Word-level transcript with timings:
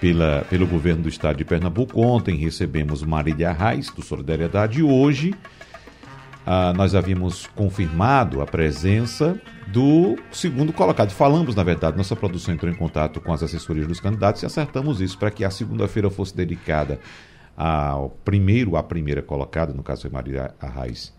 pela, 0.00 0.44
pelo 0.48 0.66
governo 0.66 1.02
do 1.02 1.08
estado 1.08 1.36
de 1.36 1.44
Pernambuco. 1.44 2.00
Ontem 2.00 2.36
recebemos 2.36 3.02
Marília 3.02 3.50
Arraes, 3.50 3.90
do 3.90 4.02
Solidariedade, 4.02 4.80
e 4.80 4.82
hoje 4.82 5.34
ah, 6.44 6.72
nós 6.74 6.94
havíamos 6.94 7.46
confirmado 7.48 8.40
a 8.40 8.46
presença 8.46 9.40
do 9.66 10.16
segundo 10.30 10.72
colocado. 10.72 11.10
Falamos, 11.10 11.54
na 11.54 11.62
verdade, 11.62 11.96
nossa 11.96 12.14
produção 12.14 12.54
entrou 12.54 12.70
em 12.70 12.76
contato 12.76 13.20
com 13.20 13.32
as 13.32 13.42
assessorias 13.42 13.88
dos 13.88 13.98
candidatos 13.98 14.42
e 14.42 14.46
acertamos 14.46 15.00
isso 15.00 15.18
para 15.18 15.30
que 15.30 15.44
a 15.44 15.50
segunda-feira 15.50 16.08
fosse 16.08 16.36
dedicada 16.36 17.00
ao 17.56 18.10
primeiro, 18.24 18.76
a 18.76 18.82
primeira 18.82 19.22
colocada, 19.22 19.72
no 19.72 19.82
caso 19.82 20.02
foi 20.02 20.10
Maria 20.10 20.54
Arraes, 20.60 21.12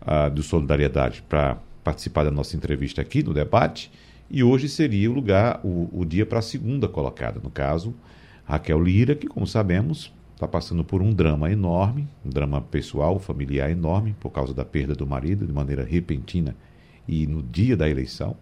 ah, 0.00 0.28
do 0.28 0.42
Solidariedade, 0.42 1.22
para 1.28 1.56
participar 1.82 2.24
da 2.24 2.30
nossa 2.30 2.56
entrevista 2.56 3.00
aqui 3.00 3.22
no 3.22 3.32
debate. 3.32 3.90
E 4.32 4.42
hoje 4.42 4.66
seria 4.66 5.10
o 5.10 5.14
lugar, 5.14 5.60
o, 5.62 5.90
o 5.92 6.06
dia 6.06 6.24
para 6.24 6.38
a 6.38 6.42
segunda 6.42 6.88
colocada, 6.88 7.38
no 7.38 7.50
caso, 7.50 7.94
Raquel 8.46 8.82
Lira, 8.82 9.14
que, 9.14 9.26
como 9.26 9.46
sabemos, 9.46 10.10
está 10.32 10.48
passando 10.48 10.82
por 10.82 11.02
um 11.02 11.12
drama 11.12 11.52
enorme, 11.52 12.08
um 12.24 12.30
drama 12.30 12.62
pessoal, 12.62 13.18
familiar 13.18 13.70
enorme, 13.70 14.16
por 14.18 14.30
causa 14.30 14.54
da 14.54 14.64
perda 14.64 14.94
do 14.94 15.06
marido 15.06 15.46
de 15.46 15.52
maneira 15.52 15.84
repentina 15.84 16.56
e 17.06 17.26
no 17.26 17.42
dia 17.42 17.76
da 17.76 17.86
eleição. 17.90 18.34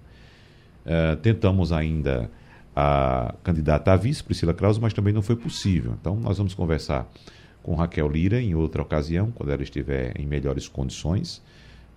Uh, 0.87 1.17
tentamos 1.17 1.73
ainda 1.73 2.31
a 2.75 3.35
candidata 3.43 3.93
a 3.93 3.97
vice, 3.97 4.23
Priscila 4.23 4.55
Krause, 4.55 4.81
mas 4.81 4.93
também 4.93 5.13
não 5.13 5.23
foi 5.23 5.35
possível. 5.35 5.97
Então, 6.01 6.15
nós 6.15 6.39
vamos 6.39 6.55
conversar 6.55 7.11
com 7.65 7.75
Raquel 7.75 8.09
Lira 8.09 8.41
em 8.41 8.55
outra 8.55 8.81
ocasião, 8.81 9.33
quando 9.33 9.51
ela 9.51 9.63
estiver 9.65 10.13
em 10.17 10.25
melhores 10.25 10.69
condições 10.69 11.43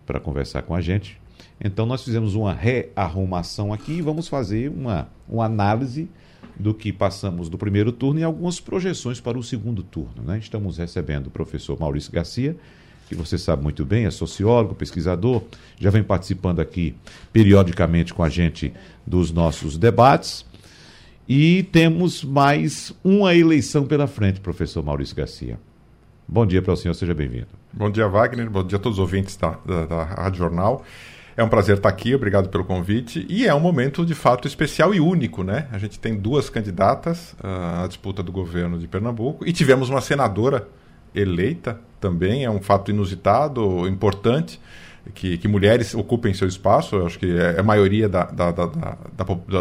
para 0.04 0.20
conversar 0.20 0.64
com 0.64 0.74
a 0.74 0.82
gente. 0.82 1.22
Então 1.60 1.86
nós 1.86 2.04
fizemos 2.04 2.36
uma 2.36 2.54
rearrumação 2.54 3.74
aqui 3.74 3.94
e 3.94 4.02
vamos 4.02 4.28
fazer 4.28 4.70
uma, 4.70 5.08
uma 5.28 5.46
análise 5.46 6.10
do 6.58 6.74
que 6.74 6.92
passamos 6.94 7.50
do 7.50 7.58
primeiro 7.58 7.92
turno 7.92 8.20
e 8.20 8.24
algumas 8.24 8.60
projeções 8.60 9.20
para 9.20 9.38
o 9.38 9.44
segundo 9.44 9.82
turno. 9.84 10.24
Né? 10.24 10.38
Estamos 10.38 10.78
recebendo 10.78 11.28
o 11.28 11.32
professor 11.32 11.80
Maurício 11.80 12.12
Garcia, 12.12 12.56
que 13.08 13.16
você 13.16 13.38
sabe 13.38 13.64
muito 13.64 13.86
bem, 13.86 14.06
é 14.06 14.12
sociólogo, 14.12 14.76
pesquisador, 14.76 15.42
já 15.80 15.90
vem 15.90 16.04
participando 16.04 16.60
aqui 16.60 16.96
periodicamente 17.32 18.14
com 18.14 18.24
a 18.24 18.30
gente 18.30 18.74
dos 19.06 19.32
nossos 19.32 19.78
debates. 19.78 20.46
E 21.28 21.64
temos 21.72 22.24
mais 22.24 22.94
uma 23.04 23.34
eleição 23.34 23.86
pela 23.86 24.08
frente, 24.08 24.42
professor 24.42 24.84
Maurício 24.84 25.16
Garcia. 25.16 25.58
Bom 26.28 26.46
dia 26.46 26.62
para 26.62 26.74
o 26.74 26.78
senhor, 26.78 26.94
seja 26.94 27.14
bem-vindo. 27.14 27.48
Bom 27.72 27.90
dia, 27.90 28.08
Wagner. 28.08 28.50
Bom 28.50 28.64
dia 28.64 28.78
a 28.78 28.82
todos 28.82 28.98
os 28.98 29.02
ouvintes 29.02 29.36
da, 29.38 29.52
da, 29.66 29.86
da 29.86 30.04
Rádio 30.04 30.40
Jornal. 30.40 30.84
É 31.36 31.44
um 31.44 31.50
prazer 31.50 31.78
estar 31.78 31.90
aqui, 31.90 32.14
obrigado 32.14 32.50
pelo 32.50 32.64
convite. 32.64 33.26
E 33.28 33.48
é 33.48 33.54
um 33.54 33.60
momento 33.60 34.06
de 34.06 34.14
fato 34.14 34.48
especial 34.48 34.94
e 34.94 35.00
único, 35.00 35.44
né? 35.44 35.68
A 35.72 35.78
gente 35.78 36.00
tem 36.00 36.16
duas 36.16 36.50
candidatas 36.50 37.34
uh, 37.44 37.84
à 37.84 37.88
disputa 37.88 38.22
do 38.22 38.32
governo 38.32 38.78
de 38.78 38.88
Pernambuco 38.88 39.48
e 39.48 39.52
tivemos 39.52 39.90
uma 39.90 40.02
senadora 40.02 40.68
eleita 41.16 41.80
também. 42.00 42.44
É 42.44 42.50
um 42.50 42.62
fato 42.62 42.92
inusitado, 42.92 43.88
importante. 43.88 44.60
Que, 45.14 45.38
que, 45.38 45.50
mulheres 45.50 45.94
ocupem 45.94 46.34
seu 46.34 46.48
espaço, 46.48 46.96
eu 46.96 47.06
acho 47.06 47.20
que 47.20 47.26
é, 47.38 47.56
é 47.58 47.60
a 47.60 47.64
maioria 47.64 48.08
da, 48.08 48.24
da, 48.24 48.52
da, 48.52 48.66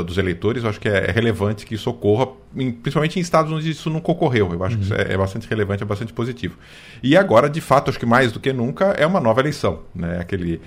dos 0.01 0.17
eleitores, 0.17 0.63
eu 0.63 0.71
acho 0.71 0.79
que 0.79 0.89
é, 0.89 1.09
é 1.09 1.11
relevante 1.11 1.67
que 1.67 1.75
isso 1.75 1.91
ocorra, 1.91 2.29
em, 2.57 2.71
principalmente 2.71 3.19
em 3.19 3.23
estados 3.23 3.51
onde 3.51 3.69
isso 3.69 3.91
nunca 3.91 4.13
ocorreu. 4.13 4.53
Eu 4.53 4.63
acho 4.63 4.77
uhum. 4.77 4.83
que 4.83 4.85
isso 4.85 4.95
é, 4.95 5.15
é, 5.15 5.19
bastante 5.19 5.49
relevante, 5.49 5.83
é 5.83 5.87
bastante 5.87 6.13
positivo. 6.13 6.57
E 7.03 7.17
agora, 7.17 7.51
de 7.51 7.61
fato, 7.61 7.91
acho 7.91 7.99
que 7.99 8.07
mais 8.07 8.31
do 8.31 8.39
que 8.39 8.53
nunca, 8.53 8.95
é 8.97 9.05
uma 9.05 9.19
nova 9.19 9.41
eleição. 9.41 9.81
Né? 9.93 10.19
Aquele, 10.21 10.61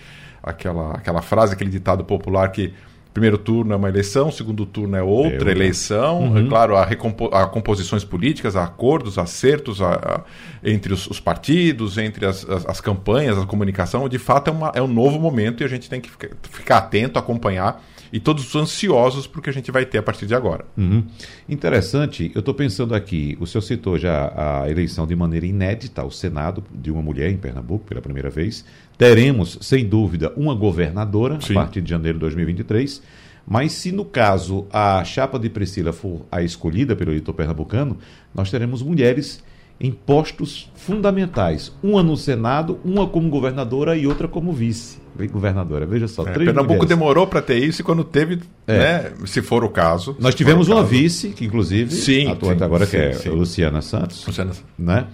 aquela, 0.46 0.92
aquela 0.92 1.22
frase, 1.22 1.54
aquele 1.54 1.70
ditado 1.70 2.04
popular 2.04 2.50
que 2.50 2.74
primeiro 3.16 3.38
turno 3.38 3.72
é 3.72 3.78
uma 3.78 3.88
eleição, 3.88 4.30
segundo 4.30 4.66
turno 4.66 4.98
é 4.98 5.02
outra 5.02 5.50
Eu, 5.50 5.56
eleição. 5.56 6.20
Uhum. 6.20 6.38
É 6.38 6.50
claro, 6.50 6.76
há, 6.76 6.84
há, 6.84 7.48
composições 7.48 8.04
políticas, 8.04 8.58
há 8.58 8.66
acordos, 8.66 9.18
acertos 9.18 9.82
há, 9.82 9.94
há, 9.94 10.22
entre 10.62 10.94
os, 10.94 11.08
os, 11.08 11.18
partidos, 11.18 11.98
entre 11.98 12.26
as, 12.26 12.48
as, 12.48 12.66
as, 12.66 12.82
campanhas, 12.82 13.38
a 13.38 13.46
comunicação. 13.46 14.10
De 14.10 14.20
fato, 14.20 14.50
é, 14.50 14.52
uma, 14.52 14.72
é 14.76 14.82
um 14.82 14.88
novo 14.88 15.18
momento 15.18 15.62
e 15.62 15.64
a 15.64 15.68
gente 15.70 15.90
tem 15.90 16.02
que 16.02 16.10
ficar, 16.10 16.30
ficar 16.44 16.78
atento, 16.78 17.18
acompanhar 17.18 17.82
e 18.12 18.20
todos 18.20 18.56
ansiosos 18.56 19.28
para 19.28 19.40
o 19.40 19.42
que 19.42 19.50
a 19.50 19.54
gente 19.54 19.72
vai 19.72 19.86
ter 19.86 19.98
a 19.98 20.04
partir 20.04 20.26
de 20.26 20.36
agora. 20.36 20.66
Uhum. 20.78 21.04
Interessante, 21.50 22.32
eu 22.34 22.40
estou 22.40 22.54
pensando 22.54 22.94
aqui, 22.94 23.38
o 23.40 23.48
senhor 23.48 23.62
citou 23.62 23.98
já 23.98 24.32
a 24.64 24.70
eleição 24.70 25.08
de 25.08 25.16
maneira 25.16 25.46
inédita 25.46 26.02
ao 26.02 26.12
Senado 26.12 26.64
de 26.74 26.92
uma 26.92 27.02
mulher 27.02 27.30
em 27.30 27.38
Pernambuco 27.38 27.86
pela 27.86 28.02
primeira 28.02 28.30
vez. 28.30 28.66
Teremos, 28.98 29.58
sem 29.62 29.86
dúvida, 29.86 30.32
uma 30.36 30.56
governadora 30.56 31.40
Sim. 31.42 31.54
a 31.54 31.56
partir 31.56 31.82
de 31.82 31.90
janeiro 31.90 32.18
de 32.18 32.22
2023. 32.22 33.02
Mas 33.48 33.74
se 33.74 33.92
no 33.92 34.04
caso 34.04 34.66
a 34.72 35.04
chapa 35.04 35.38
de 35.38 35.50
Priscila 35.50 35.94
for 35.94 36.26
a 36.32 36.42
escolhida 36.42 36.96
pelo 36.96 37.12
eleitor 37.12 37.34
pernambucano, 37.34 37.98
nós 38.34 38.50
teremos 38.50 38.82
mulheres 38.82 39.44
em 39.80 39.92
postos 39.92 40.72
fundamentais. 40.76 41.72
Uma 41.84 42.02
no 42.02 42.18
Senado, 42.18 42.80
uma 42.84 43.08
como 43.08 43.30
governadora 43.30 43.96
e 43.96 44.08
outra 44.08 44.28
como 44.28 44.52
vice 44.52 45.06
governadora. 45.32 45.86
Veja 45.86 46.08
só, 46.08 46.24
é, 46.24 46.32
três 46.32 46.48
Pernambuco 46.48 46.74
mulheres. 46.74 46.90
demorou 46.90 47.26
para 47.26 47.42
ter 47.42 47.64
isso 47.64 47.82
e 47.82 47.84
quando 47.84 48.04
teve, 48.04 48.42
é. 48.68 48.78
né, 48.78 49.14
se 49.26 49.42
for 49.42 49.64
o 49.64 49.70
caso. 49.70 50.16
Nós 50.20 50.36
tivemos 50.36 50.68
uma 50.68 50.84
vice, 50.84 51.30
que 51.30 51.46
inclusive 51.46 51.92
sim, 51.94 52.28
agora, 52.62 52.86
sim, 52.86 52.92
que 52.92 52.98
é 52.98 53.14
sim. 53.14 53.30
Luciana 53.30 53.82
Santos. 53.82 54.26
Luciana. 54.28 54.52
Né? 54.78 55.06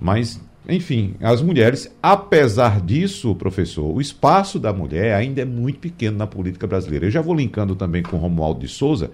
Mas, 0.00 0.40
enfim, 0.68 1.14
as 1.20 1.42
mulheres, 1.42 1.92
apesar 2.02 2.80
disso, 2.80 3.34
professor, 3.34 3.92
o 3.92 4.00
espaço 4.00 4.60
da 4.60 4.72
mulher 4.72 5.14
ainda 5.14 5.42
é 5.42 5.44
muito 5.44 5.80
pequeno 5.80 6.16
na 6.16 6.26
política 6.26 6.66
brasileira. 6.66 7.06
Eu 7.06 7.10
já 7.10 7.20
vou 7.20 7.34
linkando 7.34 7.74
também 7.74 8.02
com 8.02 8.16
Romualdo 8.16 8.60
de 8.60 8.68
Souza, 8.68 9.10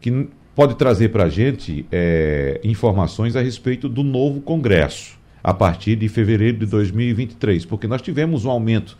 que 0.00 0.28
pode 0.54 0.74
trazer 0.76 1.08
para 1.08 1.24
a 1.24 1.28
gente 1.28 1.86
é, 1.90 2.60
informações 2.62 3.36
a 3.36 3.40
respeito 3.40 3.88
do 3.88 4.02
novo 4.02 4.40
Congresso 4.40 5.16
a 5.42 5.54
partir 5.54 5.96
de 5.96 6.08
fevereiro 6.08 6.58
de 6.58 6.66
2023, 6.66 7.64
porque 7.64 7.86
nós 7.86 8.02
tivemos 8.02 8.44
um 8.44 8.50
aumento 8.50 8.98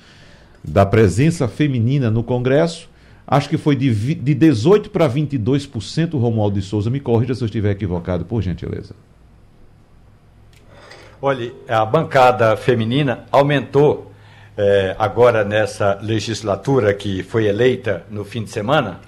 da 0.62 0.86
presença 0.86 1.46
feminina 1.46 2.10
no 2.10 2.22
Congresso. 2.22 2.88
Acho 3.26 3.48
que 3.48 3.58
foi 3.58 3.76
de, 3.76 4.14
de 4.14 4.34
18% 4.34 4.88
para 4.88 5.10
22%, 5.10 6.18
Romualdo 6.18 6.58
de 6.58 6.64
Souza. 6.64 6.88
Me 6.88 7.00
corrija 7.00 7.34
se 7.34 7.42
eu 7.42 7.46
estiver 7.46 7.72
equivocado, 7.72 8.24
por 8.24 8.40
gentileza. 8.40 8.94
Olha, 11.28 11.52
a 11.66 11.84
bancada 11.84 12.56
feminina 12.56 13.24
aumentou 13.32 14.12
é, 14.56 14.94
agora 14.96 15.42
nessa 15.42 15.98
legislatura 16.00 16.94
que 16.94 17.20
foi 17.24 17.46
eleita 17.46 18.06
no 18.08 18.24
fim 18.24 18.44
de 18.44 18.50
semana. 18.50 19.00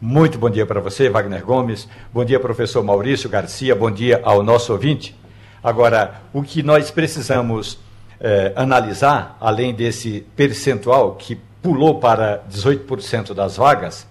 Muito 0.00 0.38
bom 0.38 0.48
dia 0.48 0.64
para 0.64 0.80
você, 0.80 1.10
Wagner 1.10 1.44
Gomes. 1.44 1.86
Bom 2.10 2.24
dia, 2.24 2.40
professor 2.40 2.82
Maurício 2.82 3.28
Garcia. 3.28 3.76
Bom 3.76 3.90
dia 3.90 4.22
ao 4.24 4.42
nosso 4.42 4.72
ouvinte. 4.72 5.14
Agora, 5.62 6.22
o 6.32 6.42
que 6.42 6.62
nós 6.62 6.90
precisamos 6.90 7.78
é, 8.18 8.54
analisar, 8.56 9.36
além 9.38 9.74
desse 9.74 10.26
percentual 10.34 11.14
que 11.14 11.38
pulou 11.60 12.00
para 12.00 12.42
18% 12.50 13.34
das 13.34 13.58
vagas, 13.58 14.06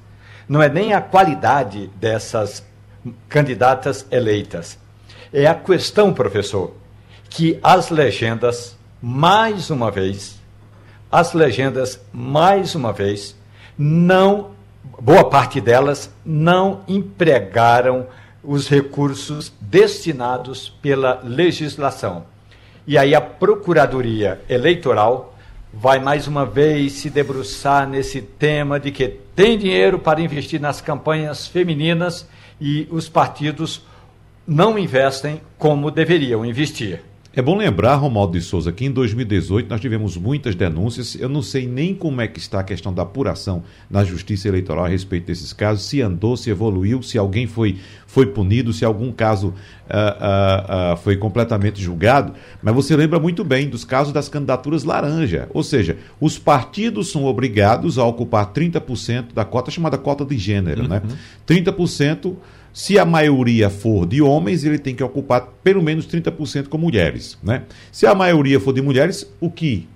não 0.48 0.62
é 0.62 0.70
nem 0.70 0.94
a 0.94 1.02
qualidade 1.02 1.90
dessas 1.96 2.64
candidatas 3.28 4.06
eleitas. 4.12 4.78
É 5.34 5.48
a 5.48 5.56
questão, 5.56 6.14
professor, 6.14 6.83
que 7.34 7.60
as 7.64 7.90
legendas, 7.90 8.78
mais 9.02 9.72
uma 9.72 9.90
vez, 9.90 10.40
as 11.12 11.34
legendas, 11.34 12.00
mais 12.14 12.76
uma 12.76 12.94
vez, 12.94 13.36
não, 13.76 14.52
boa 15.02 15.28
parte 15.28 15.60
delas, 15.60 16.14
não 16.24 16.84
empregaram 16.88 18.06
os 18.44 18.68
recursos 18.68 19.52
destinados 19.60 20.70
pela 20.80 21.22
legislação. 21.24 22.26
E 22.86 23.00
aí 23.00 23.16
a 23.16 23.22
Procuradoria 23.22 24.40
Eleitoral 24.48 25.36
vai 25.74 25.98
mais 25.98 26.28
uma 26.28 26.46
vez 26.46 26.94
se 26.94 27.10
debruçar 27.10 27.90
nesse 27.90 28.22
tema 28.22 28.80
de 28.80 28.92
que 28.92 29.08
tem 29.36 29.58
dinheiro 29.58 29.98
para 29.98 30.22
investir 30.22 30.62
nas 30.62 30.82
campanhas 30.82 31.48
femininas 31.48 32.30
e 32.62 32.88
os 32.92 33.10
partidos 33.10 33.84
não 34.46 34.78
investem 34.78 35.42
como 35.58 35.90
deveriam 35.90 36.46
investir. 36.46 37.02
É 37.36 37.42
bom 37.42 37.58
lembrar, 37.58 37.96
Romualdo 37.96 38.38
de 38.38 38.46
Souza, 38.46 38.72
que 38.72 38.86
em 38.86 38.92
2018 38.92 39.68
nós 39.68 39.82
tivemos 39.82 40.16
muitas 40.16 40.54
denúncias. 40.54 41.16
Eu 41.16 41.28
não 41.28 41.42
sei 41.42 41.68
nem 41.68 41.96
como 41.96 42.22
é 42.22 42.28
que 42.28 42.38
está 42.38 42.60
a 42.60 42.64
questão 42.64 42.94
da 42.94 43.02
apuração 43.02 43.64
na 43.90 44.04
Justiça 44.04 44.48
Eleitoral 44.48 44.86
a 44.86 44.88
respeito 44.88 45.26
desses 45.26 45.52
casos, 45.52 45.84
se 45.84 46.00
andou, 46.00 46.38
se 46.38 46.52
evoluiu, 46.52 47.02
se 47.02 47.18
alguém 47.18 47.48
foi, 47.48 47.80
foi 48.06 48.28
punido, 48.28 48.72
se 48.72 48.86
algum 48.86 49.12
caso 49.12 49.48
uh, 49.48 49.52
uh, 49.52 50.94
uh, 50.94 50.98
foi 50.98 51.18
completamente 51.18 51.82
julgado. 51.82 52.34
Mas 52.62 52.76
você 52.76 52.96
lembra 52.96 53.20
muito 53.20 53.44
bem 53.44 53.68
dos 53.68 53.84
casos 53.84 54.14
das 54.14 54.30
candidaturas 54.30 54.84
laranja. 54.84 55.50
Ou 55.56 55.64
seja, 55.64 55.98
os 56.22 56.38
partidos 56.38 57.12
são 57.12 57.26
obrigados 57.26 57.98
a 57.98 58.06
ocupar 58.06 58.54
30% 58.54 59.34
da 59.34 59.44
cota 59.44 59.72
chamada 59.72 59.98
cota 59.98 60.24
de 60.24 60.38
gênero, 60.38 60.88
né? 60.88 61.02
uhum. 61.04 61.10
né? 61.10 61.18
30% 61.48 62.36
se 62.74 62.98
a 62.98 63.06
maioria 63.06 63.70
for 63.70 64.08
de 64.08 64.20
homens, 64.20 64.64
ele 64.64 64.80
tem 64.80 64.96
que 64.96 65.04
ocupar 65.04 65.54
pelo 65.64 65.82
menos 65.82 66.08
30% 66.08 66.68
com 66.68 66.78
mulheres. 66.80 67.38
Né? 67.44 67.64
Se 67.92 68.08
a 68.08 68.16
maioria 68.16 68.60
for 68.60 68.74
de 68.74 68.82
mulheres, 68.82 69.32
o 69.40 69.52
que 69.52 69.88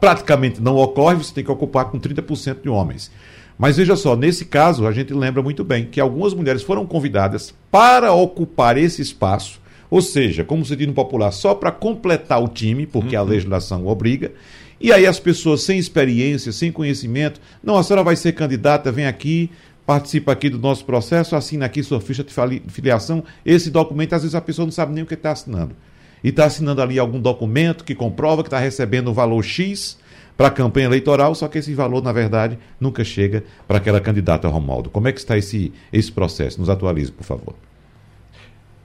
praticamente 0.00 0.62
não 0.62 0.76
ocorre, 0.76 1.16
você 1.16 1.34
tem 1.34 1.44
que 1.44 1.50
ocupar 1.50 1.86
com 1.86 1.98
30% 1.98 2.62
de 2.62 2.68
homens. 2.68 3.10
Mas 3.58 3.76
veja 3.76 3.96
só, 3.96 4.16
nesse 4.16 4.46
caso, 4.46 4.86
a 4.86 4.92
gente 4.92 5.12
lembra 5.12 5.42
muito 5.42 5.62
bem 5.64 5.84
que 5.84 6.00
algumas 6.00 6.32
mulheres 6.32 6.62
foram 6.62 6.86
convidadas 6.86 7.52
para 7.70 8.12
ocupar 8.12 8.78
esse 8.78 9.02
espaço, 9.02 9.60
ou 9.90 10.00
seja, 10.00 10.44
como 10.44 10.64
se 10.64 10.74
diz 10.76 10.86
no 10.86 10.94
popular, 10.94 11.32
só 11.32 11.54
para 11.54 11.72
completar 11.72 12.42
o 12.42 12.48
time, 12.48 12.86
porque 12.86 13.16
uhum. 13.16 13.22
a 13.22 13.24
legislação 13.24 13.86
obriga. 13.86 14.32
E 14.80 14.90
aí 14.92 15.06
as 15.06 15.20
pessoas 15.20 15.62
sem 15.62 15.78
experiência, 15.78 16.52
sem 16.52 16.72
conhecimento, 16.72 17.38
não, 17.62 17.76
a 17.76 17.82
senhora 17.82 18.02
vai 18.02 18.16
ser 18.16 18.32
candidata, 18.32 18.90
vem 18.90 19.06
aqui, 19.06 19.50
participa 19.90 20.30
aqui 20.30 20.48
do 20.48 20.56
nosso 20.56 20.84
processo, 20.84 21.34
assina 21.34 21.66
aqui 21.66 21.82
sua 21.82 22.00
ficha 22.00 22.22
de 22.22 22.32
filiação. 22.68 23.24
Esse 23.44 23.72
documento, 23.72 24.12
às 24.12 24.22
vezes 24.22 24.36
a 24.36 24.40
pessoa 24.40 24.64
não 24.64 24.70
sabe 24.70 24.92
nem 24.92 25.02
o 25.02 25.06
que 25.06 25.14
está 25.14 25.32
assinando. 25.32 25.74
E 26.22 26.28
está 26.28 26.44
assinando 26.44 26.80
ali 26.80 26.96
algum 26.96 27.20
documento 27.20 27.82
que 27.82 27.92
comprova 27.92 28.44
que 28.44 28.46
está 28.46 28.60
recebendo 28.60 29.10
um 29.10 29.12
valor 29.12 29.42
X 29.42 29.98
para 30.36 30.46
a 30.46 30.50
campanha 30.52 30.86
eleitoral, 30.86 31.34
só 31.34 31.48
que 31.48 31.58
esse 31.58 31.74
valor, 31.74 32.04
na 32.04 32.12
verdade, 32.12 32.56
nunca 32.78 33.02
chega 33.02 33.42
para 33.66 33.78
aquela 33.78 34.00
candidata 34.00 34.46
Romualdo. 34.46 34.90
Como 34.90 35.08
é 35.08 35.12
que 35.12 35.18
está 35.18 35.36
esse, 35.36 35.72
esse 35.92 36.12
processo? 36.12 36.60
Nos 36.60 36.70
atualize, 36.70 37.10
por 37.10 37.24
favor. 37.24 37.56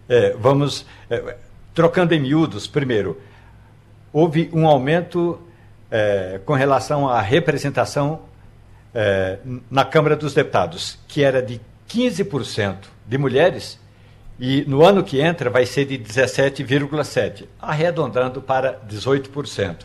É, 0.09 0.35
vamos, 0.39 0.87
é, 1.07 1.37
trocando 1.75 2.15
em 2.15 2.19
miúdos, 2.19 2.65
primeiro, 2.65 3.21
houve 4.11 4.49
um 4.51 4.65
aumento 4.65 5.39
é, 5.91 6.41
com 6.43 6.53
relação 6.53 7.07
à 7.07 7.21
representação 7.21 8.21
é, 8.95 9.39
na 9.69 9.83
Câmara 9.83 10.15
dos 10.15 10.33
Deputados, 10.33 10.97
que 11.05 11.21
era 11.21 11.41
de 11.41 11.59
15% 11.89 12.77
de 13.05 13.17
mulheres, 13.17 13.77
e 14.39 14.63
no 14.67 14.83
ano 14.83 15.03
que 15.03 15.19
entra 15.19 15.49
vai 15.49 15.65
ser 15.65 15.85
de 15.85 15.97
17,7%, 15.97 17.45
arredondando 17.61 18.41
para 18.41 18.79
18%. 18.89 19.79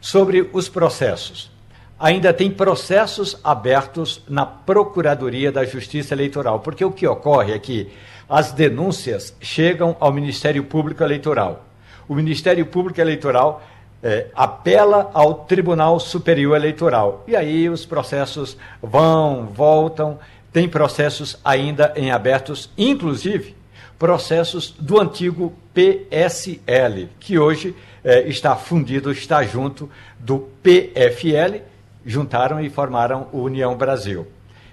Sobre 0.00 0.50
os 0.52 0.68
processos. 0.68 1.50
Ainda 1.98 2.32
tem 2.34 2.50
processos 2.50 3.38
abertos 3.44 4.24
na 4.28 4.44
Procuradoria 4.44 5.52
da 5.52 5.64
Justiça 5.64 6.12
Eleitoral, 6.12 6.58
porque 6.58 6.84
o 6.84 6.90
que 6.90 7.06
ocorre 7.06 7.52
é 7.52 7.58
que 7.60 7.92
as 8.28 8.50
denúncias 8.50 9.36
chegam 9.40 9.96
ao 10.00 10.12
Ministério 10.12 10.64
Público 10.64 11.04
Eleitoral. 11.04 11.64
O 12.08 12.14
Ministério 12.14 12.66
Público 12.66 13.00
Eleitoral 13.00 13.62
é, 14.02 14.26
apela 14.34 15.10
ao 15.14 15.34
Tribunal 15.34 16.00
Superior 16.00 16.56
Eleitoral. 16.56 17.22
E 17.26 17.36
aí 17.36 17.68
os 17.68 17.86
processos 17.86 18.56
vão, 18.82 19.46
voltam, 19.46 20.18
tem 20.52 20.68
processos 20.68 21.38
ainda 21.44 21.92
em 21.96 22.10
abertos, 22.10 22.70
inclusive 22.76 23.56
processos 24.02 24.74
do 24.76 25.00
antigo 25.00 25.52
PSL, 25.72 27.08
que 27.20 27.38
hoje 27.38 27.72
é, 28.02 28.28
está 28.28 28.56
fundido, 28.56 29.12
está 29.12 29.44
junto 29.44 29.88
do 30.18 30.40
PFL, 30.60 31.62
juntaram 32.04 32.60
e 32.60 32.68
formaram 32.68 33.28
o 33.30 33.42
União 33.42 33.76
Brasil. 33.76 34.26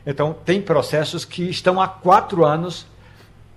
Então, 0.04 0.36
tem 0.44 0.60
processos 0.60 1.26
que 1.26 1.44
estão 1.44 1.80
há 1.80 1.88
quatro 1.88 2.44
anos 2.44 2.88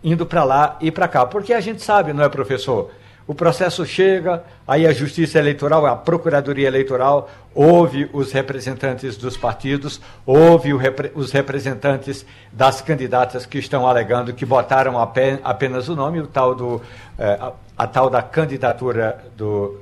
indo 0.04 0.26
para 0.26 0.44
lá 0.44 0.76
e 0.78 0.90
para 0.90 1.08
cá, 1.08 1.24
porque 1.24 1.54
a 1.54 1.60
gente 1.60 1.80
sabe, 1.80 2.12
não 2.12 2.22
é, 2.22 2.28
professor? 2.28 2.90
O 3.32 3.34
processo 3.34 3.86
chega, 3.86 4.44
aí 4.68 4.86
a 4.86 4.92
Justiça 4.92 5.38
Eleitoral, 5.38 5.86
a 5.86 5.96
Procuradoria 5.96 6.68
Eleitoral, 6.68 7.30
ouve 7.54 8.06
os 8.12 8.30
representantes 8.30 9.16
dos 9.16 9.38
partidos, 9.38 10.02
ouve 10.26 10.76
repre 10.76 11.10
os 11.14 11.32
representantes 11.32 12.26
das 12.52 12.82
candidatas 12.82 13.46
que 13.46 13.56
estão 13.56 13.86
alegando 13.86 14.34
que 14.34 14.44
botaram 14.44 15.00
apenas 15.00 15.88
o 15.88 15.96
nome, 15.96 16.20
o 16.20 16.26
tal 16.26 16.54
do, 16.54 16.82
eh, 17.18 17.38
a, 17.40 17.52
a, 17.78 17.86
tal 17.86 18.10
da 18.10 18.20
candidatura 18.20 19.24
do, 19.34 19.80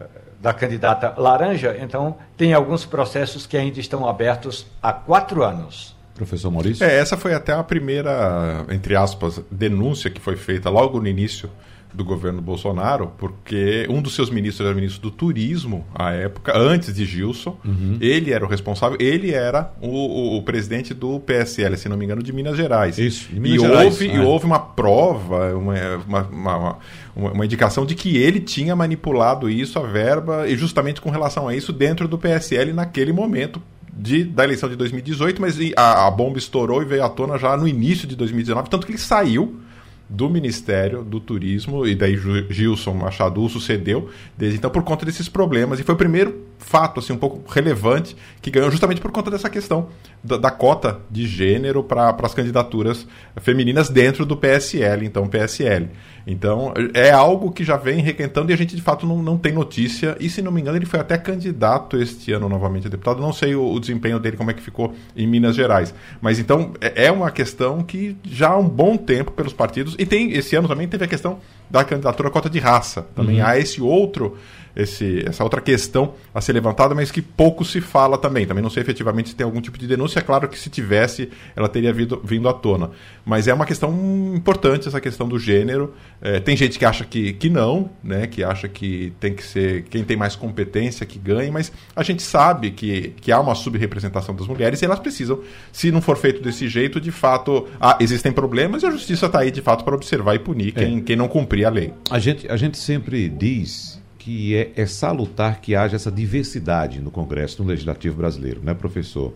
eh, 0.00 0.06
da 0.40 0.54
candidata 0.54 1.12
laranja. 1.18 1.76
Então, 1.78 2.16
tem 2.38 2.54
alguns 2.54 2.86
processos 2.86 3.46
que 3.46 3.58
ainda 3.58 3.78
estão 3.78 4.08
abertos 4.08 4.66
há 4.82 4.94
quatro 4.94 5.44
anos. 5.44 5.94
Professor 6.14 6.50
Maurício? 6.50 6.82
É, 6.82 6.96
essa 6.98 7.18
foi 7.18 7.34
até 7.34 7.52
a 7.52 7.62
primeira, 7.62 8.64
entre 8.70 8.96
aspas, 8.96 9.42
denúncia 9.50 10.10
que 10.10 10.22
foi 10.22 10.36
feita 10.36 10.70
logo 10.70 10.98
no 10.98 11.06
início 11.06 11.50
do 11.92 12.04
governo 12.04 12.40
Bolsonaro, 12.40 13.12
porque 13.18 13.86
um 13.88 14.02
dos 14.02 14.14
seus 14.14 14.30
ministros 14.30 14.66
era 14.66 14.74
ministro 14.74 15.00
do 15.00 15.10
turismo 15.10 15.86
à 15.94 16.12
época, 16.12 16.56
antes 16.56 16.94
de 16.94 17.04
Gilson. 17.04 17.58
Uhum. 17.64 17.96
Ele 18.00 18.32
era 18.32 18.44
o 18.44 18.48
responsável, 18.48 18.98
ele 19.00 19.32
era 19.32 19.72
o, 19.80 19.88
o, 19.88 20.36
o, 20.36 20.42
presidente 20.42 20.92
do 20.92 21.18
PSL, 21.20 21.76
se 21.76 21.88
não 21.88 21.96
me 21.96 22.04
engano, 22.04 22.22
de 22.22 22.32
Minas 22.32 22.56
Gerais. 22.56 22.98
Isso, 22.98 23.28
de 23.32 23.40
Minas 23.40 23.62
e, 23.62 23.66
Gerais. 23.66 23.86
Houve, 23.86 24.08
é. 24.08 24.16
e 24.16 24.20
houve 24.20 24.46
uma 24.46 24.58
prova, 24.58 25.54
uma, 25.54 25.74
uma, 26.06 26.22
uma, 26.28 26.78
uma, 27.16 27.44
indicação 27.44 27.86
de 27.86 27.94
que 27.94 28.16
ele 28.16 28.40
tinha 28.40 28.76
manipulado 28.76 29.48
isso, 29.48 29.78
a 29.78 29.82
verba, 29.82 30.46
e 30.46 30.56
justamente 30.56 31.00
com 31.00 31.10
relação 31.10 31.48
a 31.48 31.54
isso, 31.54 31.72
dentro 31.72 32.06
do 32.06 32.18
PSL 32.18 32.72
naquele 32.72 33.12
momento, 33.12 33.60
de, 33.92 34.24
da 34.24 34.44
eleição 34.44 34.68
de 34.68 34.76
2018, 34.76 35.40
mas 35.40 35.56
a, 35.76 36.06
a, 36.06 36.10
bomba 36.10 36.38
estourou 36.38 36.80
e 36.82 36.84
veio 36.84 37.04
à 37.04 37.08
tona 37.08 37.36
já 37.36 37.56
no 37.56 37.66
início 37.66 38.06
de 38.06 38.14
2019, 38.14 38.70
tanto 38.70 38.86
que 38.86 38.92
ele 38.92 38.98
saiu 38.98 39.60
do 40.08 40.30
Ministério 40.30 41.04
do 41.04 41.20
Turismo, 41.20 41.86
e 41.86 41.94
daí 41.94 42.18
Gilson 42.48 42.94
Machado 42.94 43.46
sucedeu 43.48 44.08
desde 44.36 44.58
então 44.58 44.70
por 44.70 44.82
conta 44.82 45.04
desses 45.04 45.28
problemas. 45.28 45.78
E 45.78 45.82
foi 45.82 45.94
o 45.94 45.98
primeiro 45.98 46.48
fato 46.58 47.00
assim, 47.00 47.12
um 47.12 47.18
pouco 47.18 47.50
relevante 47.50 48.16
que 48.42 48.50
ganhou 48.50 48.70
justamente 48.70 49.00
por 49.00 49.10
conta 49.10 49.30
dessa 49.30 49.48
questão 49.48 49.88
da, 50.22 50.36
da 50.36 50.50
cota 50.50 51.00
de 51.10 51.26
gênero 51.26 51.82
para 51.82 52.14
as 52.22 52.34
candidaturas 52.34 53.06
femininas 53.36 53.88
dentro 53.88 54.26
do 54.26 54.36
PSL, 54.36 55.06
então 55.06 55.26
PSL. 55.28 55.88
Então 56.26 56.74
é 56.92 57.10
algo 57.10 57.50
que 57.50 57.64
já 57.64 57.78
vem 57.78 58.02
requentando 58.02 58.52
e 58.52 58.54
a 58.54 58.56
gente 58.56 58.76
de 58.76 58.82
fato 58.82 59.06
não, 59.06 59.22
não 59.22 59.38
tem 59.38 59.50
notícia. 59.50 60.14
E 60.20 60.28
se 60.28 60.42
não 60.42 60.52
me 60.52 60.60
engano, 60.60 60.76
ele 60.76 60.84
foi 60.84 61.00
até 61.00 61.16
candidato 61.16 61.96
este 61.96 62.32
ano 62.32 62.50
novamente 62.50 62.86
a 62.86 62.90
deputado. 62.90 63.22
Não 63.22 63.32
sei 63.32 63.54
o, 63.54 63.72
o 63.72 63.80
desempenho 63.80 64.18
dele, 64.18 64.36
como 64.36 64.50
é 64.50 64.54
que 64.54 64.60
ficou 64.60 64.94
em 65.16 65.26
Minas 65.26 65.56
Gerais. 65.56 65.94
Mas 66.20 66.38
então 66.38 66.74
é, 66.82 67.06
é 67.06 67.12
uma 67.12 67.30
questão 67.30 67.82
que 67.82 68.14
já 68.24 68.50
há 68.50 68.58
um 68.58 68.68
bom 68.68 68.98
tempo 68.98 69.32
pelos 69.32 69.54
partidos. 69.54 69.96
E 69.98 70.06
tem 70.06 70.32
esse 70.32 70.54
ano 70.54 70.68
também 70.68 70.86
teve 70.86 71.04
a 71.04 71.08
questão 71.08 71.40
da 71.68 71.84
candidatura 71.84 72.30
cota 72.30 72.48
de 72.48 72.60
raça. 72.60 73.02
Também 73.16 73.40
uhum. 73.40 73.46
há 73.46 73.58
esse 73.58 73.80
outro 73.82 74.38
esse, 74.78 75.24
essa 75.26 75.42
outra 75.42 75.60
questão 75.60 76.14
a 76.32 76.40
ser 76.40 76.52
levantada, 76.52 76.94
mas 76.94 77.10
que 77.10 77.20
pouco 77.20 77.64
se 77.64 77.80
fala 77.80 78.16
também. 78.16 78.46
Também 78.46 78.62
não 78.62 78.70
sei 78.70 78.80
efetivamente 78.80 79.30
se 79.30 79.34
tem 79.34 79.44
algum 79.44 79.60
tipo 79.60 79.76
de 79.76 79.88
denúncia. 79.88 80.20
É 80.20 80.22
claro 80.22 80.48
que 80.48 80.56
se 80.56 80.70
tivesse, 80.70 81.28
ela 81.56 81.68
teria 81.68 81.92
vindo, 81.92 82.20
vindo 82.24 82.48
à 82.48 82.52
tona. 82.52 82.92
Mas 83.26 83.48
é 83.48 83.52
uma 83.52 83.66
questão 83.66 84.32
importante 84.36 84.86
essa 84.86 85.00
questão 85.00 85.28
do 85.28 85.36
gênero. 85.36 85.94
É, 86.22 86.38
tem 86.38 86.56
gente 86.56 86.78
que 86.78 86.84
acha 86.84 87.04
que, 87.04 87.32
que 87.32 87.50
não, 87.50 87.90
né? 88.02 88.28
que 88.28 88.44
acha 88.44 88.68
que 88.68 89.12
tem 89.18 89.34
que 89.34 89.42
ser 89.42 89.82
quem 89.90 90.04
tem 90.04 90.16
mais 90.16 90.36
competência 90.36 91.04
que 91.04 91.18
ganhe, 91.18 91.50
mas 91.50 91.72
a 91.96 92.04
gente 92.04 92.22
sabe 92.22 92.70
que, 92.70 93.14
que 93.20 93.32
há 93.32 93.40
uma 93.40 93.56
subrepresentação 93.56 94.34
das 94.34 94.46
mulheres 94.46 94.80
e 94.80 94.84
elas 94.84 95.00
precisam, 95.00 95.40
se 95.72 95.90
não 95.90 96.00
for 96.00 96.16
feito 96.16 96.40
desse 96.40 96.68
jeito, 96.68 97.00
de 97.00 97.10
fato, 97.10 97.66
ah, 97.80 97.96
existem 98.00 98.30
problemas 98.30 98.84
e 98.84 98.86
a 98.86 98.90
justiça 98.90 99.26
está 99.26 99.40
aí 99.40 99.50
de 99.50 99.60
fato 99.60 99.82
para 99.84 99.96
observar 99.96 100.36
e 100.36 100.38
punir 100.38 100.72
quem, 100.72 100.98
é. 100.98 101.00
quem 101.00 101.16
não 101.16 101.26
cumprir 101.26 101.64
a 101.64 101.70
lei. 101.70 101.92
A 102.10 102.18
gente, 102.20 102.48
a 102.48 102.56
gente 102.56 102.78
sempre 102.78 103.28
diz 103.28 103.97
que 104.28 104.54
é, 104.54 104.72
é 104.76 104.84
salutar 104.84 105.58
que 105.58 105.74
haja 105.74 105.96
essa 105.96 106.12
diversidade 106.12 107.00
no 107.00 107.10
Congresso, 107.10 107.62
no 107.62 107.68
Legislativo 107.70 108.14
brasileiro, 108.14 108.60
né, 108.62 108.74
professor? 108.74 109.32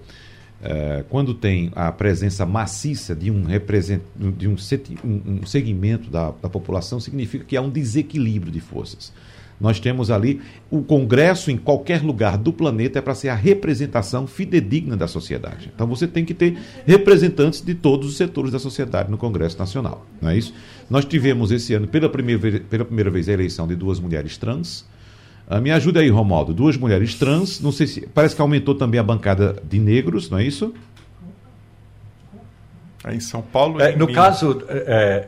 É, 0.63 1.03
quando 1.09 1.33
tem 1.33 1.73
a 1.75 1.91
presença 1.91 2.45
maciça 2.45 3.17
de 3.17 3.31
um, 3.31 3.43
de 4.37 4.47
um, 4.47 4.57
um 5.03 5.47
segmento 5.47 6.11
da, 6.11 6.33
da 6.33 6.49
população, 6.49 7.01
significa 7.01 7.43
que 7.43 7.57
há 7.57 7.63
um 7.63 7.71
desequilíbrio 7.71 8.53
de 8.53 8.61
forças. 8.61 9.15
Nós 9.59 9.81
temos 9.81 10.11
ali 10.11 10.43
o 10.71 10.83
Congresso 10.83 11.51
em 11.51 11.57
qualquer 11.57 12.03
lugar 12.03 12.37
do 12.37 12.53
planeta 12.53 12.99
é 12.99 13.03
para 13.03 13.15
ser 13.15 13.31
a 13.31 13.35
representação 13.35 14.27
fidedigna 14.27 14.95
da 14.95 15.09
sociedade. 15.09 15.73
Então 15.75 15.87
você 15.87 16.07
tem 16.07 16.23
que 16.23 16.35
ter 16.35 16.59
representantes 16.85 17.63
de 17.63 17.75
todos 17.75 18.09
os 18.09 18.17
setores 18.19 18.53
da 18.53 18.59
sociedade 18.59 19.11
no 19.11 19.17
Congresso 19.17 19.59
Nacional, 19.59 20.05
não 20.21 20.29
é 20.29 20.37
isso? 20.37 20.53
Nós 20.89 21.05
tivemos 21.05 21.51
esse 21.51 21.75
ano 21.75 21.87
pela 21.87 22.09
primeira 22.09 22.41
vez, 22.41 22.63
pela 22.69 22.85
primeira 22.85 23.11
vez 23.11 23.29
a 23.29 23.33
eleição 23.33 23.67
de 23.67 23.75
duas 23.75 23.99
mulheres 23.99 24.37
trans. 24.37 24.87
Ah, 25.49 25.61
me 25.61 25.71
ajuda 25.71 26.01
aí, 26.01 26.09
Romaldo. 26.09 26.55
Duas 26.55 26.77
mulheres 26.77 27.15
trans. 27.15 27.61
Não 27.61 27.73
sei 27.73 27.87
se 27.87 28.07
parece 28.07 28.35
que 28.35 28.41
aumentou 28.41 28.75
também 28.75 28.99
a 28.99 29.03
bancada 29.03 29.57
de 29.63 29.79
negros, 29.79 30.31
não 30.31 30.39
é 30.39 30.45
isso? 30.45 30.73
Aí 33.05 33.17
em 33.17 33.21
São 33.21 33.43
Paulo. 33.43 33.81
É, 33.81 33.97
no 33.97 34.07
Minas. 34.07 34.15
caso, 34.15 34.63
é, 34.69 35.27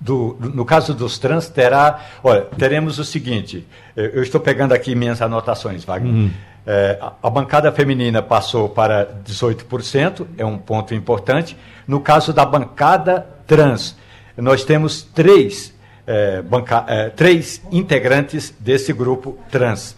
do, 0.00 0.36
no 0.40 0.64
caso 0.64 0.94
dos 0.94 1.18
trans, 1.18 1.48
terá. 1.48 2.04
Olha, 2.22 2.42
teremos 2.42 2.98
o 2.98 3.04
seguinte: 3.04 3.66
eu 3.94 4.22
estou 4.22 4.40
pegando 4.40 4.72
aqui 4.72 4.94
minhas 4.94 5.22
anotações, 5.22 5.84
Wagner. 5.84 6.12
Uhum. 6.12 6.30
É, 6.66 6.98
a, 7.00 7.12
a 7.22 7.30
bancada 7.30 7.70
feminina 7.70 8.20
passou 8.20 8.68
para 8.68 9.06
18%, 9.24 10.26
é 10.36 10.44
um 10.44 10.58
ponto 10.58 10.94
importante. 10.94 11.56
No 11.86 12.00
caso 12.00 12.32
da 12.32 12.44
bancada 12.44 13.35
trans, 13.46 13.96
nós 14.36 14.64
temos 14.64 15.02
três, 15.02 15.74
é, 16.06 16.42
banca, 16.42 16.84
é, 16.88 17.08
três 17.10 17.62
integrantes 17.70 18.54
desse 18.58 18.92
grupo 18.92 19.38
trans. 19.50 19.96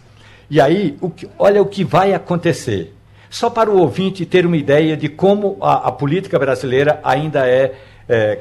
E 0.50 0.60
aí, 0.60 0.96
o 1.00 1.10
que, 1.10 1.28
olha 1.38 1.60
o 1.60 1.66
que 1.66 1.84
vai 1.84 2.14
acontecer. 2.14 2.94
Só 3.28 3.50
para 3.50 3.70
o 3.70 3.78
ouvinte 3.78 4.24
ter 4.24 4.46
uma 4.46 4.56
ideia 4.56 4.96
de 4.96 5.08
como 5.08 5.58
a, 5.60 5.88
a 5.88 5.92
política 5.92 6.38
brasileira 6.38 6.98
ainda 7.04 7.46
é, 7.46 7.74
é, 8.08 8.40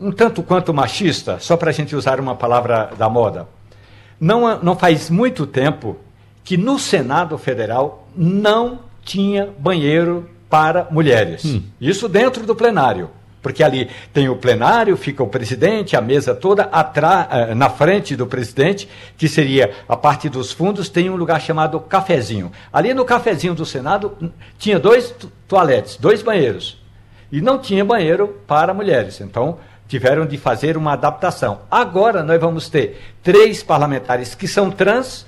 um 0.00 0.10
tanto 0.10 0.42
quanto 0.42 0.74
machista, 0.74 1.38
só 1.38 1.56
para 1.56 1.70
a 1.70 1.72
gente 1.72 1.94
usar 1.94 2.18
uma 2.18 2.34
palavra 2.34 2.90
da 2.98 3.08
moda. 3.08 3.46
Não, 4.18 4.60
não 4.62 4.76
faz 4.76 5.10
muito 5.10 5.46
tempo 5.46 5.96
que 6.42 6.56
no 6.56 6.78
Senado 6.78 7.38
Federal 7.38 8.08
não 8.16 8.80
tinha 9.04 9.48
banheiro 9.58 10.28
para 10.48 10.88
mulheres. 10.90 11.44
Hum. 11.44 11.62
Isso 11.80 12.08
dentro 12.08 12.44
do 12.46 12.54
plenário 12.54 13.10
porque 13.46 13.62
ali 13.62 13.88
tem 14.12 14.28
o 14.28 14.34
plenário, 14.34 14.96
fica 14.96 15.22
o 15.22 15.28
presidente, 15.28 15.94
a 15.94 16.00
mesa 16.00 16.34
toda 16.34 16.68
eh, 17.30 17.54
na 17.54 17.70
frente 17.70 18.16
do 18.16 18.26
presidente, 18.26 18.88
que 19.16 19.28
seria 19.28 19.70
a 19.88 19.96
parte 19.96 20.28
dos 20.28 20.50
fundos, 20.50 20.88
tem 20.88 21.08
um 21.08 21.14
lugar 21.14 21.40
chamado 21.40 21.78
cafezinho. 21.78 22.50
Ali 22.72 22.92
no 22.92 23.04
cafezinho 23.04 23.54
do 23.54 23.64
Senado 23.64 24.32
tinha 24.58 24.80
dois 24.80 25.14
toaletes, 25.46 25.96
dois 25.96 26.22
banheiros. 26.22 26.82
E 27.30 27.40
não 27.40 27.56
tinha 27.56 27.84
banheiro 27.84 28.36
para 28.48 28.74
mulheres. 28.74 29.20
Então, 29.20 29.58
tiveram 29.86 30.26
de 30.26 30.36
fazer 30.36 30.76
uma 30.76 30.94
adaptação. 30.94 31.60
Agora 31.70 32.24
nós 32.24 32.40
vamos 32.40 32.68
ter 32.68 33.00
três 33.22 33.62
parlamentares 33.62 34.34
que 34.34 34.48
são 34.48 34.72
trans 34.72 35.24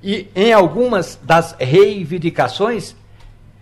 e 0.00 0.28
em 0.32 0.52
algumas 0.52 1.18
das 1.24 1.56
reivindicações 1.58 2.94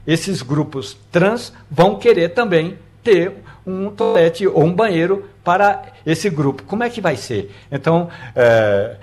esses 0.07 0.43
grupos 0.43 0.99
trans 1.11 1.51
vão 1.71 1.97
querer 1.97 2.35
também 2.35 2.77
ter 3.03 3.46
um 3.67 3.91
toalete 3.91 4.47
ou 4.47 4.65
um 4.65 4.73
banheiro 4.73 5.29
para 5.43 5.83
esse 6.05 6.31
grupo. 6.31 6.63
Como 6.63 6.85
é 6.85 6.91
que 6.91 7.01
vai 7.01 7.17
ser? 7.17 7.51
Então, 7.71 8.09
é, 8.35 8.97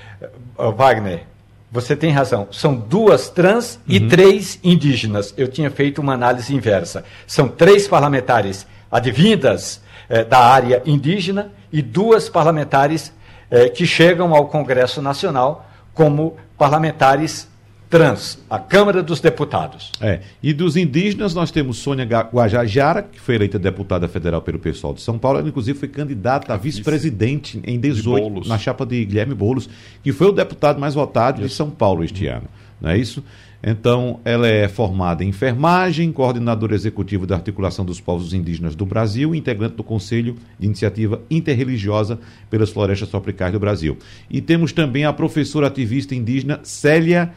Wagner, 0.75 1.23
você 1.71 1.95
tem 1.95 2.11
razão. 2.11 2.47
São 2.51 2.75
duas 2.75 3.29
trans 3.29 3.75
uhum. 3.75 3.95
e 3.95 4.07
três 4.07 4.59
indígenas. 4.63 5.33
Eu 5.35 5.47
tinha 5.47 5.69
feito 5.69 5.99
uma 5.99 6.13
análise 6.13 6.55
inversa. 6.55 7.03
São 7.27 7.47
três 7.47 7.87
parlamentares 7.87 8.65
advindas 8.91 9.81
é, 10.07 10.23
da 10.23 10.39
área 10.39 10.81
indígena 10.85 11.51
e 11.71 11.81
duas 11.81 12.29
parlamentares 12.29 13.11
é, 13.49 13.67
que 13.69 13.85
chegam 13.85 14.33
ao 14.33 14.47
Congresso 14.47 15.01
Nacional 15.01 15.67
como 15.93 16.37
parlamentares 16.57 17.47
trans, 17.93 18.39
a 18.49 18.57
Câmara 18.57 19.03
dos 19.03 19.19
Deputados. 19.19 19.91
É. 20.01 20.21
E 20.41 20.51
dos 20.51 20.75
indígenas, 20.75 21.35
nós 21.35 21.51
temos 21.51 21.77
Sônia 21.77 22.03
Guajajara, 22.05 23.03
que 23.03 23.19
foi 23.19 23.35
eleita 23.35 23.59
deputada 23.59 24.07
federal 24.07 24.41
pelo 24.41 24.57
pessoal 24.57 24.95
de 24.95 25.01
São 25.01 25.19
Paulo, 25.19 25.37
ela 25.37 25.47
inclusive 25.47 25.77
foi 25.77 25.87
candidata 25.87 26.55
a 26.55 26.57
vice-presidente 26.57 27.61
em 27.63 27.79
18, 27.79 28.41
de 28.41 28.49
na 28.49 28.57
chapa 28.57 28.83
de 28.83 29.05
Guilherme 29.05 29.35
Boulos, 29.35 29.69
que 30.01 30.11
foi 30.11 30.25
o 30.25 30.31
deputado 30.31 30.79
mais 30.79 30.95
votado 30.95 31.43
de 31.43 31.49
São 31.53 31.69
Paulo 31.69 32.03
este 32.03 32.25
ano. 32.25 32.47
Não 32.81 32.89
é 32.89 32.97
isso? 32.97 33.23
Então, 33.63 34.19
ela 34.25 34.47
é 34.47 34.67
formada 34.67 35.23
em 35.23 35.27
enfermagem, 35.27 36.11
coordenadora 36.11 36.73
executiva 36.73 37.27
da 37.27 37.35
Articulação 37.35 37.85
dos 37.85 38.01
Povos 38.01 38.33
Indígenas 38.33 38.75
do 38.75 38.87
Brasil, 38.87 39.35
integrante 39.35 39.75
do 39.75 39.83
Conselho 39.83 40.35
de 40.59 40.65
Iniciativa 40.65 41.21
Interreligiosa 41.29 42.19
pelas 42.49 42.71
Florestas 42.71 43.09
Tropicais 43.09 43.53
do 43.53 43.59
Brasil. 43.59 43.99
E 44.31 44.41
temos 44.41 44.73
também 44.73 45.05
a 45.05 45.13
professora 45.13 45.67
ativista 45.67 46.15
indígena 46.15 46.59
Célia 46.63 47.31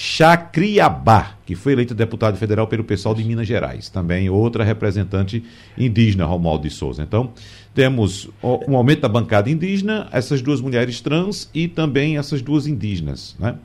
Chacriabá, 0.00 1.34
que 1.44 1.56
foi 1.56 1.72
eleito 1.72 1.92
deputado 1.92 2.36
federal 2.36 2.68
pelo 2.68 2.84
pessoal 2.84 3.16
de 3.16 3.24
Minas 3.24 3.48
Gerais. 3.48 3.88
Também 3.88 4.30
outra 4.30 4.62
representante 4.62 5.42
indígena, 5.76 6.24
Romualdo 6.24 6.68
de 6.68 6.70
Souza. 6.72 7.02
Então, 7.02 7.32
temos 7.74 8.30
um 8.40 8.76
aumento 8.76 9.00
da 9.00 9.08
bancada 9.08 9.50
indígena, 9.50 10.08
essas 10.12 10.40
duas 10.40 10.60
mulheres 10.60 11.00
trans 11.00 11.50
e 11.52 11.66
também 11.66 12.16
essas 12.16 12.40
duas 12.40 12.68
indígenas, 12.68 13.34
né? 13.40 13.56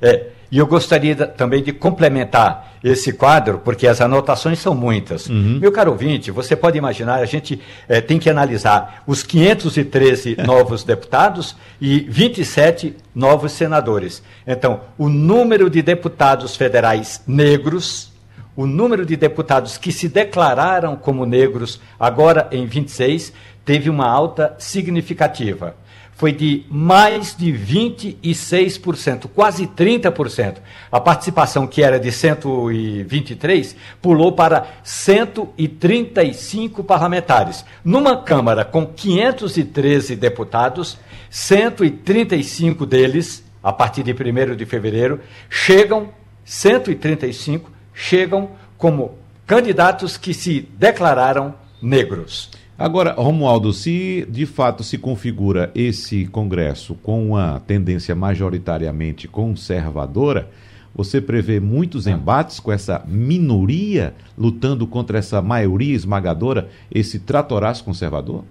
É, 0.00 0.26
e 0.50 0.58
eu 0.58 0.66
gostaria 0.66 1.14
também 1.14 1.62
de 1.62 1.72
complementar 1.72 2.72
esse 2.82 3.12
quadro, 3.12 3.60
porque 3.62 3.86
as 3.86 4.00
anotações 4.00 4.58
são 4.58 4.74
muitas. 4.74 5.28
Uhum. 5.28 5.58
Meu 5.60 5.70
caro 5.70 5.90
ouvinte, 5.90 6.30
você 6.30 6.56
pode 6.56 6.78
imaginar, 6.78 7.16
a 7.16 7.26
gente 7.26 7.60
é, 7.86 8.00
tem 8.00 8.18
que 8.18 8.30
analisar 8.30 9.02
os 9.06 9.22
513 9.22 10.36
novos 10.46 10.84
deputados 10.84 11.54
e 11.80 12.00
27 12.00 12.96
novos 13.14 13.52
senadores. 13.52 14.22
Então, 14.46 14.80
o 14.96 15.08
número 15.08 15.68
de 15.68 15.82
deputados 15.82 16.56
federais 16.56 17.22
negros, 17.26 18.10
o 18.56 18.64
número 18.64 19.04
de 19.04 19.16
deputados 19.16 19.76
que 19.76 19.92
se 19.92 20.08
declararam 20.08 20.96
como 20.96 21.26
negros 21.26 21.78
agora 22.00 22.48
em 22.50 22.64
26, 22.64 23.34
teve 23.66 23.90
uma 23.90 24.08
alta 24.08 24.54
significativa 24.58 25.76
foi 26.18 26.32
de 26.32 26.66
mais 26.68 27.34
de 27.34 27.50
26%, 27.52 29.30
quase 29.32 29.68
30%. 29.68 30.56
A 30.90 31.00
participação, 31.00 31.64
que 31.64 31.80
era 31.80 32.00
de 32.00 32.10
123, 32.10 33.76
pulou 34.02 34.32
para 34.32 34.66
135 34.82 36.82
parlamentares. 36.82 37.64
Numa 37.84 38.20
Câmara 38.20 38.64
com 38.64 38.84
513 38.84 40.16
deputados, 40.16 40.98
135 41.30 42.84
deles, 42.84 43.44
a 43.62 43.72
partir 43.72 44.02
de 44.02 44.10
1 44.10 44.56
de 44.56 44.66
fevereiro, 44.66 45.20
chegam, 45.48 46.08
135 46.44 47.70
chegam 47.94 48.50
como 48.76 49.16
candidatos 49.46 50.16
que 50.16 50.34
se 50.34 50.68
declararam 50.76 51.54
negros. 51.80 52.50
Agora, 52.78 53.12
Romualdo, 53.14 53.72
se 53.72 54.24
de 54.30 54.46
fato 54.46 54.84
se 54.84 54.96
configura 54.98 55.68
esse 55.74 56.26
Congresso 56.26 56.94
com 57.02 57.30
uma 57.30 57.60
tendência 57.66 58.14
majoritariamente 58.14 59.26
conservadora, 59.26 60.48
você 60.94 61.20
prevê 61.20 61.58
muitos 61.58 62.06
ah. 62.06 62.12
embates 62.12 62.60
com 62.60 62.70
essa 62.70 63.02
minoria 63.04 64.14
lutando 64.38 64.86
contra 64.86 65.18
essa 65.18 65.42
maioria 65.42 65.92
esmagadora, 65.92 66.68
esse 66.88 67.18
tratoraço 67.18 67.82
conservador? 67.82 68.44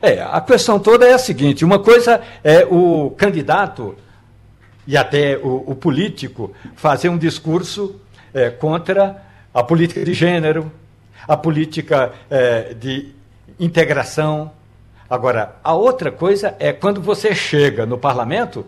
É, 0.00 0.22
a 0.22 0.40
questão 0.40 0.80
toda 0.80 1.06
é 1.06 1.12
a 1.12 1.18
seguinte: 1.18 1.66
uma 1.66 1.78
coisa 1.78 2.22
é 2.42 2.64
o 2.64 3.10
candidato 3.10 3.94
e 4.86 4.96
até 4.96 5.36
o, 5.36 5.64
o 5.66 5.74
político 5.74 6.50
fazer 6.74 7.10
um 7.10 7.18
discurso 7.18 8.00
é, 8.32 8.48
contra 8.48 9.22
a 9.52 9.62
política 9.62 10.02
de 10.02 10.14
gênero, 10.14 10.72
a 11.26 11.36
política 11.36 12.12
é, 12.30 12.74
de 12.74 13.08
integração. 13.58 14.50
Agora, 15.08 15.56
a 15.62 15.74
outra 15.74 16.10
coisa 16.10 16.54
é 16.58 16.72
quando 16.72 17.00
você 17.00 17.34
chega 17.34 17.86
no 17.86 17.98
parlamento 17.98 18.66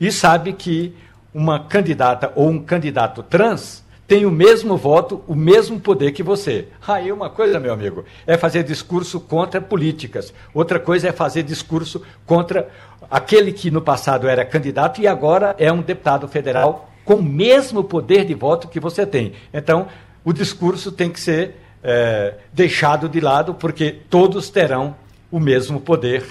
e 0.00 0.12
sabe 0.12 0.52
que 0.52 0.94
uma 1.34 1.60
candidata 1.60 2.32
ou 2.34 2.48
um 2.48 2.62
candidato 2.62 3.22
trans 3.22 3.84
tem 4.08 4.24
o 4.24 4.30
mesmo 4.30 4.74
voto, 4.74 5.22
o 5.26 5.34
mesmo 5.34 5.78
poder 5.78 6.12
que 6.12 6.22
você. 6.22 6.68
Aí 6.86 7.12
uma 7.12 7.28
coisa, 7.28 7.60
meu 7.60 7.74
amigo, 7.74 8.06
é 8.26 8.38
fazer 8.38 8.62
discurso 8.62 9.20
contra 9.20 9.60
políticas. 9.60 10.32
Outra 10.54 10.80
coisa 10.80 11.08
é 11.08 11.12
fazer 11.12 11.42
discurso 11.42 12.02
contra 12.24 12.70
aquele 13.10 13.52
que 13.52 13.70
no 13.70 13.82
passado 13.82 14.26
era 14.26 14.46
candidato 14.46 15.02
e 15.02 15.06
agora 15.06 15.54
é 15.58 15.70
um 15.70 15.82
deputado 15.82 16.26
federal 16.26 16.90
com 17.04 17.16
o 17.16 17.22
mesmo 17.22 17.84
poder 17.84 18.24
de 18.24 18.32
voto 18.32 18.68
que 18.68 18.80
você 18.80 19.06
tem. 19.06 19.34
Então, 19.52 19.88
o 20.24 20.32
discurso 20.32 20.90
tem 20.90 21.10
que 21.10 21.20
ser 21.20 21.56
é, 21.82 22.34
deixado 22.52 23.08
de 23.08 23.20
lado, 23.20 23.54
porque 23.54 23.90
todos 24.08 24.50
terão 24.50 24.96
o 25.30 25.38
mesmo 25.38 25.80
poder, 25.80 26.24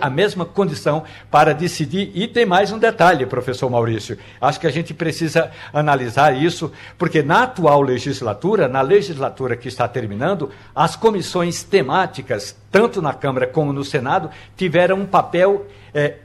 a 0.00 0.10
mesma 0.10 0.44
condição 0.44 1.04
para 1.30 1.54
decidir. 1.54 2.10
E 2.14 2.28
tem 2.28 2.44
mais 2.44 2.70
um 2.70 2.78
detalhe, 2.78 3.24
professor 3.24 3.70
Maurício. 3.70 4.18
Acho 4.40 4.60
que 4.60 4.66
a 4.66 4.70
gente 4.70 4.92
precisa 4.92 5.50
analisar 5.72 6.36
isso, 6.36 6.70
porque 6.98 7.22
na 7.22 7.44
atual 7.44 7.80
legislatura, 7.80 8.68
na 8.68 8.82
legislatura 8.82 9.56
que 9.56 9.68
está 9.68 9.88
terminando, 9.88 10.50
as 10.74 10.96
comissões 10.96 11.62
temáticas, 11.62 12.56
tanto 12.70 13.00
na 13.00 13.14
Câmara 13.14 13.46
como 13.46 13.72
no 13.72 13.84
Senado, 13.84 14.30
tiveram 14.56 14.96
um 14.96 15.06
papel 15.06 15.66
é, 15.94 16.16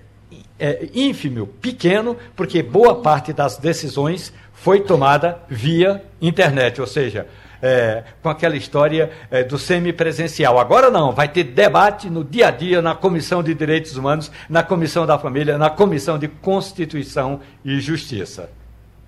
é, 0.60 0.90
ínfimo, 0.94 1.48
pequeno, 1.48 2.18
porque 2.36 2.62
boa 2.62 3.02
parte 3.02 3.32
das 3.32 3.58
decisões 3.58 4.34
foi 4.54 4.82
tomada 4.82 5.40
via 5.48 6.04
internet, 6.22 6.82
ou 6.82 6.88
seja, 6.88 7.26
é, 7.62 8.04
com 8.22 8.30
aquela 8.30 8.56
história 8.56 9.12
é, 9.32 9.44
do 9.44 9.58
semipresencial. 9.58 10.60
Agora 10.60 10.90
não, 10.90 11.12
vai 11.12 11.28
ter 11.28 11.44
debate 11.44 12.10
no 12.10 12.24
dia 12.24 12.48
a 12.48 12.52
dia 12.52 12.82
na 12.82 12.96
Comissão 12.96 13.42
de 13.42 13.54
Direitos 13.54 13.96
Humanos, 13.96 14.32
na 14.50 14.64
Comissão 14.64 15.06
da 15.06 15.18
Família, 15.18 15.58
na 15.58 15.70
Comissão 15.70 16.18
de 16.18 16.28
Constituição 16.28 17.40
e 17.64 17.80
Justiça. 17.80 18.50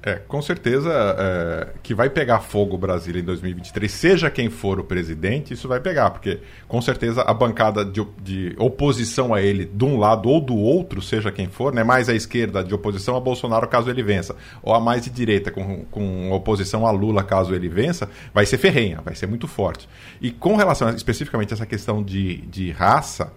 É, 0.04 0.16
com 0.16 0.42
certeza 0.42 0.90
é, 0.92 1.68
que 1.84 1.94
vai 1.94 2.10
pegar 2.10 2.40
fogo 2.40 2.74
o 2.74 2.78
Brasil 2.78 3.16
em 3.16 3.24
2023, 3.24 3.92
seja 3.92 4.32
quem 4.32 4.50
for 4.50 4.80
o 4.80 4.84
presidente, 4.84 5.54
isso 5.54 5.68
vai 5.68 5.80
pegar, 5.80 6.10
porque 6.10 6.40
com 6.68 6.82
certeza 6.82 7.22
a 7.22 7.32
bancada 7.32 7.86
de, 7.86 8.04
de, 8.20 8.56
oposição 8.58 9.32
a 9.32 9.44
ele, 9.44 9.64
de 9.64 9.86
um 9.86 10.00
lado 10.00 10.28
ou 10.28 10.42
do 10.42 10.56
outro, 10.56 11.04
seja 11.04 11.32
quem 11.32 11.48
for, 11.48 11.72
né, 11.72 11.84
mais 11.84 12.10
à 12.10 12.16
esquerda 12.16 12.64
de 12.64 12.74
oposição 12.74 13.16
a 13.16 13.20
Bolsonaro 13.20 13.68
caso 13.68 13.92
ele 13.92 14.02
vença, 14.02 14.36
ou 14.64 14.74
a 14.74 14.80
mais 14.80 15.04
de 15.04 15.12
direita 15.12 15.52
com, 15.52 15.86
com 15.86 16.32
oposição 16.32 16.88
a 16.88 16.90
Lula 16.90 17.24
caso 17.24 17.54
ele 17.54 17.70
vença, 17.70 18.10
vai 18.34 18.48
ser 18.48 18.58
ferrenha, 18.58 19.02
vai 19.06 19.14
ser 19.14 19.28
muito 19.28 19.48
forte. 19.48 19.88
E 20.20 20.32
com 20.32 20.56
relação 20.56 20.88
a, 20.88 20.92
especificamente 20.94 21.54
a 21.54 21.56
essa 21.56 21.66
questão 21.68 22.02
de, 22.02 22.38
de 22.48 22.72
raça, 22.72 23.32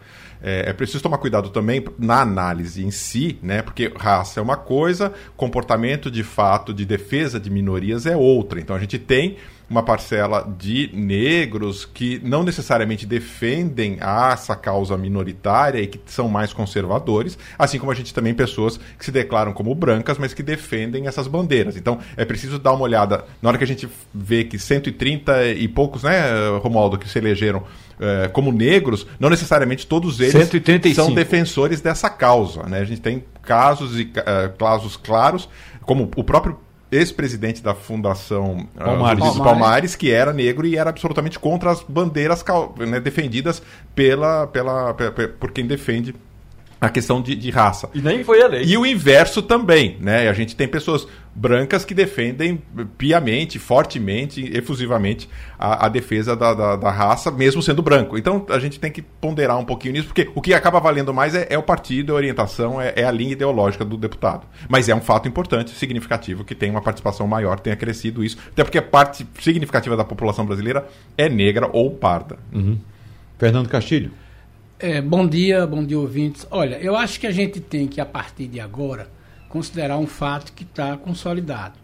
é, 0.44 0.68
é, 0.68 0.72
preciso 0.74 1.02
tomar 1.02 1.16
cuidado 1.16 1.48
também 1.48 1.82
na 1.98 2.20
análise 2.20 2.84
em 2.84 2.90
si, 2.90 3.38
né? 3.42 3.62
Porque 3.62 3.90
raça 3.96 4.38
é 4.38 4.42
uma 4.42 4.58
coisa, 4.58 5.10
comportamento 5.38 6.10
de 6.10 6.22
fato 6.22 6.74
de 6.74 6.84
defesa 6.84 7.40
de 7.40 7.48
minorias 7.48 8.04
é 8.04 8.14
outra. 8.14 8.60
Então 8.60 8.76
a 8.76 8.78
gente 8.78 8.98
tem 8.98 9.38
uma 9.74 9.82
parcela 9.82 10.48
de 10.56 10.88
negros 10.94 11.84
que 11.84 12.20
não 12.22 12.44
necessariamente 12.44 13.04
defendem 13.04 13.98
essa 14.00 14.54
causa 14.54 14.96
minoritária 14.96 15.80
e 15.80 15.88
que 15.88 16.00
são 16.06 16.28
mais 16.28 16.52
conservadores, 16.52 17.36
assim 17.58 17.76
como 17.76 17.90
a 17.90 17.94
gente 17.94 18.14
também 18.14 18.32
pessoas 18.32 18.78
que 18.96 19.04
se 19.04 19.10
declaram 19.10 19.52
como 19.52 19.74
brancas, 19.74 20.16
mas 20.16 20.32
que 20.32 20.44
defendem 20.44 21.08
essas 21.08 21.26
bandeiras. 21.26 21.76
Então 21.76 21.98
é 22.16 22.24
preciso 22.24 22.56
dar 22.56 22.72
uma 22.72 22.84
olhada, 22.84 23.24
na 23.42 23.48
hora 23.48 23.58
que 23.58 23.64
a 23.64 23.66
gente 23.66 23.88
vê 24.14 24.44
que 24.44 24.60
130 24.60 25.44
e 25.48 25.66
poucos, 25.66 26.04
né, 26.04 26.22
Romualdo, 26.62 26.96
que 26.96 27.08
se 27.08 27.18
elegeram 27.18 27.64
é, 27.98 28.28
como 28.28 28.52
negros, 28.52 29.04
não 29.18 29.28
necessariamente 29.28 29.88
todos 29.88 30.20
eles 30.20 30.32
135. 30.32 30.94
são 30.94 31.12
defensores 31.12 31.80
dessa 31.80 32.08
causa. 32.08 32.62
Né? 32.62 32.78
A 32.78 32.84
gente 32.84 33.00
tem 33.00 33.24
casos 33.42 33.98
e 33.98 34.02
uh, 34.04 34.56
casos 34.56 34.96
claros, 34.96 35.48
como 35.82 36.08
o 36.14 36.22
próprio 36.22 36.58
ex-presidente 36.94 37.62
da 37.62 37.74
Fundação 37.74 38.66
Palmares. 38.76 39.18
Uh, 39.18 39.24
Palmares. 39.24 39.38
Palmares, 39.38 39.96
que 39.96 40.10
era 40.10 40.32
negro 40.32 40.66
e 40.66 40.76
era 40.76 40.90
absolutamente 40.90 41.38
contra 41.38 41.70
as 41.70 41.82
bandeiras 41.82 42.44
né, 42.78 43.00
defendidas 43.00 43.62
pela, 43.94 44.46
pela, 44.46 44.94
por 45.38 45.50
quem 45.50 45.66
defende 45.66 46.14
a 46.84 46.90
questão 46.90 47.20
de, 47.22 47.34
de, 47.34 47.50
raça. 47.50 47.88
E 47.94 48.00
nem 48.00 48.22
foi 48.22 48.40
eleito. 48.40 48.68
E 48.68 48.76
o 48.76 48.84
inverso 48.84 49.42
também, 49.42 49.96
né? 50.00 50.28
A 50.28 50.32
gente 50.32 50.54
tem 50.54 50.68
pessoas 50.68 51.06
brancas 51.34 51.84
que 51.84 51.94
defendem 51.94 52.62
piamente, 52.96 53.58
fortemente, 53.58 54.50
efusivamente 54.56 55.28
a, 55.58 55.86
a 55.86 55.88
defesa 55.88 56.36
da, 56.36 56.54
da, 56.54 56.76
da, 56.76 56.90
raça, 56.90 57.30
mesmo 57.30 57.62
sendo 57.62 57.82
branco. 57.82 58.16
Então 58.16 58.46
a 58.48 58.58
gente 58.58 58.78
tem 58.78 58.90
que 58.90 59.02
ponderar 59.02 59.58
um 59.58 59.64
pouquinho 59.64 59.94
nisso, 59.94 60.06
porque 60.06 60.30
o 60.34 60.40
que 60.40 60.54
acaba 60.54 60.78
valendo 60.78 61.12
mais 61.12 61.34
é, 61.34 61.46
é 61.50 61.58
o 61.58 61.62
partido, 61.62 62.12
é 62.12 62.14
a 62.14 62.16
orientação, 62.16 62.80
é, 62.80 62.92
é, 62.96 63.04
a 63.04 63.10
linha 63.10 63.32
ideológica 63.32 63.84
do 63.84 63.96
deputado. 63.96 64.46
Mas 64.68 64.88
é 64.88 64.94
um 64.94 65.00
fato 65.00 65.28
importante, 65.28 65.70
significativo, 65.70 66.44
que 66.44 66.54
tem 66.54 66.70
uma 66.70 66.82
participação 66.82 67.26
maior, 67.26 67.58
tenha 67.58 67.76
crescido 67.76 68.22
isso, 68.22 68.36
até 68.52 68.62
porque 68.62 68.78
a 68.78 68.82
parte 68.82 69.26
significativa 69.40 69.96
da 69.96 70.04
população 70.04 70.46
brasileira 70.46 70.86
é 71.18 71.28
negra 71.28 71.68
ou 71.72 71.90
parda. 71.90 72.38
Uhum. 72.52 72.78
Fernando 73.38 73.68
Castilho. 73.68 74.23
É, 74.76 75.00
bom 75.00 75.24
dia, 75.24 75.64
bom 75.68 75.84
dia, 75.84 75.98
ouvintes. 75.98 76.44
Olha, 76.50 76.74
eu 76.76 76.96
acho 76.96 77.20
que 77.20 77.28
a 77.28 77.30
gente 77.30 77.60
tem 77.60 77.86
que, 77.86 78.00
a 78.00 78.06
partir 78.06 78.48
de 78.48 78.58
agora, 78.58 79.08
considerar 79.48 79.98
um 79.98 80.06
fato 80.06 80.52
que 80.52 80.64
está 80.64 80.96
consolidado. 80.96 81.78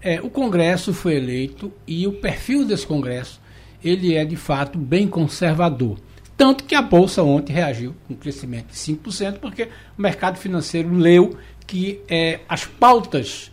É, 0.00 0.22
o 0.22 0.30
Congresso 0.30 0.94
foi 0.94 1.16
eleito 1.16 1.70
e 1.86 2.06
o 2.06 2.14
perfil 2.14 2.64
desse 2.64 2.86
Congresso 2.86 3.38
ele 3.84 4.14
é 4.14 4.24
de 4.24 4.36
fato 4.36 4.78
bem 4.78 5.06
conservador. 5.06 5.98
Tanto 6.34 6.64
que 6.64 6.74
a 6.74 6.80
Bolsa 6.80 7.22
ontem 7.22 7.52
reagiu 7.52 7.94
com 8.08 8.14
um 8.14 8.16
crescimento 8.16 8.68
de 8.68 8.76
5%, 8.76 9.38
porque 9.38 9.64
o 9.98 10.00
mercado 10.00 10.38
financeiro 10.38 10.94
leu 10.94 11.36
que 11.66 12.00
é, 12.08 12.40
as 12.48 12.64
pautas 12.64 13.52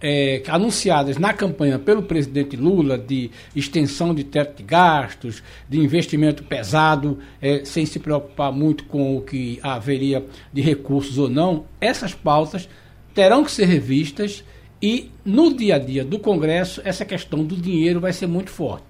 é, 0.00 0.42
anunciadas 0.48 1.18
na 1.18 1.32
campanha 1.32 1.78
pelo 1.78 2.02
presidente 2.02 2.56
Lula 2.56 2.96
de 2.96 3.30
extensão 3.54 4.14
de 4.14 4.24
teto 4.24 4.58
de 4.58 4.62
gastos, 4.62 5.42
de 5.68 5.78
investimento 5.78 6.44
pesado, 6.44 7.18
é, 7.40 7.64
sem 7.64 7.84
se 7.84 7.98
preocupar 7.98 8.52
muito 8.52 8.84
com 8.84 9.16
o 9.16 9.22
que 9.22 9.58
haveria 9.62 10.24
de 10.52 10.60
recursos 10.60 11.18
ou 11.18 11.28
não, 11.28 11.64
essas 11.80 12.14
pautas 12.14 12.68
terão 13.12 13.44
que 13.44 13.50
ser 13.50 13.66
revistas 13.66 14.44
e 14.80 15.10
no 15.24 15.52
dia 15.52 15.74
a 15.74 15.78
dia 15.78 16.04
do 16.04 16.18
Congresso 16.20 16.80
essa 16.84 17.04
questão 17.04 17.44
do 17.44 17.56
dinheiro 17.56 18.00
vai 18.00 18.12
ser 18.12 18.28
muito 18.28 18.50
forte. 18.50 18.86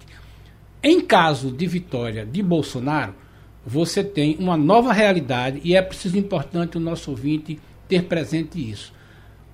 Em 0.83 1.00
caso 1.00 1.50
de 1.50 1.67
vitória 1.67 2.27
de 2.27 2.43
Bolsonaro, 2.43 3.15
você 3.67 4.05
tem 4.05 4.37
uma 4.38 4.57
nova 4.57 4.93
realidade 4.93 5.61
e 5.65 5.75
é 5.75 5.83
preciso 5.83 6.17
importante 6.17 6.76
o 6.76 6.80
nosso 6.80 7.11
ouvinte 7.11 7.59
ter 7.89 8.04
presente 8.04 8.59
isso 8.59 8.93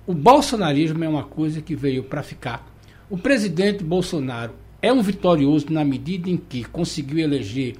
o 0.07 0.13
bolsonarismo 0.13 1.03
é 1.03 1.09
uma 1.09 1.23
coisa 1.23 1.61
que 1.61 1.75
veio 1.75 2.03
para 2.03 2.21
ficar. 2.21 2.65
O 3.09 3.17
presidente 3.17 3.83
Bolsonaro 3.83 4.53
é 4.81 4.91
um 4.93 5.01
vitorioso 5.01 5.67
na 5.71 5.83
medida 5.83 6.29
em 6.29 6.37
que 6.37 6.63
conseguiu 6.63 7.19
eleger 7.19 7.75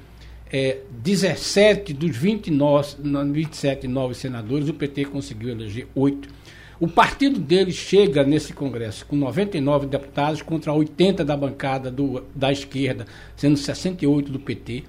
é, 0.51 0.79
17 0.89 1.93
dos 1.93 2.15
29, 2.15 2.97
27 3.31 3.88
novos 3.88 4.17
senadores, 4.17 4.69
o 4.69 4.73
PT 4.73 5.05
conseguiu 5.05 5.49
eleger 5.49 5.88
8. 5.93 6.29
O 6.79 6.88
partido 6.88 7.39
dele 7.39 7.71
chega 7.71 8.23
nesse 8.23 8.53
Congresso 8.53 9.05
com 9.05 9.15
99 9.15 9.88
deputados 9.88 10.41
contra 10.41 10.73
80 10.73 11.23
da 11.23 11.38
bancada 11.38 11.89
do, 11.89 12.23
da 12.35 12.51
esquerda, 12.51 13.05
sendo 13.35 13.55
68 13.55 14.31
do 14.31 14.39
PT. 14.39 14.83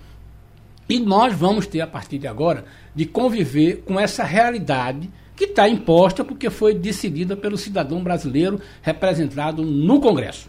E 0.89 1.01
nós 1.01 1.35
vamos 1.35 1.67
ter, 1.67 1.81
a 1.81 1.87
partir 1.87 2.19
de 2.19 2.27
agora, 2.27 2.65
de 2.95 3.05
conviver 3.07 3.83
com 3.85 3.99
essa 3.99 4.25
realidade 4.25 5.11
que 5.37 5.45
está 5.45 5.69
imposta 5.69 6.25
porque 6.25 6.49
foi 6.49 6.75
decidida 6.75 7.37
pelo 7.37 7.59
cidadão 7.59 8.03
brasileiro 8.03 8.61
representado 8.83 9.63
no 9.63 10.01
Congresso. 10.01 10.49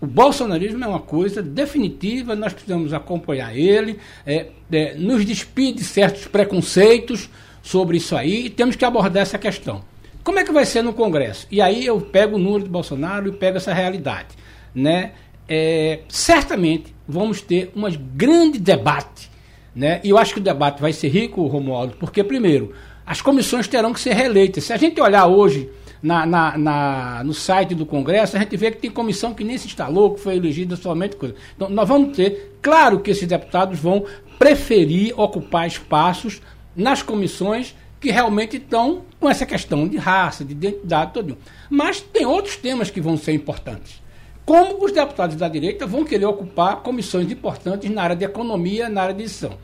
O 0.00 0.06
bolsonarismo 0.06 0.84
é 0.84 0.86
uma 0.86 1.00
coisa 1.00 1.42
definitiva, 1.42 2.36
nós 2.36 2.52
precisamos 2.52 2.92
acompanhar 2.92 3.56
ele, 3.56 3.98
é, 4.24 4.48
é, 4.70 4.94
nos 4.94 5.24
despir 5.24 5.74
de 5.74 5.82
certos 5.82 6.26
preconceitos 6.26 7.28
sobre 7.62 7.96
isso 7.96 8.14
aí 8.14 8.46
e 8.46 8.50
temos 8.50 8.76
que 8.76 8.84
abordar 8.84 9.22
essa 9.22 9.38
questão. 9.38 9.82
Como 10.22 10.38
é 10.38 10.44
que 10.44 10.52
vai 10.52 10.64
ser 10.64 10.82
no 10.82 10.92
Congresso? 10.92 11.46
E 11.50 11.60
aí 11.60 11.86
eu 11.86 12.00
pego 12.00 12.36
o 12.36 12.38
número 12.38 12.64
de 12.64 12.70
Bolsonaro 12.70 13.28
e 13.28 13.32
pego 13.32 13.56
essa 13.56 13.72
realidade. 13.72 14.28
Né? 14.74 15.12
É, 15.48 16.00
certamente 16.08 16.94
vamos 17.08 17.40
ter 17.40 17.72
um 17.74 17.82
grande 18.14 18.58
debate. 18.58 19.30
Né? 19.74 20.00
E 20.02 20.10
eu 20.10 20.18
acho 20.18 20.34
que 20.34 20.40
o 20.40 20.42
debate 20.42 20.80
vai 20.80 20.92
ser 20.92 21.08
rico, 21.08 21.46
Romualdo, 21.46 21.96
porque, 21.98 22.24
primeiro, 22.24 22.74
as 23.06 23.20
comissões 23.20 23.68
terão 23.68 23.92
que 23.92 24.00
ser 24.00 24.14
reeleitas. 24.14 24.64
Se 24.64 24.72
a 24.72 24.76
gente 24.76 25.00
olhar 25.00 25.26
hoje 25.26 25.70
na, 26.02 26.26
na, 26.26 26.58
na, 26.58 27.24
no 27.24 27.32
site 27.32 27.74
do 27.74 27.86
Congresso, 27.86 28.36
a 28.36 28.40
gente 28.40 28.56
vê 28.56 28.70
que 28.72 28.78
tem 28.78 28.90
comissão 28.90 29.32
que 29.32 29.44
nem 29.44 29.56
se 29.56 29.66
instalou, 29.66 30.14
que 30.14 30.20
foi 30.20 30.36
elegida 30.36 30.74
somente 30.74 31.14
coisa. 31.14 31.34
Então, 31.54 31.70
nós 31.70 31.88
vamos 31.88 32.16
ter, 32.16 32.58
claro 32.60 33.00
que 33.00 33.12
esses 33.12 33.28
deputados 33.28 33.78
vão 33.78 34.04
preferir 34.38 35.18
ocupar 35.18 35.66
espaços 35.66 36.42
nas 36.74 37.00
comissões 37.02 37.74
que 38.00 38.10
realmente 38.10 38.56
estão 38.56 39.02
com 39.18 39.30
essa 39.30 39.46
questão 39.46 39.88
de 39.88 39.96
raça, 39.96 40.44
de 40.44 40.52
identidade, 40.52 41.12
todo. 41.14 41.38
Mas 41.70 42.00
tem 42.00 42.26
outros 42.26 42.56
temas 42.56 42.90
que 42.90 43.00
vão 43.00 43.16
ser 43.16 43.32
importantes. 43.32 44.02
Como 44.44 44.84
os 44.84 44.92
deputados 44.92 45.34
da 45.34 45.48
direita 45.48 45.86
vão 45.86 46.04
querer 46.04 46.26
ocupar 46.26 46.76
comissões 46.82 47.30
importantes 47.32 47.90
na 47.90 48.02
área 48.02 48.16
de 48.16 48.24
economia, 48.24 48.88
na 48.88 49.02
área 49.02 49.14
de 49.14 49.22
edição. 49.22 49.58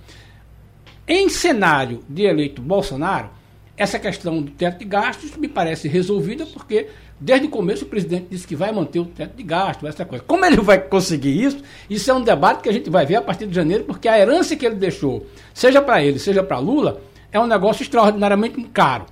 Em 1.07 1.29
cenário 1.29 2.01
de 2.09 2.23
eleito 2.23 2.63
Bolsonaro, 2.63 3.31
essa 3.77 3.99
questão 3.99 4.41
do 4.41 4.53
teto 4.53 4.79
de 4.79 4.85
gastos 4.85 5.37
me 5.37 5.49
parece 5.49 5.89
resolvida 5.89 6.47
porque 6.47 6.87
desde 7.19 7.49
o 7.49 7.51
começo 7.51 7.85
o 7.85 7.89
presidente 7.89 8.29
disse 8.31 8.47
que 8.47 8.55
vai 8.55 8.71
manter 8.71 9.01
o 9.01 9.05
teto 9.05 9.37
de 9.37 9.43
gastos, 9.43 9.89
essa 9.89 10.05
coisa. 10.05 10.23
Como 10.25 10.45
ele 10.45 10.59
vai 10.59 10.79
conseguir 10.79 11.43
isso? 11.43 11.59
Isso 11.91 12.09
é 12.09 12.15
um 12.15 12.23
debate 12.23 12.63
que 12.63 12.69
a 12.69 12.73
gente 12.73 12.89
vai 12.89 13.05
ver 13.05 13.17
a 13.17 13.23
partir 13.23 13.49
de 13.49 13.55
janeiro, 13.55 13.83
porque 13.83 14.07
a 14.07 14.17
herança 14.17 14.55
que 14.55 14.65
ele 14.65 14.77
deixou, 14.77 15.27
seja 15.53 15.83
para 15.83 16.05
ele, 16.05 16.21
seja 16.21 16.43
para 16.43 16.59
Lula, 16.59 17.01
é 17.33 17.41
um 17.41 17.47
negócio 17.47 17.83
extraordinariamente 17.83 18.63
caro. 18.73 19.07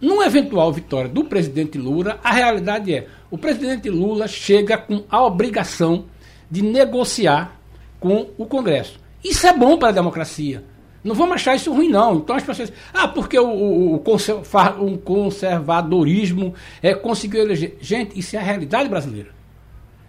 Numa 0.00 0.26
eventual 0.26 0.72
vitória 0.72 1.08
do 1.08 1.24
presidente 1.24 1.78
Lula, 1.78 2.20
a 2.22 2.30
realidade 2.30 2.94
é: 2.94 3.08
o 3.28 3.38
presidente 3.38 3.90
Lula 3.90 4.28
chega 4.28 4.78
com 4.78 5.02
a 5.08 5.24
obrigação 5.24 6.04
de 6.48 6.62
negociar 6.62 7.58
com 7.98 8.28
o 8.38 8.46
Congresso. 8.46 9.00
Isso 9.24 9.46
é 9.46 9.52
bom 9.52 9.78
para 9.78 9.88
a 9.88 9.92
democracia. 9.92 10.62
Não 11.04 11.14
vamos 11.14 11.34
achar 11.34 11.54
isso 11.54 11.70
ruim, 11.70 11.90
não. 11.90 12.16
Então 12.16 12.34
as 12.34 12.42
pessoas. 12.42 12.72
Ah, 12.92 13.06
porque 13.06 13.38
o, 13.38 13.46
o, 13.46 13.94
o 13.96 14.98
conservadorismo 14.98 16.54
é, 16.82 16.94
conseguiu 16.94 17.42
eleger. 17.42 17.76
Gente, 17.78 18.18
isso 18.18 18.34
é 18.34 18.38
a 18.38 18.42
realidade 18.42 18.88
brasileira. 18.88 19.28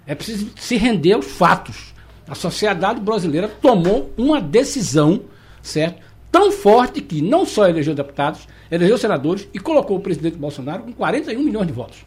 É 0.07 0.15
preciso 0.15 0.51
se 0.55 0.77
render 0.77 1.11
aos 1.11 1.25
fatos. 1.25 1.93
A 2.27 2.33
sociedade 2.33 3.01
brasileira 3.01 3.47
tomou 3.47 4.11
uma 4.17 4.39
decisão, 4.41 5.21
certo? 5.61 6.01
Tão 6.31 6.51
forte 6.51 7.01
que 7.01 7.21
não 7.21 7.45
só 7.45 7.67
elegeu 7.67 7.93
deputados, 7.93 8.47
elegeu 8.71 8.97
senadores 8.97 9.47
e 9.53 9.59
colocou 9.59 9.97
o 9.97 10.01
presidente 10.01 10.37
Bolsonaro 10.37 10.83
com 10.83 10.93
41 10.93 11.43
milhões 11.43 11.67
de 11.67 11.73
votos. 11.73 12.05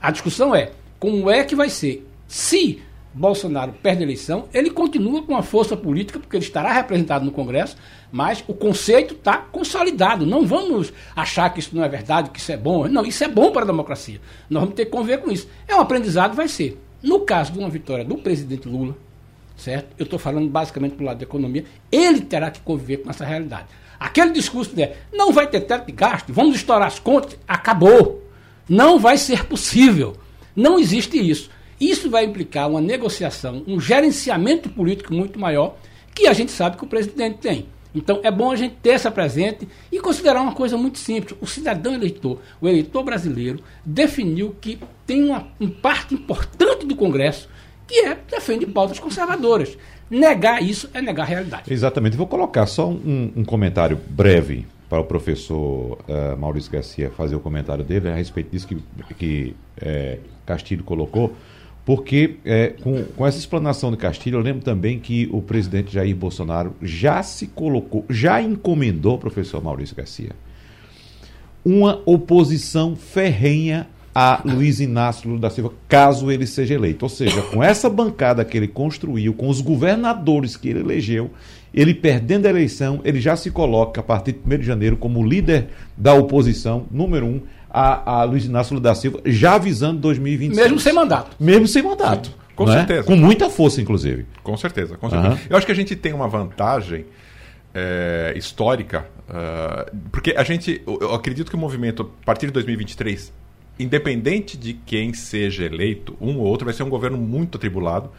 A 0.00 0.10
discussão 0.10 0.54
é 0.54 0.70
como 0.98 1.28
é 1.28 1.44
que 1.44 1.56
vai 1.56 1.68
ser. 1.68 2.06
Se 2.26 2.80
Bolsonaro 3.18 3.74
perde 3.82 4.02
a 4.02 4.06
eleição, 4.06 4.48
ele 4.54 4.70
continua 4.70 5.22
com 5.22 5.36
a 5.36 5.42
força 5.42 5.76
política, 5.76 6.20
porque 6.20 6.36
ele 6.36 6.44
estará 6.44 6.72
representado 6.72 7.24
no 7.24 7.32
Congresso, 7.32 7.76
mas 8.12 8.44
o 8.46 8.54
conceito 8.54 9.14
está 9.14 9.38
consolidado. 9.38 10.24
Não 10.24 10.46
vamos 10.46 10.92
achar 11.16 11.50
que 11.50 11.58
isso 11.58 11.74
não 11.74 11.82
é 11.82 11.88
verdade, 11.88 12.30
que 12.30 12.38
isso 12.38 12.52
é 12.52 12.56
bom. 12.56 12.86
Não, 12.86 13.04
isso 13.04 13.24
é 13.24 13.28
bom 13.28 13.50
para 13.50 13.62
a 13.62 13.66
democracia. 13.66 14.20
Nós 14.48 14.62
vamos 14.62 14.76
ter 14.76 14.84
que 14.84 14.92
conviver 14.92 15.18
com 15.18 15.30
isso. 15.32 15.48
É 15.66 15.74
um 15.74 15.80
aprendizado, 15.80 16.36
vai 16.36 16.46
ser. 16.46 16.80
No 17.02 17.20
caso 17.20 17.52
de 17.52 17.58
uma 17.58 17.68
vitória 17.68 18.04
do 18.04 18.16
presidente 18.16 18.68
Lula, 18.68 18.96
certo? 19.56 19.94
Eu 19.98 20.04
estou 20.04 20.18
falando 20.18 20.48
basicamente 20.48 20.94
do 20.94 21.04
lado 21.04 21.18
da 21.18 21.24
economia, 21.24 21.64
ele 21.90 22.20
terá 22.20 22.50
que 22.52 22.60
conviver 22.60 22.98
com 22.98 23.10
essa 23.10 23.24
realidade. 23.24 23.66
Aquele 23.98 24.30
discurso 24.30 24.74
de 24.74 24.90
não 25.12 25.32
vai 25.32 25.48
ter 25.48 25.62
teto 25.62 25.86
de 25.86 25.92
gasto, 25.92 26.32
vamos 26.32 26.54
estourar 26.54 26.86
as 26.86 27.00
contas, 27.00 27.36
acabou. 27.48 28.22
Não 28.68 28.98
vai 28.98 29.18
ser 29.18 29.44
possível. 29.44 30.16
Não 30.54 30.78
existe 30.78 31.18
isso. 31.18 31.50
Isso 31.80 32.10
vai 32.10 32.24
implicar 32.24 32.68
uma 32.68 32.80
negociação, 32.80 33.62
um 33.66 33.80
gerenciamento 33.80 34.68
político 34.68 35.14
muito 35.14 35.38
maior, 35.38 35.76
que 36.14 36.26
a 36.26 36.32
gente 36.32 36.50
sabe 36.50 36.76
que 36.76 36.84
o 36.84 36.88
presidente 36.88 37.38
tem. 37.38 37.66
Então 37.94 38.20
é 38.22 38.30
bom 38.30 38.50
a 38.50 38.56
gente 38.56 38.76
ter 38.82 38.90
essa 38.90 39.10
presente 39.10 39.66
e 39.90 40.00
considerar 40.00 40.42
uma 40.42 40.52
coisa 40.52 40.76
muito 40.76 40.98
simples. 40.98 41.36
O 41.40 41.46
cidadão 41.46 41.94
eleitor, 41.94 42.38
o 42.60 42.68
eleitor 42.68 43.02
brasileiro, 43.02 43.60
definiu 43.84 44.54
que 44.60 44.78
tem 45.06 45.24
uma, 45.24 45.46
parte 45.80 46.14
importante 46.14 46.86
do 46.86 46.94
Congresso 46.94 47.48
que 47.86 48.00
é 48.00 48.18
defende 48.30 48.66
pautas 48.66 48.98
conservadoras. 48.98 49.78
Negar 50.10 50.62
isso 50.62 50.90
é 50.92 51.00
negar 51.00 51.22
a 51.22 51.26
realidade. 51.26 51.72
Exatamente. 51.72 52.16
Vou 52.16 52.26
colocar 52.26 52.66
só 52.66 52.88
um, 52.88 53.32
um 53.34 53.44
comentário 53.44 53.98
breve 54.10 54.66
para 54.88 55.00
o 55.00 55.04
professor 55.04 55.98
uh, 56.08 56.36
Maurício 56.38 56.70
Garcia 56.70 57.10
fazer 57.10 57.36
o 57.36 57.40
comentário 57.40 57.84
dele 57.84 58.08
a 58.08 58.14
respeito 58.14 58.50
disso 58.50 58.66
que, 58.66 58.76
que 59.14 59.56
é, 59.80 60.18
Castilho 60.46 60.82
colocou, 60.82 61.34
porque 61.88 62.34
é, 62.44 62.74
com, 62.82 63.02
com 63.16 63.26
essa 63.26 63.38
explanação 63.38 63.90
de 63.90 63.96
Castilho, 63.96 64.36
eu 64.36 64.42
lembro 64.42 64.62
também 64.62 64.98
que 64.98 65.26
o 65.32 65.40
presidente 65.40 65.90
Jair 65.90 66.14
Bolsonaro 66.14 66.74
já 66.82 67.22
se 67.22 67.46
colocou, 67.46 68.04
já 68.10 68.42
encomendou, 68.42 69.16
professor 69.16 69.64
Maurício 69.64 69.96
Garcia, 69.96 70.32
uma 71.64 72.02
oposição 72.04 72.94
ferrenha 72.94 73.88
a 74.14 74.42
Luiz 74.44 74.80
Inácio 74.80 75.28
Lula 75.30 75.40
da 75.40 75.48
Silva, 75.48 75.72
caso 75.88 76.30
ele 76.30 76.46
seja 76.46 76.74
eleito. 76.74 77.06
Ou 77.06 77.08
seja, 77.08 77.40
com 77.40 77.62
essa 77.62 77.88
bancada 77.88 78.44
que 78.44 78.58
ele 78.58 78.68
construiu, 78.68 79.32
com 79.32 79.48
os 79.48 79.62
governadores 79.62 80.58
que 80.58 80.68
ele 80.68 80.80
elegeu, 80.80 81.30
ele 81.72 81.94
perdendo 81.94 82.44
a 82.44 82.50
eleição, 82.50 83.00
ele 83.02 83.18
já 83.18 83.34
se 83.34 83.50
coloca 83.50 84.02
a 84.02 84.04
partir 84.04 84.32
de 84.32 84.40
1 84.44 84.58
de 84.58 84.66
janeiro 84.66 84.96
como 84.98 85.24
líder 85.24 85.68
da 85.96 86.12
oposição, 86.12 86.84
número 86.90 87.24
um, 87.24 87.40
a, 87.70 88.20
a 88.20 88.24
Luiz 88.24 88.44
Inácio 88.44 88.74
Lula 88.74 88.82
da 88.84 88.94
Silva, 88.94 89.20
já 89.24 89.54
avisando 89.54 90.00
2026. 90.00 90.56
Mesmo 90.56 90.80
sem 90.80 90.92
mandato. 90.92 91.36
Mesmo 91.38 91.66
sem 91.66 91.82
mandato. 91.82 92.30
Com 92.54 92.66
né? 92.66 92.72
certeza. 92.72 93.04
Com 93.04 93.16
muita 93.16 93.48
força, 93.48 93.80
inclusive. 93.80 94.26
Com 94.42 94.56
certeza, 94.56 94.96
com 94.96 95.08
certeza. 95.08 95.34
Uhum. 95.34 95.40
Eu 95.50 95.56
acho 95.56 95.66
que 95.66 95.72
a 95.72 95.74
gente 95.74 95.94
tem 95.94 96.12
uma 96.12 96.26
vantagem 96.26 97.06
é, 97.74 98.32
histórica, 98.36 99.06
uh, 99.28 99.96
porque 100.10 100.34
a 100.36 100.42
gente, 100.42 100.82
eu 100.86 101.14
acredito 101.14 101.50
que 101.50 101.56
o 101.56 101.58
movimento, 101.58 102.10
a 102.22 102.24
partir 102.24 102.46
de 102.46 102.52
2023, 102.52 103.32
independente 103.78 104.56
de 104.56 104.72
quem 104.72 105.14
seja 105.14 105.64
eleito, 105.64 106.16
um 106.20 106.38
ou 106.38 106.46
outro, 106.46 106.64
vai 106.64 106.74
ser 106.74 106.82
um 106.82 106.88
governo 106.88 107.16
muito 107.16 107.56
atribulado. 107.56 108.10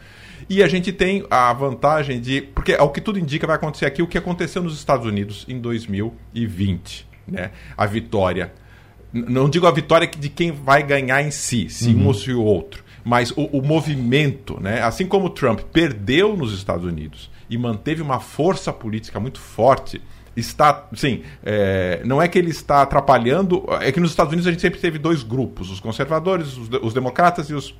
E 0.48 0.62
a 0.62 0.68
gente 0.68 0.90
tem 0.90 1.24
a 1.30 1.52
vantagem 1.52 2.20
de. 2.20 2.40
Porque, 2.40 2.72
ao 2.72 2.90
que 2.90 3.00
tudo 3.00 3.18
indica, 3.18 3.46
vai 3.46 3.56
acontecer 3.56 3.84
aqui 3.84 4.02
o 4.02 4.06
que 4.06 4.16
aconteceu 4.16 4.62
nos 4.62 4.74
Estados 4.74 5.06
Unidos 5.06 5.44
em 5.48 5.60
2020. 5.60 7.06
Né? 7.28 7.50
A 7.76 7.86
vitória. 7.86 8.52
Não 9.12 9.48
digo 9.48 9.66
a 9.66 9.70
vitória 9.70 10.06
de 10.06 10.28
quem 10.28 10.52
vai 10.52 10.82
ganhar 10.82 11.22
em 11.22 11.30
si, 11.30 11.68
se 11.68 11.90
uhum. 11.90 12.02
um 12.02 12.06
ou 12.06 12.14
se 12.14 12.32
o 12.32 12.42
outro. 12.42 12.84
Mas 13.04 13.30
o, 13.32 13.44
o 13.46 13.62
movimento, 13.62 14.60
né? 14.60 14.82
assim 14.82 15.06
como 15.06 15.26
o 15.26 15.30
Trump 15.30 15.60
perdeu 15.72 16.36
nos 16.36 16.52
Estados 16.52 16.84
Unidos 16.84 17.30
e 17.48 17.56
manteve 17.56 18.02
uma 18.02 18.20
força 18.20 18.72
política 18.72 19.18
muito 19.18 19.40
forte, 19.40 20.00
está, 20.36 20.88
sim, 20.94 21.22
é, 21.42 22.02
não 22.04 22.20
é 22.20 22.28
que 22.28 22.38
ele 22.38 22.50
está 22.50 22.82
atrapalhando, 22.82 23.64
é 23.80 23.90
que 23.90 23.98
nos 23.98 24.10
Estados 24.10 24.32
Unidos 24.32 24.46
a 24.46 24.52
gente 24.52 24.60
sempre 24.60 24.78
teve 24.78 24.98
dois 24.98 25.22
grupos, 25.22 25.70
os 25.70 25.80
conservadores, 25.80 26.56
os, 26.56 26.68
os 26.82 26.94
democratas 26.94 27.50
e 27.50 27.54
os 27.54 27.74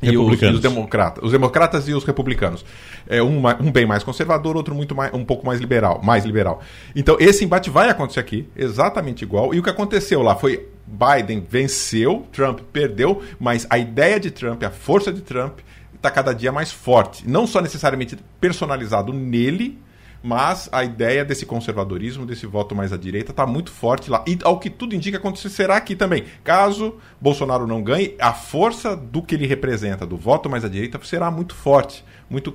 e 0.00 0.16
os, 0.16 0.40
e 0.40 0.46
os, 0.46 0.60
democratas, 0.60 1.24
os 1.24 1.32
democratas 1.32 1.88
e 1.88 1.92
os 1.92 2.04
republicanos. 2.04 2.64
É 3.06 3.22
um, 3.22 3.42
um 3.60 3.72
bem 3.72 3.86
mais 3.86 4.02
conservador, 4.02 4.56
outro 4.56 4.74
muito 4.74 4.94
mais, 4.94 5.12
um 5.12 5.24
pouco 5.24 5.44
mais 5.44 5.60
liberal, 5.60 6.00
mais 6.02 6.24
liberal. 6.24 6.60
Então 6.94 7.16
esse 7.18 7.44
embate 7.44 7.70
vai 7.70 7.88
acontecer 7.88 8.20
aqui, 8.20 8.48
exatamente 8.56 9.22
igual. 9.22 9.52
E 9.54 9.58
o 9.58 9.62
que 9.62 9.70
aconteceu 9.70 10.22
lá 10.22 10.36
foi 10.36 10.68
Biden 10.86 11.44
venceu, 11.48 12.26
Trump 12.32 12.60
perdeu, 12.72 13.22
mas 13.38 13.66
a 13.68 13.78
ideia 13.78 14.18
de 14.18 14.30
Trump, 14.30 14.62
a 14.62 14.70
força 14.70 15.12
de 15.12 15.20
Trump 15.20 15.58
está 15.94 16.10
cada 16.10 16.32
dia 16.32 16.52
mais 16.52 16.70
forte, 16.70 17.28
não 17.28 17.46
só 17.46 17.60
necessariamente 17.60 18.16
personalizado 18.40 19.12
nele, 19.12 19.78
mas 20.22 20.68
a 20.72 20.84
ideia 20.84 21.24
desse 21.24 21.46
conservadorismo, 21.46 22.26
desse 22.26 22.46
voto 22.46 22.74
mais 22.74 22.92
à 22.92 22.96
direita, 22.96 23.30
está 23.30 23.46
muito 23.46 23.70
forte 23.70 24.10
lá. 24.10 24.24
E 24.26 24.38
ao 24.42 24.58
que 24.58 24.68
tudo 24.68 24.94
indica, 24.94 25.18
acontecerá 25.18 25.76
aqui 25.76 25.94
também. 25.94 26.24
Caso 26.42 26.96
Bolsonaro 27.20 27.66
não 27.66 27.82
ganhe, 27.82 28.14
a 28.18 28.32
força 28.32 28.96
do 28.96 29.22
que 29.22 29.34
ele 29.34 29.46
representa, 29.46 30.06
do 30.06 30.16
voto 30.16 30.50
mais 30.50 30.64
à 30.64 30.68
direita, 30.68 30.98
será 31.04 31.30
muito 31.30 31.54
forte, 31.54 32.04
muito 32.28 32.52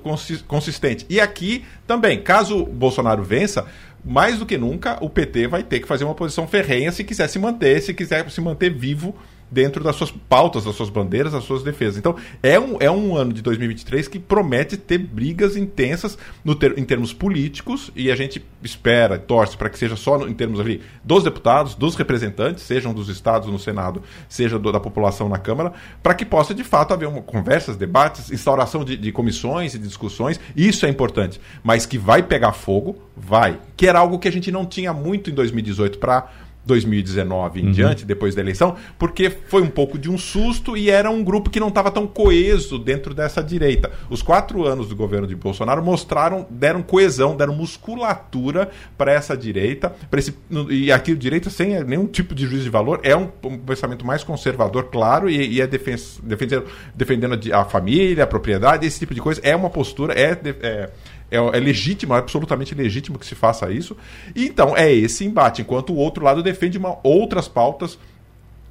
consistente. 0.48 1.06
E 1.10 1.20
aqui 1.20 1.66
também, 1.88 2.22
caso 2.22 2.66
Bolsonaro 2.66 3.24
vença, 3.24 3.66
mais 4.04 4.38
do 4.38 4.46
que 4.46 4.58
nunca, 4.58 4.98
o 5.02 5.10
PT 5.10 5.48
vai 5.48 5.64
ter 5.64 5.80
que 5.80 5.88
fazer 5.88 6.04
uma 6.04 6.14
posição 6.14 6.46
ferrenha 6.46 6.92
se 6.92 7.04
quiser 7.04 7.28
se 7.28 7.40
manter, 7.40 7.82
se 7.82 7.94
quiser 7.94 8.30
se 8.30 8.42
manter 8.42 8.74
vivo 8.74 9.16
dentro 9.50 9.84
das 9.84 9.96
suas 9.96 10.12
pautas, 10.12 10.66
das 10.66 10.76
suas 10.76 10.90
bandeiras, 10.90 11.34
das 11.34 11.44
suas 11.44 11.64
defesas. 11.64 11.98
Então, 11.98 12.16
é 12.42 12.60
um, 12.60 12.78
é 12.80 12.90
um 12.90 13.16
ano 13.16 13.34
de 13.34 13.42
2023 13.42 14.08
que 14.08 14.20
promete 14.20 14.78
ter 14.78 14.98
brigas 14.98 15.56
intensas 15.56 16.18
no 16.44 16.56
ter, 16.56 16.78
em 16.78 16.84
termos 16.84 17.14
políticos 17.14 17.92
e 17.96 18.12
a 18.12 18.16
gente 18.16 18.44
espera, 18.64 19.18
torce 19.18 19.56
para 19.58 19.70
que 19.70 19.78
seja 19.78 19.96
só 19.96 20.18
no, 20.18 20.28
em 20.28 20.34
termos 20.34 20.60
ali 20.60 20.82
dos 21.04 21.24
deputados, 21.24 21.76
dos 21.76 21.96
representantes, 21.96 22.64
sejam 22.64 22.94
dos 22.94 23.10
estados 23.10 23.50
no 23.50 23.60
Senado, 23.60 24.02
seja 24.28 24.58
do, 24.58 24.72
da 24.72 24.80
população 24.80 25.30
na 25.30 25.38
Câmara, 25.38 25.74
para 26.02 26.14
que 26.14 26.26
possa 26.26 26.54
de 26.54 26.64
fato 26.64 26.94
haver 26.94 27.08
uma, 27.08 27.22
conversas, 27.22 27.78
debates, 27.78 28.32
instauração 28.32 28.84
de, 28.84 28.98
de 28.98 29.12
comissões 29.12 29.76
e 29.76 29.80
discussões. 29.80 30.40
Isso 30.56 30.86
é 30.86 30.90
importante, 30.90 31.40
mas 31.64 31.86
que 31.86 31.98
vai 31.98 32.24
pegar 32.24 32.54
fogo, 32.54 32.98
vai. 33.16 33.60
Que 33.76 33.88
era 33.88 34.00
algo 34.00 34.20
que 34.20 34.28
a 34.28 34.32
gente 34.32 34.52
não 34.52 34.66
tinha 34.66 34.94
muito 34.94 35.30
em 35.30 35.34
2018 35.34 35.98
para 36.00 36.30
2019 36.66 37.62
em 37.62 37.66
uhum. 37.66 37.72
diante, 37.72 38.06
depois 38.06 38.36
da 38.36 38.42
eleição, 38.42 38.76
porque 38.98 39.30
foi 39.30 39.62
um 39.62 39.70
pouco 39.70 39.98
de 39.98 40.10
um 40.10 40.18
susto 40.18 40.78
e 40.78 40.90
era 40.90 41.10
um 41.10 41.24
grupo 41.24 41.50
que 41.50 41.60
não 41.60 41.68
estava 41.68 41.92
tão 41.92 42.08
coeso 42.08 42.80
dentro 42.80 43.14
dessa 43.14 43.44
direita. 43.44 43.92
Os 44.10 44.22
quatro 44.22 44.66
anos 44.66 44.88
do 44.88 44.96
governo 44.96 45.28
de 45.28 45.36
Bolsonaro 45.36 45.84
mostraram, 45.84 46.46
deram 46.50 46.82
coesão, 46.82 47.36
deram 47.36 47.56
musculatura 47.56 48.70
para 48.98 49.12
essa 49.12 49.36
direita, 49.36 49.94
esse, 50.14 50.36
e 50.70 50.92
aqui 50.92 51.12
o 51.12 51.18
direita 51.18 51.50
sem 51.50 51.84
nenhum 51.84 52.08
tipo 52.08 52.34
de 52.34 52.46
juízo 52.46 52.64
de 52.64 52.70
valor, 52.70 53.00
é 53.04 53.16
um, 53.16 53.30
um 53.44 53.58
pensamento 53.58 54.06
mais 54.06 54.24
conservador, 54.24 54.86
claro, 54.86 55.30
e, 55.30 55.56
e 55.56 55.62
é 55.62 55.68
defendendo, 55.68 56.66
defendendo 56.96 57.40
a 57.54 57.66
família, 57.66 58.24
a 58.24 58.28
propriedade, 58.28 58.86
esse 58.86 59.00
tipo 59.00 59.14
de 59.14 59.22
coisa. 59.22 59.42
É 59.44 59.56
uma 59.56 59.70
postura, 59.70 60.14
é, 60.14 60.38
é 60.62 60.90
é, 61.34 61.58
é 61.58 61.60
legítimo, 61.60 62.14
é 62.14 62.18
absolutamente 62.20 62.76
legítimo 62.76 63.18
que 63.18 63.26
se 63.26 63.34
faça 63.34 63.72
isso. 63.72 63.98
E, 64.36 64.46
então, 64.46 64.78
é 64.78 64.92
esse 64.92 65.26
embate, 65.26 65.62
enquanto 65.62 65.92
o 65.92 65.98
outro 65.98 66.24
lado 66.24 66.44
defende 66.44 66.78
uma, 66.78 66.98
outras 67.04 67.48
pautas 67.48 67.98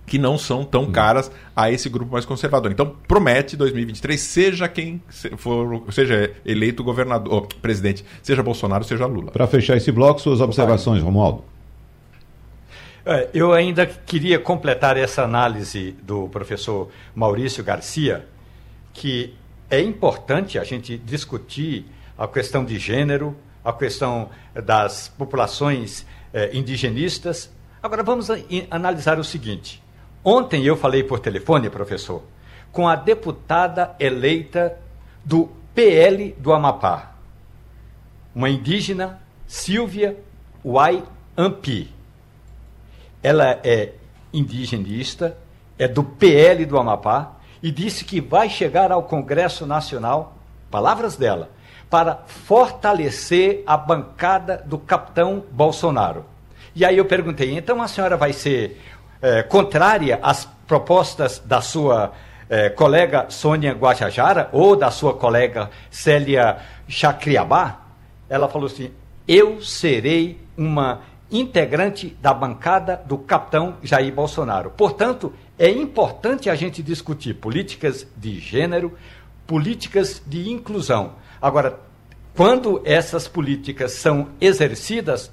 que 0.07 0.19
não 0.19 0.37
são 0.37 0.65
tão 0.65 0.85
hum. 0.85 0.93
caras 0.93 1.31
a 1.55 1.71
esse 1.71 1.89
grupo 1.89 2.13
mais 2.13 2.25
conservador. 2.25 2.71
Então, 2.71 2.95
promete 3.09 3.57
2023, 3.57 4.21
seja 4.21 4.69
quem 4.69 5.03
for, 5.37 5.85
seja 5.91 6.33
eleito 6.45 6.85
governador, 6.85 7.47
presidente, 7.61 8.05
seja 8.23 8.43
Bolsonaro, 8.43 8.85
seja 8.85 9.07
Lula. 9.07 9.33
Para 9.33 9.47
fechar 9.47 9.77
esse 9.77 9.91
bloco, 9.91 10.21
suas 10.21 10.41
observações, 10.41 11.03
Romualdo. 11.03 11.45
É, 13.05 13.29
eu 13.35 13.53
ainda 13.53 13.85
queria 13.85 14.39
completar 14.39 14.97
essa 14.97 15.25
análise 15.25 15.97
do 16.03 16.29
professor 16.29 16.89
Maurício 17.15 17.65
Garcia, 17.65 18.27
que 18.93 19.35
é 19.69 19.81
importante 19.81 20.59
a 20.59 20.65
gente 20.65 20.99
discutir 20.99 21.87
a 22.23 22.29
questão 22.29 22.65
de 22.65 22.79
gênero, 22.79 23.37
a 23.65 23.73
questão 23.73 24.31
das 24.55 25.09
populações 25.09 26.07
eh, 26.33 26.51
indigenistas. 26.53 27.51
Agora 27.83 28.05
vamos 28.05 28.31
a, 28.31 28.37
analisar 28.71 29.19
o 29.19 29.25
seguinte. 29.25 29.83
Ontem 30.23 30.65
eu 30.65 30.77
falei 30.77 31.03
por 31.03 31.19
telefone, 31.19 31.69
professor, 31.69 32.23
com 32.71 32.87
a 32.87 32.95
deputada 32.95 33.97
eleita 33.99 34.79
do 35.25 35.51
PL 35.75 36.33
do 36.39 36.53
Amapá, 36.53 37.17
uma 38.33 38.49
indígena, 38.49 39.21
Silvia 39.49 40.17
Uai 40.65 41.03
Ampi. 41.37 41.93
Ela 43.21 43.59
é 43.65 43.95
indigenista, 44.33 45.37
é 45.77 45.89
do 45.89 46.05
PL 46.05 46.65
do 46.67 46.79
Amapá 46.79 47.33
e 47.61 47.73
disse 47.73 48.05
que 48.05 48.21
vai 48.21 48.49
chegar 48.49 48.93
ao 48.93 49.03
Congresso 49.03 49.67
Nacional, 49.67 50.39
palavras 50.71 51.17
dela, 51.17 51.51
para 51.93 52.23
fortalecer 52.27 53.63
a 53.67 53.77
bancada 53.77 54.63
do 54.65 54.79
capitão 54.79 55.45
Bolsonaro. 55.53 56.25
E 56.75 56.87
aí 56.87 56.97
eu 56.97 57.05
perguntei, 57.05 57.55
então 57.55 57.83
a 57.83 57.87
senhora 57.87 58.17
vai 58.17 58.33
ser 58.33 58.81
é, 59.21 59.43
contrária 59.43 60.19
às 60.23 60.47
propostas 60.67 61.39
da 61.45 61.61
sua 61.61 62.15
é, 62.49 62.71
colega 62.71 63.27
Sônia 63.29 63.75
Guajajara 63.75 64.49
ou 64.53 64.75
da 64.75 64.91
sua 64.91 65.13
colega 65.13 65.69
Célia 65.91 66.57
Chacriabá, 66.89 67.83
ela 68.27 68.49
falou 68.49 68.69
assim: 68.69 68.91
eu 69.29 69.61
serei 69.61 70.41
uma 70.57 71.03
integrante 71.31 72.17
da 72.23 72.33
bancada 72.33 73.03
do 73.05 73.19
capitão 73.19 73.77
Jair 73.83 74.15
Bolsonaro. 74.15 74.71
Portanto, 74.71 75.31
é 75.59 75.69
importante 75.69 76.49
a 76.49 76.55
gente 76.55 76.83
discutir 76.83 77.35
políticas 77.35 78.07
de 78.17 78.41
gênero, 78.41 78.97
políticas 79.47 80.23
de 80.27 80.49
inclusão. 80.49 81.21
Agora, 81.43 81.81
quando 82.35 82.81
essas 82.85 83.27
políticas 83.27 83.93
são 83.93 84.29
exercidas, 84.41 85.33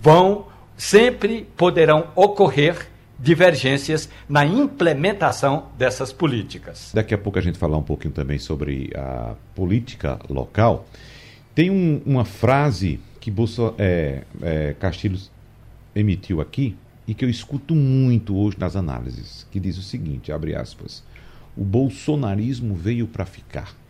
vão 0.00 0.46
sempre 0.76 1.46
poderão 1.56 2.08
ocorrer 2.16 2.88
divergências 3.18 4.08
na 4.28 4.44
implementação 4.44 5.66
dessas 5.78 6.12
políticas. 6.12 6.90
Daqui 6.92 7.14
a 7.14 7.18
pouco 7.18 7.38
a 7.38 7.42
gente 7.42 7.58
falar 7.58 7.76
um 7.76 7.82
pouquinho 7.82 8.14
também 8.14 8.38
sobre 8.38 8.90
a 8.96 9.34
política 9.54 10.18
local. 10.28 10.88
Tem 11.54 11.70
um, 11.70 12.00
uma 12.04 12.24
frase 12.24 12.98
que 13.20 13.30
Bolso, 13.30 13.74
é, 13.78 14.22
é, 14.40 14.74
Castilhos 14.80 15.30
emitiu 15.94 16.40
aqui 16.40 16.74
e 17.06 17.14
que 17.14 17.24
eu 17.24 17.28
escuto 17.28 17.74
muito 17.74 18.36
hoje 18.36 18.56
nas 18.58 18.74
análises, 18.74 19.46
que 19.52 19.60
diz 19.60 19.76
o 19.76 19.82
seguinte, 19.82 20.32
abre 20.32 20.56
aspas, 20.56 21.04
o 21.56 21.62
bolsonarismo 21.62 22.74
veio 22.74 23.06
para 23.06 23.26
ficar. 23.26 23.81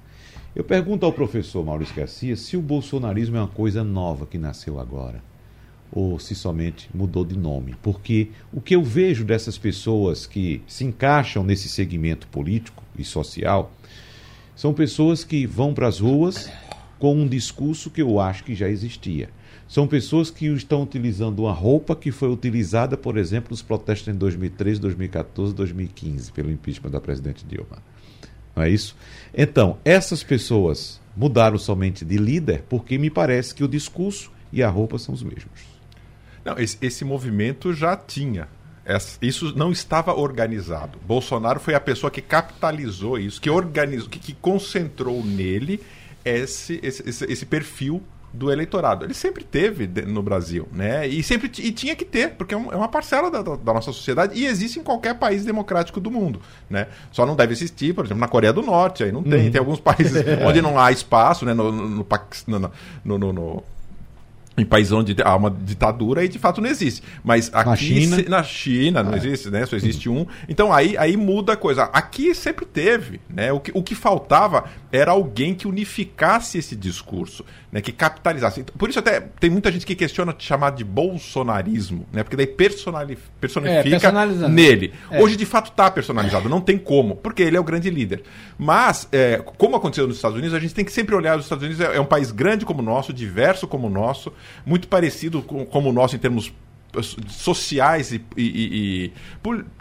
Eu 0.55 0.63
pergunto 0.63 1.07
ao 1.07 1.13
professor 1.15 1.65
Maurício 1.65 1.95
Garcia 1.95 2.37
se 2.37 2.59
o 2.59 2.61
bolsonarismo 2.61 3.39
é 3.39 3.41
uma 3.41 3.49
coisa 3.49 3.83
nova 3.83 4.27
que 4.27 4.37
nasceu 4.37 4.79
agora 4.79 5.23
ou 5.91 6.19
se 6.19 6.35
somente 6.35 6.91
mudou 6.95 7.25
de 7.25 7.39
nome. 7.39 7.75
Porque 7.83 8.29
o 8.53 8.61
que 8.61 8.75
eu 8.75 8.83
vejo 8.83 9.25
dessas 9.25 9.57
pessoas 9.57 10.27
que 10.27 10.63
se 10.67 10.85
encaixam 10.85 11.43
nesse 11.43 11.71
segmento 11.71 12.27
político 12.27 12.83
e 12.99 13.03
social 13.03 13.73
são 14.55 14.75
pessoas 14.75 15.25
que 15.25 15.47
vão 15.47 15.73
para 15.73 15.87
as 15.87 16.01
ruas 16.01 16.51
com 16.99 17.15
um 17.15 17.27
discurso 17.27 17.91
que 17.91 18.03
eu 18.03 18.21
acho 18.21 18.45
que 18.45 18.55
já 18.55 18.69
existia. 18.69 19.31
São 19.67 19.87
pessoas 19.87 20.31
que 20.31 20.47
estão 20.47 20.83
utilizando 20.83 21.41
uma 21.41 21.53
roupa 21.53 21.97
que 21.97 22.11
foi 22.11 22.31
utilizada, 22.31 22.95
por 22.95 23.17
exemplo, 23.17 23.51
nos 23.51 23.63
protestos 23.63 24.15
em 24.15 24.17
2013, 24.19 24.79
2014, 24.81 25.55
2015, 25.55 26.31
pelo 26.31 26.51
impeachment 26.51 26.91
da 26.91 27.01
presidente 27.01 27.45
Dilma. 27.47 27.79
Não 28.55 28.63
é 28.63 28.71
isso? 28.71 28.97
Então, 29.35 29.79
essas 29.85 30.23
pessoas 30.23 31.01
mudaram 31.17 31.59
somente 31.59 32.05
de 32.05 32.17
líder 32.17 32.65
porque 32.69 32.99
me 32.99 33.11
parece 33.11 33.55
que 33.55 33.65
o 33.65 33.69
discurso 33.69 34.31
e 34.53 34.63
a 34.63 34.69
roupa 34.69 34.99
são 34.99 35.15
os 35.15 35.23
mesmos. 35.23 35.73
Não, 36.45 36.59
esse, 36.59 36.77
esse 36.81 37.05
movimento 37.05 37.73
já 37.73 37.97
tinha. 37.97 38.49
isso 39.21 39.57
não 39.57 39.71
estava 39.71 40.15
organizado. 40.15 40.99
Bolsonaro 41.07 41.61
foi 41.61 41.75
a 41.75 41.81
pessoa 41.81 42.11
que 42.11 42.21
capitalizou 42.21 43.19
isso, 43.19 43.41
que 43.41 43.51
organizou, 43.51 44.09
que, 44.09 44.19
que 44.19 44.35
concentrou 44.35 45.25
nele 45.25 45.81
esse, 46.25 46.81
esse, 46.83 47.09
esse, 47.09 47.25
esse 47.25 47.47
perfil 47.47 48.03
do 48.33 48.51
eleitorado. 48.51 49.05
Ele 49.05 49.15
sempre 49.15 49.45
teve 49.45 49.87
no 50.07 50.23
Brasil, 50.23 50.67
né? 50.73 51.07
E 51.07 51.23
sempre 51.23 51.51
e 51.59 51.71
tinha 51.71 51.95
que 51.95 52.05
ter, 52.05 52.31
porque 52.31 52.55
é, 52.55 52.59
é 52.59 52.77
uma 52.77 52.89
parcela 52.89 53.31
da, 53.31 53.43
da, 53.43 53.73
nossa 53.75 53.93
sociedade 53.93 54.39
e 54.39 54.47
existe 54.47 54.79
em 54.79 54.83
qualquer 54.83 55.15
país 55.15 55.45
democrático 55.45 56.01
do 56.01 56.11
mundo, 56.11 56.41
né? 56.69 56.87
Só 57.11 57.27
não 57.27 57.37
deve 57.37 57.53
existir, 57.53 57.95
por 57.95 58.05
exemplo, 58.05 58.21
na 58.21 58.29
Coreia 58.29 58.53
do 58.53 58.63
Norte, 58.63 59.05
aí 59.05 59.13
não 59.13 59.23
tem. 59.23 59.47
Uhum. 59.47 59.51
Tem 59.51 59.59
alguns 59.59 59.81
países 59.81 60.25
onde 60.47 60.63
não 60.63 60.79
há 60.79 60.91
espaço, 60.91 61.45
né? 61.45 61.53
No, 61.53 61.71
no, 61.71 62.07
no, 63.05 63.19
no, 63.19 63.33
no 63.33 63.65
em 64.57 64.65
países 64.65 64.93
onde 64.93 65.17
há 65.25 65.35
uma 65.35 65.51
ditadura 65.51 66.25
e 66.25 66.29
de 66.29 66.39
fato 66.39 66.61
não 66.61 66.69
existe. 66.69 67.03
Mas 67.25 67.51
aqui 67.53 67.69
na 67.69 67.77
China, 67.77 68.17
se, 68.17 68.29
na 68.29 68.43
China 68.43 69.03
não 69.03 69.15
é. 69.15 69.17
existe, 69.17 69.51
né? 69.51 69.65
Só 69.65 69.77
existe 69.77 70.09
um. 70.09 70.27
Então 70.49 70.73
aí, 70.73 70.97
aí 70.99 71.17
muda 71.17 71.55
a 71.55 71.57
coisa. 71.57 71.85
Aqui 71.85 72.35
sempre 72.35 72.67
teve, 72.67 73.21
né? 73.31 73.53
O 73.53 73.61
que, 73.61 73.71
o 73.75 73.83
que 73.83 73.95
faltava 73.95 74.65
era 74.91 75.13
alguém 75.13 75.55
que 75.55 75.67
unificasse 75.67 76.59
esse 76.59 76.77
discurso, 76.77 77.45
né? 77.71 77.81
Que 77.81 77.93
capitalizasse. 77.93 78.63
Por 78.77 78.91
isso 78.91 78.99
até 78.99 79.21
tem 79.21 79.49
muita 79.49 79.73
gente 79.73 79.87
que 79.87 79.95
questiona 79.95 80.35
chamar 80.39 80.71
de 80.73 80.85
bolsonarismo, 80.85 82.07
né? 82.13 82.23
Porque 82.23 82.37
daí 82.37 82.47
personali, 82.47 83.19
personifica 83.41 84.09
é, 84.09 84.49
nele. 84.49 84.93
É. 85.11 85.23
Hoje 85.23 85.37
de 85.37 85.47
fato 85.47 85.71
está 85.71 85.91
personalizado, 85.91 86.49
não 86.49 86.61
tem 86.61 86.77
como, 86.77 87.17
porque 87.17 87.43
ele 87.43 87.57
é 87.57 87.61
o 87.61 87.65
grande 87.65 87.89
líder. 87.89 88.23
Mas 88.59 89.09
é, 89.11 89.39
como 89.57 89.77
aconteceu 89.77 90.07
nos 90.07 90.17
Estados 90.17 90.37
Unidos, 90.37 90.55
a 90.55 90.61
gente 90.61 90.75
tem 90.75 90.85
que 90.85 90.93
sempre 90.93 91.15
olhar 91.15 91.39
os 91.39 91.47
Estados 91.47 91.65
Unidos 91.65 91.81
é, 91.81 91.97
é 91.97 92.01
um 92.01 92.05
país 92.05 92.31
grande 92.31 92.67
como 92.67 92.83
o 92.83 92.85
nosso, 92.85 93.13
diverso 93.13 93.67
como 93.67 93.87
o 93.87 93.91
nosso 93.91 94.33
muito 94.65 94.89
parecido 94.89 95.43
com, 95.43 95.65
como 95.65 95.91
o 95.91 95.93
nosso 95.93 96.17
em 96.17 96.19
termos 96.19 96.53
sociais 97.29 98.13
e, 98.13 98.23
e, 98.37 98.43
e, 98.43 99.05
e, 99.07 99.13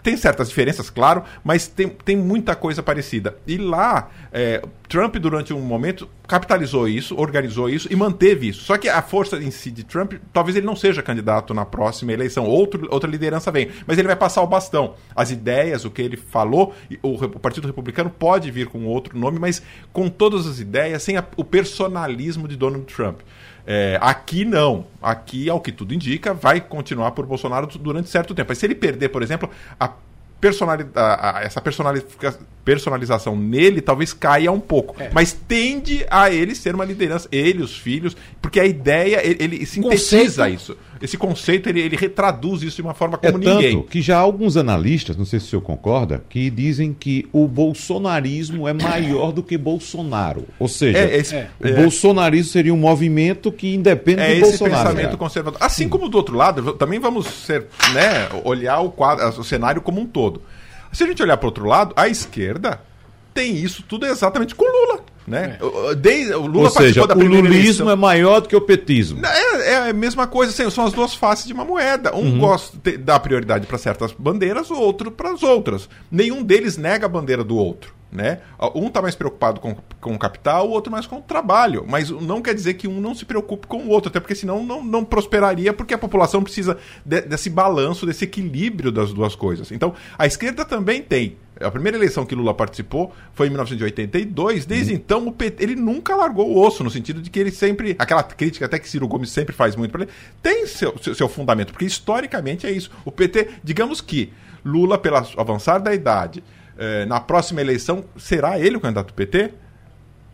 tem 0.02 0.16
certas 0.16 0.48
diferenças, 0.48 0.88
claro, 0.88 1.22
mas 1.44 1.68
tem, 1.68 1.88
tem 1.88 2.16
muita 2.16 2.56
coisa 2.56 2.82
parecida. 2.82 3.36
E 3.46 3.58
lá, 3.58 4.10
é, 4.32 4.62
Trump, 4.88 5.16
durante 5.16 5.52
um 5.52 5.60
momento, 5.60 6.08
capitalizou 6.26 6.88
isso, 6.88 7.16
organizou 7.18 7.68
isso 7.68 7.88
e 7.90 7.96
manteve 7.96 8.48
isso. 8.48 8.62
Só 8.62 8.78
que 8.78 8.88
a 8.88 9.02
força 9.02 9.36
em 9.36 9.50
si 9.50 9.70
de 9.70 9.84
Trump, 9.84 10.14
talvez 10.32 10.56
ele 10.56 10.66
não 10.66 10.76
seja 10.76 11.02
candidato 11.02 11.52
na 11.52 11.64
próxima 11.64 12.12
eleição, 12.12 12.46
Outro, 12.46 12.86
outra 12.90 13.10
liderança 13.10 13.50
vem, 13.50 13.70
mas 13.86 13.98
ele 13.98 14.06
vai 14.06 14.16
passar 14.16 14.42
o 14.42 14.46
bastão. 14.46 14.94
As 15.14 15.30
ideias, 15.30 15.84
o 15.84 15.90
que 15.90 16.02
ele 16.02 16.16
falou, 16.16 16.74
o, 17.02 17.14
o 17.14 17.40
Partido 17.40 17.66
Republicano 17.66 18.10
pode 18.10 18.50
vir 18.50 18.66
com 18.66 18.84
outro 18.86 19.18
nome, 19.18 19.38
mas 19.38 19.62
com 19.92 20.08
todas 20.08 20.46
as 20.46 20.60
ideias, 20.60 21.02
sem 21.02 21.16
a, 21.16 21.24
o 21.36 21.44
personalismo 21.44 22.46
de 22.46 22.56
Donald 22.56 22.84
Trump. 22.86 23.20
É, 23.66 23.98
aqui 24.00 24.44
não. 24.44 24.86
Aqui, 25.00 25.48
ao 25.48 25.60
que 25.60 25.72
tudo 25.72 25.94
indica, 25.94 26.34
vai 26.34 26.60
continuar 26.60 27.12
por 27.12 27.26
Bolsonaro 27.26 27.66
durante 27.78 28.08
certo 28.08 28.34
tempo. 28.34 28.50
Mas 28.50 28.58
se 28.58 28.66
ele 28.66 28.74
perder, 28.74 29.08
por 29.08 29.22
exemplo, 29.22 29.48
a 29.78 29.90
essa 31.42 31.62
personalização 32.64 33.36
nele 33.36 33.80
talvez 33.80 34.12
caia 34.12 34.50
um 34.50 34.60
pouco. 34.60 35.00
É. 35.00 35.10
Mas 35.12 35.32
tende 35.32 36.04
a 36.10 36.30
ele 36.30 36.54
ser 36.54 36.74
uma 36.74 36.84
liderança, 36.84 37.28
ele, 37.30 37.62
os 37.62 37.76
filhos, 37.76 38.16
porque 38.40 38.58
a 38.58 38.64
ideia, 38.64 39.24
ele, 39.24 39.36
ele 39.40 39.66
sintetiza 39.66 40.44
conceito... 40.44 40.54
isso. 40.54 40.76
Esse 41.02 41.18
conceito, 41.18 41.68
ele, 41.68 41.80
ele 41.80 41.96
retraduz 41.96 42.62
isso 42.62 42.76
de 42.76 42.82
uma 42.82 42.94
forma 42.94 43.18
como 43.18 43.36
é 43.36 43.38
ninguém. 43.38 43.76
Tanto 43.76 43.88
que 43.88 44.00
já 44.00 44.16
há 44.16 44.20
alguns 44.20 44.56
analistas, 44.56 45.16
não 45.16 45.24
sei 45.24 45.40
se 45.40 45.46
o 45.46 45.48
senhor 45.50 45.62
concorda, 45.62 46.22
que 46.28 46.48
dizem 46.48 46.94
que 46.94 47.28
o 47.32 47.48
bolsonarismo 47.48 48.68
é 48.68 48.72
maior 48.72 49.32
do 49.32 49.42
que 49.42 49.58
Bolsonaro. 49.58 50.46
Ou 50.58 50.68
seja, 50.68 50.98
é, 50.98 51.16
esse, 51.16 51.34
é. 51.34 51.48
o 51.60 51.74
bolsonarismo 51.74 52.52
seria 52.52 52.72
um 52.72 52.78
movimento 52.78 53.50
que 53.50 53.74
independe 53.74 54.22
é 54.22 54.34
do 54.36 54.46
esse 54.46 54.62
pensamento 54.62 55.18
conservador. 55.18 55.58
Assim 55.60 55.84
Sim. 55.84 55.88
como 55.88 56.08
do 56.08 56.16
outro 56.16 56.36
lado, 56.36 56.72
também 56.74 56.98
vamos 56.98 57.26
ser, 57.26 57.66
né, 57.92 58.28
olhar 58.44 58.80
o, 58.80 58.90
quadro, 58.90 59.40
o 59.40 59.44
cenário 59.44 59.82
como 59.82 60.00
um 60.00 60.06
todo. 60.06 60.42
Se 60.92 61.04
a 61.04 61.06
gente 61.06 61.22
olhar 61.22 61.36
para 61.36 61.46
o 61.46 61.48
outro 61.48 61.66
lado, 61.66 61.92
a 61.96 62.08
esquerda 62.08 62.80
tem 63.32 63.56
isso 63.56 63.82
tudo 63.82 64.06
exatamente 64.06 64.54
com 64.54 64.64
Lula. 64.64 65.00
Né? 65.26 65.58
É. 65.60 65.94
Desde, 65.94 66.34
o 66.34 66.46
Lula 66.46 66.64
Ou 66.64 66.70
seja, 66.70 67.02
o 67.02 67.14
lulismo 67.14 67.46
eleição. 67.46 67.90
é 67.90 67.96
maior 67.96 68.40
do 68.40 68.48
que 68.48 68.56
o 68.56 68.60
petismo. 68.60 69.24
É, 69.24 69.72
é 69.72 69.90
a 69.90 69.92
mesma 69.92 70.26
coisa, 70.26 70.52
assim, 70.52 70.68
são 70.70 70.84
as 70.84 70.92
duas 70.92 71.14
faces 71.14 71.46
de 71.46 71.52
uma 71.52 71.64
moeda. 71.64 72.14
Um 72.14 72.32
uhum. 72.32 72.38
gosta 72.38 72.76
de, 72.82 72.96
dá 72.96 73.18
prioridade 73.20 73.66
para 73.66 73.78
certas 73.78 74.12
bandeiras, 74.12 74.70
o 74.70 74.74
outro 74.74 75.10
para 75.10 75.32
as 75.32 75.42
outras. 75.42 75.88
Nenhum 76.10 76.42
deles 76.42 76.76
nega 76.76 77.06
a 77.06 77.08
bandeira 77.08 77.44
do 77.44 77.56
outro. 77.56 77.94
Né? 78.12 78.40
Um 78.74 78.88
está 78.88 79.00
mais 79.00 79.14
preocupado 79.14 79.58
com, 79.58 79.74
com 79.98 80.14
o 80.14 80.18
capital, 80.18 80.68
o 80.68 80.70
outro 80.70 80.92
mais 80.92 81.06
com 81.06 81.16
o 81.16 81.22
trabalho. 81.22 81.86
Mas 81.88 82.10
não 82.10 82.42
quer 82.42 82.54
dizer 82.54 82.74
que 82.74 82.86
um 82.86 83.00
não 83.00 83.14
se 83.14 83.24
preocupe 83.24 83.66
com 83.66 83.78
o 83.78 83.88
outro, 83.88 84.10
até 84.10 84.20
porque 84.20 84.34
senão 84.34 84.62
não, 84.62 84.84
não 84.84 85.02
prosperaria, 85.02 85.72
porque 85.72 85.94
a 85.94 85.98
população 85.98 86.42
precisa 86.42 86.76
de, 87.06 87.22
desse 87.22 87.48
balanço, 87.48 88.04
desse 88.04 88.24
equilíbrio 88.24 88.92
das 88.92 89.14
duas 89.14 89.34
coisas. 89.34 89.72
Então, 89.72 89.94
a 90.18 90.26
esquerda 90.26 90.62
também 90.62 91.00
tem 91.00 91.38
a 91.60 91.70
primeira 91.70 91.96
eleição 91.96 92.26
que 92.26 92.34
Lula 92.34 92.52
participou 92.52 93.14
foi 93.34 93.46
em 93.46 93.50
1982. 93.50 94.66
Desde 94.66 94.92
uhum. 94.92 94.98
então, 94.98 95.26
o 95.26 95.32
PT, 95.32 95.62
ele 95.62 95.74
nunca 95.74 96.14
largou 96.14 96.50
o 96.50 96.60
osso, 96.60 96.82
no 96.82 96.90
sentido 96.90 97.20
de 97.22 97.30
que 97.30 97.38
ele 97.38 97.50
sempre. 97.50 97.94
Aquela 97.98 98.22
crítica 98.22 98.66
até 98.66 98.78
que 98.78 98.88
Ciro 98.88 99.08
Gomes 99.08 99.30
sempre 99.30 99.54
faz 99.54 99.76
muito 99.76 99.90
para 99.90 100.02
ele, 100.02 100.10
tem 100.42 100.66
seu, 100.66 100.96
seu, 100.98 101.14
seu, 101.14 101.28
fundamento, 101.28 101.72
porque 101.72 101.84
historicamente 101.84 102.66
é 102.66 102.70
isso. 102.70 102.90
O 103.04 103.12
PT, 103.12 103.48
digamos 103.62 104.00
que 104.00 104.32
Lula, 104.64 104.98
pelo 104.98 105.16
avançar 105.36 105.78
da 105.78 105.94
idade, 105.94 106.42
eh, 106.82 107.06
na 107.06 107.20
próxima 107.20 107.60
eleição, 107.60 108.04
será 108.16 108.58
ele 108.58 108.76
o 108.76 108.80
candidato 108.80 109.14
PT? 109.14 109.52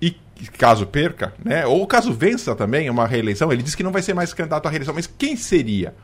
E 0.01 0.17
caso 0.57 0.87
perca, 0.87 1.35
né? 1.45 1.67
Ou 1.67 1.87
caso 1.87 2.11
vença 2.11 2.55
também 2.55 2.89
uma 2.89 3.07
reeleição, 3.07 3.53
ele 3.53 3.63
diz 3.63 3.75
que 3.75 3.83
não 3.83 3.93
vai 3.93 4.01
ser 4.01 4.15
mais 4.15 4.33
candidato 4.33 4.65
à 4.67 4.71
reeleição, 4.71 4.95
mas 4.95 5.07
quem 5.07 5.37
seria? 5.37 5.95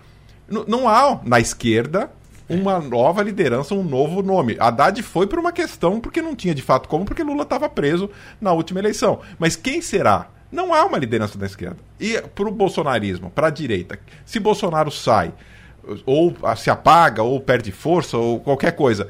N 0.50 0.64
não 0.68 0.86
há 0.86 1.18
na 1.24 1.40
esquerda 1.40 2.10
uma 2.46 2.78
nova 2.78 3.22
liderança, 3.22 3.74
um 3.74 3.82
novo 3.82 4.22
nome. 4.22 4.56
Haddad 4.60 5.00
foi 5.02 5.26
por 5.26 5.38
uma 5.38 5.50
questão 5.50 5.98
porque 5.98 6.20
não 6.20 6.36
tinha 6.36 6.54
de 6.54 6.60
fato 6.60 6.90
como, 6.90 7.06
porque 7.06 7.22
Lula 7.22 7.44
estava 7.44 7.70
preso 7.70 8.10
na 8.38 8.52
última 8.52 8.80
eleição. 8.80 9.20
Mas 9.38 9.56
quem 9.56 9.80
será? 9.80 10.28
Não 10.52 10.74
há 10.74 10.84
uma 10.84 10.98
liderança 10.98 11.38
da 11.38 11.46
esquerda. 11.46 11.78
E 11.98 12.20
para 12.20 12.48
o 12.48 12.52
bolsonarismo, 12.52 13.30
para 13.30 13.46
a 13.46 13.50
direita, 13.50 13.98
se 14.26 14.38
Bolsonaro 14.38 14.90
sai, 14.90 15.32
ou 16.04 16.36
se 16.56 16.70
apaga, 16.70 17.22
ou 17.22 17.40
perde 17.40 17.72
força, 17.72 18.18
ou 18.18 18.40
qualquer 18.40 18.72
coisa, 18.72 19.08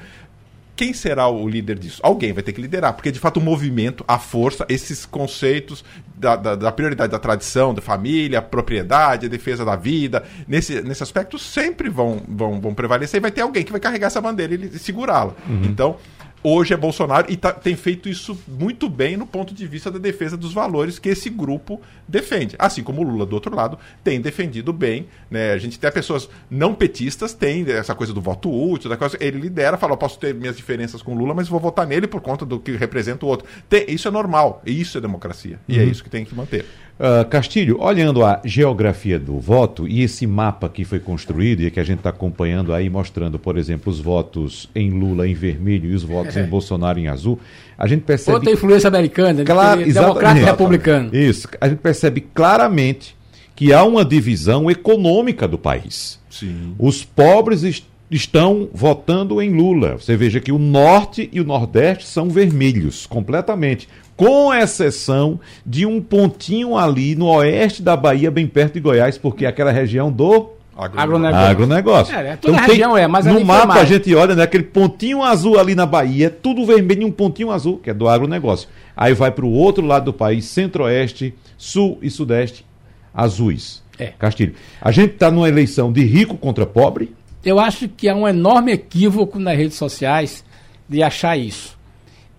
quem 0.77 0.93
será 0.93 1.29
o 1.29 1.49
líder 1.49 1.79
disso? 1.79 2.01
Alguém 2.03 2.33
vai 2.33 2.43
ter 2.43 2.53
que 2.53 2.61
liderar, 2.61 2.95
porque 2.95 3.13
de 3.13 3.19
fato 3.19 3.39
o 3.39 3.41
movimento, 3.41 4.05
a 4.09 4.19
força, 4.19 4.67
esses 4.69 5.07
conceitos 5.07 5.85
da, 6.17 6.35
da, 6.37 6.55
da, 6.57 6.73
prioridade 6.73 7.13
da 7.13 7.19
tradição, 7.19 7.73
da 7.73 7.81
família, 7.81 8.41
a 8.41 8.43
propriedade, 8.43 9.27
a 9.27 9.29
defesa 9.29 9.65
da 9.65 9.77
vida, 9.77 10.25
nesse, 10.49 10.83
nesse 10.83 11.03
aspecto 11.03 11.39
sempre 11.39 11.89
vão, 11.89 12.23
vão, 12.29 12.61
vão 12.61 12.75
prevalecer 12.75 13.19
e 13.19 13.21
vai 13.21 13.31
ter 13.31 13.43
alguém 13.43 13.63
que 13.63 13.71
vai 13.71 13.81
carregar 13.81 14.09
essa 14.09 14.21
bandeira 14.21 14.55
e 14.55 14.79
segurá-la. 14.79 15.35
Uhum. 15.49 15.63
Então, 15.65 15.97
hoje 16.45 16.75
é 16.75 16.77
Bolsonaro 16.77 17.33
e 17.33 17.37
tá, 17.39 17.53
tem 17.53 17.75
feito 17.75 18.07
isso 18.07 18.39
muito 18.47 18.87
bem 18.87 19.17
no 19.17 19.27
ponto 19.27 19.55
de 19.55 19.67
vista 19.67 19.91
da 19.91 19.99
defesa 19.99 20.37
dos 20.37 20.53
valores 20.53 20.99
que 20.99 21.09
esse 21.09 21.31
grupo 21.31 21.81
defende. 22.07 22.55
Assim 22.59 22.83
como 22.83 23.01
o 23.01 23.05
Lula, 23.05 23.25
do 23.25 23.35
outro 23.35 23.57
lado, 23.57 23.79
tem 24.05 24.21
defendido 24.21 24.71
bem. 24.71 25.09
Né? 25.31 25.53
A 25.53 25.59
gente 25.59 25.79
tem 25.79 25.91
pessoas 25.91 26.29
não 26.51 26.75
petistas, 26.75 27.33
tem 27.33 27.65
essa 27.71 27.95
coisa 27.95 28.13
do 28.13 28.21
voto 28.21 28.51
útil, 28.51 28.91
da 28.91 28.97
coisa, 28.97 29.17
ele 29.19 29.41
lidera, 29.41 29.79
fala, 29.79 29.97
posso 29.97 30.19
ter 30.19 30.35
minhas 30.35 30.57
diferenças 30.57 31.01
com 31.01 31.15
o 31.15 31.19
Lula, 31.19 31.33
mas 31.33 31.49
vou 31.49 31.59
votar 31.59 31.87
nele 31.87 32.07
por 32.07 32.21
conta 32.21 32.45
do 32.45 32.61
que 32.61 32.73
representa 32.73 33.25
o 33.25 33.29
outro. 33.29 33.49
Tem, 33.69 33.87
isso 33.89 34.07
é 34.07 34.11
normal, 34.11 34.63
isso 34.67 34.99
é 34.99 35.01
democracia. 35.01 35.59
E 35.67 35.77
é 35.77 35.79
uhum. 35.79 35.89
é 35.89 35.91
isso 35.91 36.05
que 36.05 36.11
tem 36.11 36.27
que 36.27 36.35
manter. 36.35 36.67
Uh, 36.97 37.29
Castilho, 37.29 37.81
olhando 37.81 38.25
a 38.25 38.41
geografia 38.45 39.19
do 39.19 39.41
voto 39.41 39.89
e 39.89 40.03
esse 40.03 40.29
mapa 40.29 40.69
que 40.69 40.85
foi 40.85 41.01
construído 41.01 41.63
e 41.63 41.71
que 41.71 41.81
a 41.81 41.85
gente 41.85 41.99
está 41.99 42.11
acompanhando 42.11 42.73
aí, 42.73 42.89
mostrando, 42.89 43.37
por 43.37 43.59
exemplo, 43.59 43.93
os 43.93 43.99
votos 43.99 44.71
em 44.77 44.91
Lula 44.91 45.27
em 45.27 45.35
vermelho 45.35 45.91
e 45.91 45.95
os 45.95 46.05
votos 46.05 46.37
é. 46.37 46.43
em 46.43 46.47
Bolsonaro 46.49 47.01
em 47.01 47.09
azul, 47.09 47.41
a 47.77 47.89
gente 47.89 48.03
percebe. 48.03 48.37
Outra 48.37 48.53
influência 48.53 48.87
americana, 48.87 49.43
claro, 49.45 49.85
democrata 49.85 50.39
e 50.39 50.45
republicano. 50.45 51.11
Isso, 51.13 51.49
a 51.61 51.69
gente 51.69 51.79
percebe 51.79 52.21
claramente 52.21 53.17
que 53.57 53.73
há 53.73 53.83
uma 53.83 54.05
divisão 54.05 54.71
econômica 54.71 55.49
do 55.49 55.59
país. 55.59 56.21
Sim. 56.31 56.75
Os 56.79 57.05
pobres 57.05 57.65
est 57.65 57.85
estão 58.11 58.69
votando 58.73 59.41
em 59.43 59.51
Lula. 59.51 59.99
Você 59.99 60.17
veja 60.17 60.39
que 60.39 60.53
o 60.53 60.59
norte 60.59 61.29
e 61.33 61.41
o 61.41 61.45
nordeste 61.45 62.07
são 62.07 62.29
vermelhos, 62.29 63.07
completamente 63.07 63.89
com 64.16 64.53
exceção 64.55 65.40
de 65.64 65.87
um 65.87 66.00
pontinho 66.00 66.77
ali 66.77 67.14
no 67.14 67.27
oeste 67.27 67.83
da 67.83 67.96
Bahia, 67.96 68.31
bem 68.31 68.46
perto 68.46 68.74
de 68.74 68.81
Goiás, 68.81 69.18
porque 69.18 69.44
é 69.44 69.48
aquela 69.48 69.72
região 69.72 70.11
do 70.11 70.50
agronegócio. 70.77 71.46
agronegócio. 71.46 72.16
É, 72.16 72.37
toda 72.37 72.55
então, 72.55 72.64
a 72.64 72.66
região 72.66 72.96
é, 72.96 73.07
mas 73.07 73.27
no 73.27 73.44
mapa 73.44 73.74
a 73.74 73.85
gente 73.85 74.14
olha, 74.14 74.35
né, 74.35 74.42
aquele 74.42 74.64
pontinho 74.64 75.22
azul 75.22 75.59
ali 75.59 75.74
na 75.74 75.87
Bahia, 75.87 76.31
tudo 76.31 76.66
vermelho 76.66 77.03
e 77.03 77.05
um 77.05 77.12
pontinho 77.12 77.50
azul, 77.50 77.79
que 77.79 77.90
é 77.90 77.94
do 77.94 78.09
agronegócio. 78.09 78.68
Aí 78.96 79.14
vai 79.14 79.31
para 79.31 79.44
o 79.44 79.53
outro 79.53 79.85
lado 79.85 80.07
do 80.07 80.12
país, 80.12 80.44
centro-oeste, 80.46 81.35
sul 81.57 81.98
e 82.03 82.11
sudeste, 82.11 82.64
azuis. 83.12 83.83
É. 83.98 84.07
Castilho. 84.18 84.55
A 84.81 84.90
gente 84.90 85.14
está 85.14 85.31
numa 85.31 85.48
eleição 85.48 85.92
de 85.92 86.05
rico 86.05 86.37
contra 86.37 86.66
pobre. 86.66 87.14
Eu 87.44 87.61
acho 87.61 87.88
que 87.88 88.09
há 88.09 88.14
um 88.14 88.27
enorme 88.27 88.72
equívoco 88.72 89.38
nas 89.38 89.57
redes 89.57 89.77
sociais 89.77 90.44
de 90.88 91.03
achar 91.03 91.37
isso. 91.37 91.79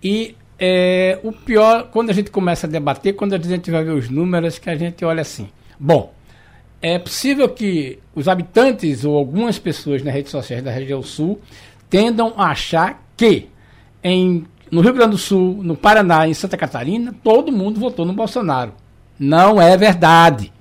E 0.02 0.34
é, 0.58 1.18
o 1.22 1.32
pior, 1.32 1.88
quando 1.90 2.10
a 2.10 2.12
gente 2.12 2.30
começa 2.30 2.66
a 2.66 2.70
debater, 2.70 3.14
quando 3.14 3.34
a 3.34 3.38
gente 3.38 3.70
vai 3.70 3.84
ver 3.84 3.92
os 3.92 4.08
números, 4.08 4.58
que 4.58 4.70
a 4.70 4.76
gente 4.76 5.04
olha 5.04 5.20
assim. 5.20 5.48
Bom, 5.78 6.12
é 6.80 6.98
possível 6.98 7.48
que 7.48 7.98
os 8.14 8.28
habitantes 8.28 9.04
ou 9.04 9.16
algumas 9.16 9.58
pessoas 9.58 10.02
nas 10.02 10.14
redes 10.14 10.30
sociais 10.30 10.62
da 10.62 10.70
região 10.70 11.02
sul 11.02 11.40
tendam 11.90 12.32
a 12.36 12.50
achar 12.50 13.02
que 13.16 13.48
em, 14.02 14.44
no 14.70 14.80
Rio 14.80 14.92
Grande 14.92 15.12
do 15.12 15.18
Sul, 15.18 15.60
no 15.62 15.76
Paraná, 15.76 16.28
em 16.28 16.34
Santa 16.34 16.56
Catarina, 16.56 17.14
todo 17.22 17.52
mundo 17.52 17.80
votou 17.80 18.04
no 18.04 18.12
Bolsonaro. 18.12 18.72
Não 19.18 19.60
é 19.60 19.76
verdade. 19.76 20.52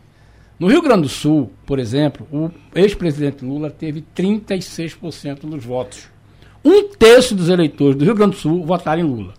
No 0.58 0.68
Rio 0.68 0.82
Grande 0.82 1.04
do 1.04 1.10
Sul, 1.10 1.52
por 1.66 1.80
exemplo, 1.80 2.28
o 2.32 2.50
ex-presidente 2.74 3.44
Lula 3.44 3.70
teve 3.70 4.04
36% 4.16 5.42
dos 5.42 5.64
votos. 5.64 6.08
Um 6.64 6.88
terço 6.90 7.36
dos 7.36 7.50
eleitores 7.50 7.96
do 7.96 8.06
Rio 8.06 8.16
Grande 8.16 8.36
do 8.36 8.42
Sul 8.42 8.66
votaram 8.66 9.02
em 9.02 9.06
Lula. 9.06 9.34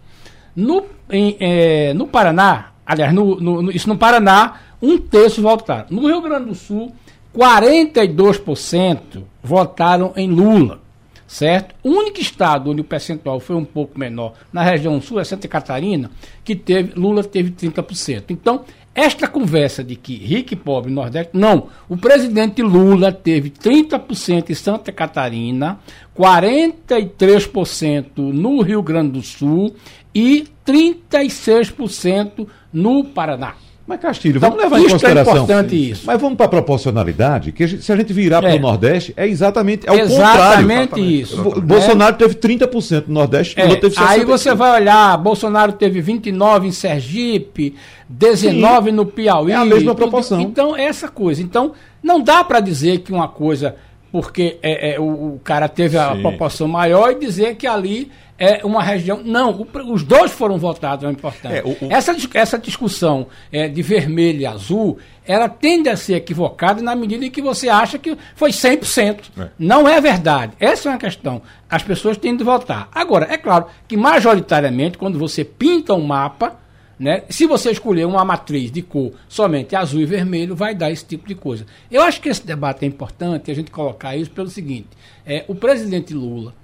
No, 0.56 0.86
em, 1.10 1.36
é, 1.38 1.92
no 1.92 2.06
Paraná, 2.06 2.72
aliás, 2.86 3.12
no, 3.12 3.38
no, 3.38 3.70
isso 3.70 3.88
no 3.88 3.98
Paraná, 3.98 4.60
um 4.80 4.98
terço 4.98 5.42
votaram. 5.42 5.86
No 5.90 6.06
Rio 6.06 6.22
Grande 6.22 6.46
do 6.46 6.54
Sul, 6.54 6.92
42% 7.36 9.22
votaram 9.42 10.12
em 10.16 10.30
Lula, 10.30 10.80
certo? 11.26 11.74
O 11.82 11.90
único 11.90 12.20
estado 12.20 12.70
onde 12.70 12.80
o 12.80 12.84
percentual 12.84 13.38
foi 13.38 13.56
um 13.56 13.64
pouco 13.64 13.98
menor, 13.98 14.32
na 14.50 14.62
região 14.62 15.00
sul, 15.00 15.20
é 15.20 15.24
Santa 15.24 15.46
Catarina, 15.46 16.10
que 16.42 16.56
teve, 16.56 16.98
Lula 16.98 17.22
teve 17.22 17.50
30%. 17.50 18.24
Então, 18.30 18.64
esta 18.94 19.28
conversa 19.28 19.84
de 19.84 19.94
que 19.94 20.16
rico 20.16 20.54
e 20.54 20.56
pobre 20.56 20.90
no 20.90 21.02
Nordeste, 21.02 21.32
não. 21.34 21.68
O 21.86 21.98
presidente 21.98 22.62
Lula 22.62 23.12
teve 23.12 23.50
30% 23.50 24.48
em 24.48 24.54
Santa 24.54 24.90
Catarina, 24.90 25.78
43% 26.18 28.06
no 28.16 28.62
Rio 28.62 28.82
Grande 28.82 29.10
do 29.10 29.22
Sul 29.22 29.76
e 30.16 30.48
36% 30.66 32.48
no 32.72 33.04
Paraná. 33.04 33.54
Mas 33.86 34.00
Castilho, 34.00 34.40
vamos 34.40 34.56
então, 34.56 34.64
levar 34.64 34.80
em 34.80 34.86
é 34.86 34.90
consideração. 34.90 35.34
É 35.34 35.36
importante 35.36 35.90
isso. 35.90 36.02
Mas 36.06 36.20
vamos 36.20 36.36
para 36.38 36.46
a 36.46 36.48
proporcionalidade, 36.48 37.52
que 37.52 37.62
a 37.62 37.66
gente, 37.66 37.82
se 37.82 37.92
a 37.92 37.96
gente 37.96 38.14
virar 38.14 38.42
é. 38.42 38.48
para 38.48 38.56
o 38.56 38.58
Nordeste, 38.58 39.12
é 39.14 39.28
exatamente 39.28 39.86
é 39.86 39.92
o 39.92 39.94
exatamente 39.94 40.88
contrário. 40.88 41.04
isso. 41.04 41.34
Exatamente. 41.34 41.60
Bolsonaro 41.60 42.14
é. 42.14 42.18
teve 42.18 42.34
30% 42.34 43.04
no 43.08 43.14
Nordeste, 43.14 43.60
é. 43.60 43.64
Lula 43.64 43.76
teve 43.76 43.94
60%. 43.94 44.06
Aí 44.08 44.24
você 44.24 44.54
vai 44.54 44.80
olhar, 44.80 45.16
Bolsonaro 45.18 45.72
teve 45.72 46.00
29 46.00 46.66
em 46.66 46.72
Sergipe, 46.72 47.76
19 48.08 48.90
Sim. 48.90 48.96
no 48.96 49.04
Piauí. 49.04 49.52
É 49.52 49.54
a 49.54 49.64
mesma 49.66 49.94
proporção. 49.94 50.40
Então, 50.40 50.74
é 50.74 50.84
essa 50.86 51.08
coisa. 51.08 51.42
Então, 51.42 51.72
não 52.02 52.20
dá 52.22 52.42
para 52.42 52.58
dizer 52.58 53.00
que 53.00 53.12
uma 53.12 53.28
coisa 53.28 53.76
porque 54.10 54.58
é, 54.62 54.94
é, 54.94 55.00
o, 55.00 55.34
o, 55.34 55.40
cara 55.42 55.68
teve 55.68 55.98
a 55.98 56.14
Sim. 56.14 56.22
proporção 56.22 56.68
maior 56.68 57.12
e 57.12 57.14
dizer 57.16 57.56
que 57.56 57.66
ali 57.66 58.10
é 58.38 58.64
uma 58.64 58.82
região. 58.82 59.20
Não, 59.24 59.50
o, 59.50 59.92
os 59.92 60.02
dois 60.02 60.30
foram 60.30 60.58
votados, 60.58 61.04
é 61.04 61.10
importante. 61.10 61.56
É, 61.56 61.62
o. 61.64 61.76
Essa, 61.90 62.14
essa 62.34 62.58
discussão 62.58 63.26
é, 63.50 63.68
de 63.68 63.82
vermelho 63.82 64.40
e 64.40 64.46
azul, 64.46 64.98
ela 65.26 65.48
tende 65.48 65.88
a 65.88 65.96
ser 65.96 66.14
equivocada 66.14 66.82
na 66.82 66.94
medida 66.94 67.24
em 67.24 67.30
que 67.30 67.42
você 67.42 67.68
acha 67.68 67.98
que 67.98 68.16
foi 68.34 68.50
100%. 68.50 69.20
É. 69.38 69.48
Não 69.58 69.88
é 69.88 70.00
verdade. 70.00 70.52
Essa 70.60 70.88
é 70.88 70.92
uma 70.92 70.98
questão. 70.98 71.42
As 71.68 71.82
pessoas 71.82 72.16
têm 72.16 72.36
de 72.36 72.44
votar. 72.44 72.88
Agora, 72.92 73.26
é 73.30 73.36
claro 73.36 73.66
que 73.88 73.96
majoritariamente, 73.96 74.98
quando 74.98 75.18
você 75.18 75.44
pinta 75.44 75.94
um 75.94 76.02
mapa, 76.02 76.56
né, 76.98 77.24
se 77.28 77.46
você 77.46 77.70
escolher 77.70 78.06
uma 78.06 78.24
matriz 78.24 78.70
de 78.70 78.80
cor 78.80 79.12
somente 79.28 79.76
azul 79.76 80.00
e 80.00 80.06
vermelho, 80.06 80.56
vai 80.56 80.74
dar 80.74 80.90
esse 80.90 81.04
tipo 81.04 81.28
de 81.28 81.34
coisa. 81.34 81.66
Eu 81.90 82.02
acho 82.02 82.20
que 82.20 82.28
esse 82.28 82.46
debate 82.46 82.84
é 82.84 82.88
importante 82.88 83.50
a 83.50 83.54
gente 83.54 83.70
colocar 83.70 84.16
isso 84.16 84.30
pelo 84.30 84.48
seguinte: 84.48 84.88
é, 85.24 85.44
o 85.46 85.54
presidente 85.54 86.14
Lula, 86.14 86.54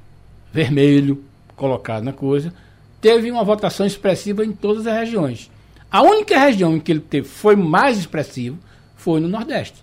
vermelho, 0.53 1.23
colocado 1.55 2.03
na 2.03 2.13
coisa, 2.13 2.53
teve 3.01 3.31
uma 3.31 3.45
votação 3.45 3.85
expressiva 3.85 4.45
em 4.45 4.53
todas 4.53 4.87
as 4.87 4.97
regiões. 4.97 5.51
A 5.91 6.03
única 6.03 6.39
região 6.39 6.75
em 6.75 6.81
que 6.81 6.93
ele 6.93 7.01
teve 7.01 7.29
foi 7.29 7.55
mais 7.55 7.99
expressivo 7.99 8.59
foi 8.97 9.21
no 9.21 9.29
Nordeste. 9.29 9.83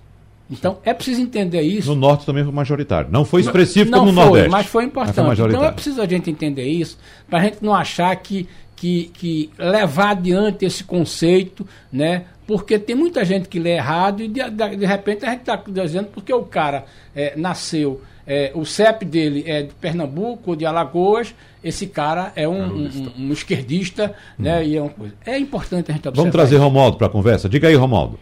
Então 0.49 0.79
é 0.83 0.93
preciso 0.93 1.21
entender 1.21 1.61
isso. 1.61 1.89
No 1.89 1.95
Norte 1.95 2.25
também 2.25 2.43
foi 2.43 2.51
majoritário. 2.51 3.11
Não 3.11 3.23
foi 3.23 3.41
expressivo 3.41 3.91
não, 3.91 3.99
como 3.99 4.11
no 4.11 4.15
foi, 4.15 4.25
Nordeste. 4.25 4.49
Mas 4.49 4.65
foi 4.65 4.83
importante. 4.85 5.27
Mas 5.27 5.37
foi 5.37 5.49
então 5.49 5.63
é 5.63 5.71
preciso 5.71 6.01
a 6.01 6.07
gente 6.07 6.31
entender 6.31 6.65
isso 6.65 6.97
para 7.29 7.39
a 7.39 7.43
gente 7.43 7.57
não 7.61 7.75
achar 7.75 8.15
que, 8.15 8.47
que, 8.79 9.11
que 9.13 9.49
levar 9.57 10.11
adiante 10.11 10.65
esse 10.65 10.83
conceito, 10.83 11.67
né? 11.91 12.25
Porque 12.47 12.79
tem 12.79 12.95
muita 12.95 13.23
gente 13.23 13.47
que 13.47 13.59
lê 13.59 13.75
errado 13.75 14.23
e 14.23 14.27
de, 14.27 14.49
de, 14.49 14.75
de 14.77 14.85
repente 14.85 15.25
a 15.25 15.31
gente 15.31 15.41
está 15.41 15.61
dizendo 15.67 16.07
porque 16.07 16.33
o 16.33 16.43
cara 16.43 16.85
é, 17.15 17.35
nasceu 17.35 18.01
é, 18.29 18.51
o 18.53 18.63
CEP 18.63 19.05
dele 19.05 19.43
é 19.47 19.63
de 19.63 19.73
Pernambuco, 19.73 20.55
de 20.55 20.63
Alagoas, 20.63 21.33
esse 21.63 21.87
cara 21.87 22.31
é 22.35 22.47
um, 22.47 22.85
um, 22.85 23.11
um 23.17 23.31
esquerdista, 23.33 24.13
hum. 24.39 24.43
né? 24.43 24.63
E 24.63 24.77
é 24.77 24.81
uma 24.81 24.91
coisa. 24.91 25.15
É 25.25 25.35
importante 25.39 25.89
a 25.89 25.95
gente 25.95 26.07
observar. 26.07 26.21
Vamos 26.21 26.31
trazer 26.31 26.55
isso. 26.55 26.63
Romaldo 26.63 26.97
para 26.97 27.07
a 27.07 27.09
conversa. 27.09 27.49
Diga 27.49 27.67
aí, 27.67 27.73
Romaldo. 27.73 28.19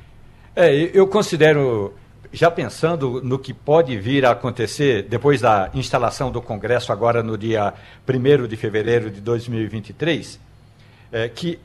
É, 0.56 0.74
eu 0.94 1.06
considero, 1.08 1.94
já 2.32 2.50
pensando 2.50 3.22
no 3.22 3.38
que 3.38 3.54
pode 3.54 3.98
vir 3.98 4.26
a 4.26 4.32
acontecer 4.32 5.04
depois 5.04 5.42
da 5.42 5.70
instalação 5.74 6.32
do 6.32 6.42
Congresso, 6.42 6.94
agora 6.94 7.22
no 7.22 7.38
dia 7.38 7.74
1 8.08 8.48
de 8.48 8.56
fevereiro 8.56 9.12
de 9.12 9.20
2023, 9.20 10.40
é, 11.12 11.28
que 11.28 11.60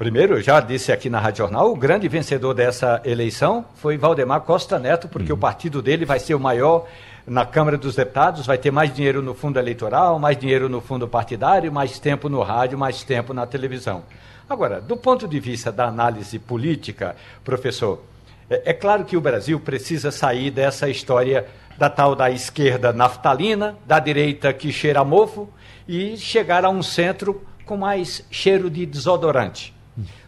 Primeiro, 0.00 0.38
eu 0.38 0.40
já 0.40 0.60
disse 0.60 0.90
aqui 0.90 1.10
na 1.10 1.20
Rádio 1.20 1.44
Jornal, 1.44 1.70
o 1.70 1.76
grande 1.76 2.08
vencedor 2.08 2.54
dessa 2.54 3.02
eleição 3.04 3.66
foi 3.74 3.98
Valdemar 3.98 4.40
Costa 4.40 4.78
Neto, 4.78 5.08
porque 5.08 5.30
uhum. 5.30 5.36
o 5.36 5.38
partido 5.38 5.82
dele 5.82 6.06
vai 6.06 6.18
ser 6.18 6.34
o 6.34 6.40
maior 6.40 6.86
na 7.26 7.44
Câmara 7.44 7.76
dos 7.76 7.96
Deputados, 7.96 8.46
vai 8.46 8.56
ter 8.56 8.70
mais 8.70 8.94
dinheiro 8.94 9.20
no 9.20 9.34
fundo 9.34 9.58
eleitoral, 9.58 10.18
mais 10.18 10.38
dinheiro 10.38 10.70
no 10.70 10.80
fundo 10.80 11.06
partidário, 11.06 11.70
mais 11.70 11.98
tempo 11.98 12.30
no 12.30 12.42
rádio, 12.42 12.78
mais 12.78 13.04
tempo 13.04 13.34
na 13.34 13.44
televisão. 13.44 14.02
Agora, 14.48 14.80
do 14.80 14.96
ponto 14.96 15.28
de 15.28 15.38
vista 15.38 15.70
da 15.70 15.88
análise 15.88 16.38
política, 16.38 17.14
professor, 17.44 18.02
é, 18.48 18.70
é 18.70 18.72
claro 18.72 19.04
que 19.04 19.18
o 19.18 19.20
Brasil 19.20 19.60
precisa 19.60 20.10
sair 20.10 20.50
dessa 20.50 20.88
história 20.88 21.46
da 21.76 21.90
tal 21.90 22.14
da 22.14 22.30
esquerda 22.30 22.90
naftalina, 22.90 23.76
da 23.86 23.98
direita 23.98 24.50
que 24.54 24.72
cheira 24.72 25.04
mofo 25.04 25.46
e 25.86 26.16
chegar 26.16 26.64
a 26.64 26.70
um 26.70 26.82
centro 26.82 27.42
com 27.70 27.76
mais 27.76 28.26
cheiro 28.32 28.68
de 28.68 28.84
desodorante. 28.84 29.72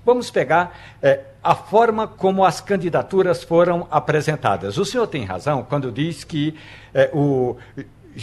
Vamos 0.06 0.30
pegar 0.30 0.78
é, 1.02 1.22
a 1.42 1.56
forma 1.56 2.06
como 2.06 2.44
as 2.44 2.60
candidaturas 2.60 3.42
foram 3.42 3.88
apresentadas. 3.90 4.78
O 4.78 4.84
senhor 4.84 5.08
tem 5.08 5.24
razão 5.24 5.66
quando 5.68 5.90
diz 5.90 6.22
que 6.22 6.54
é, 6.94 7.10
o, 7.12 7.56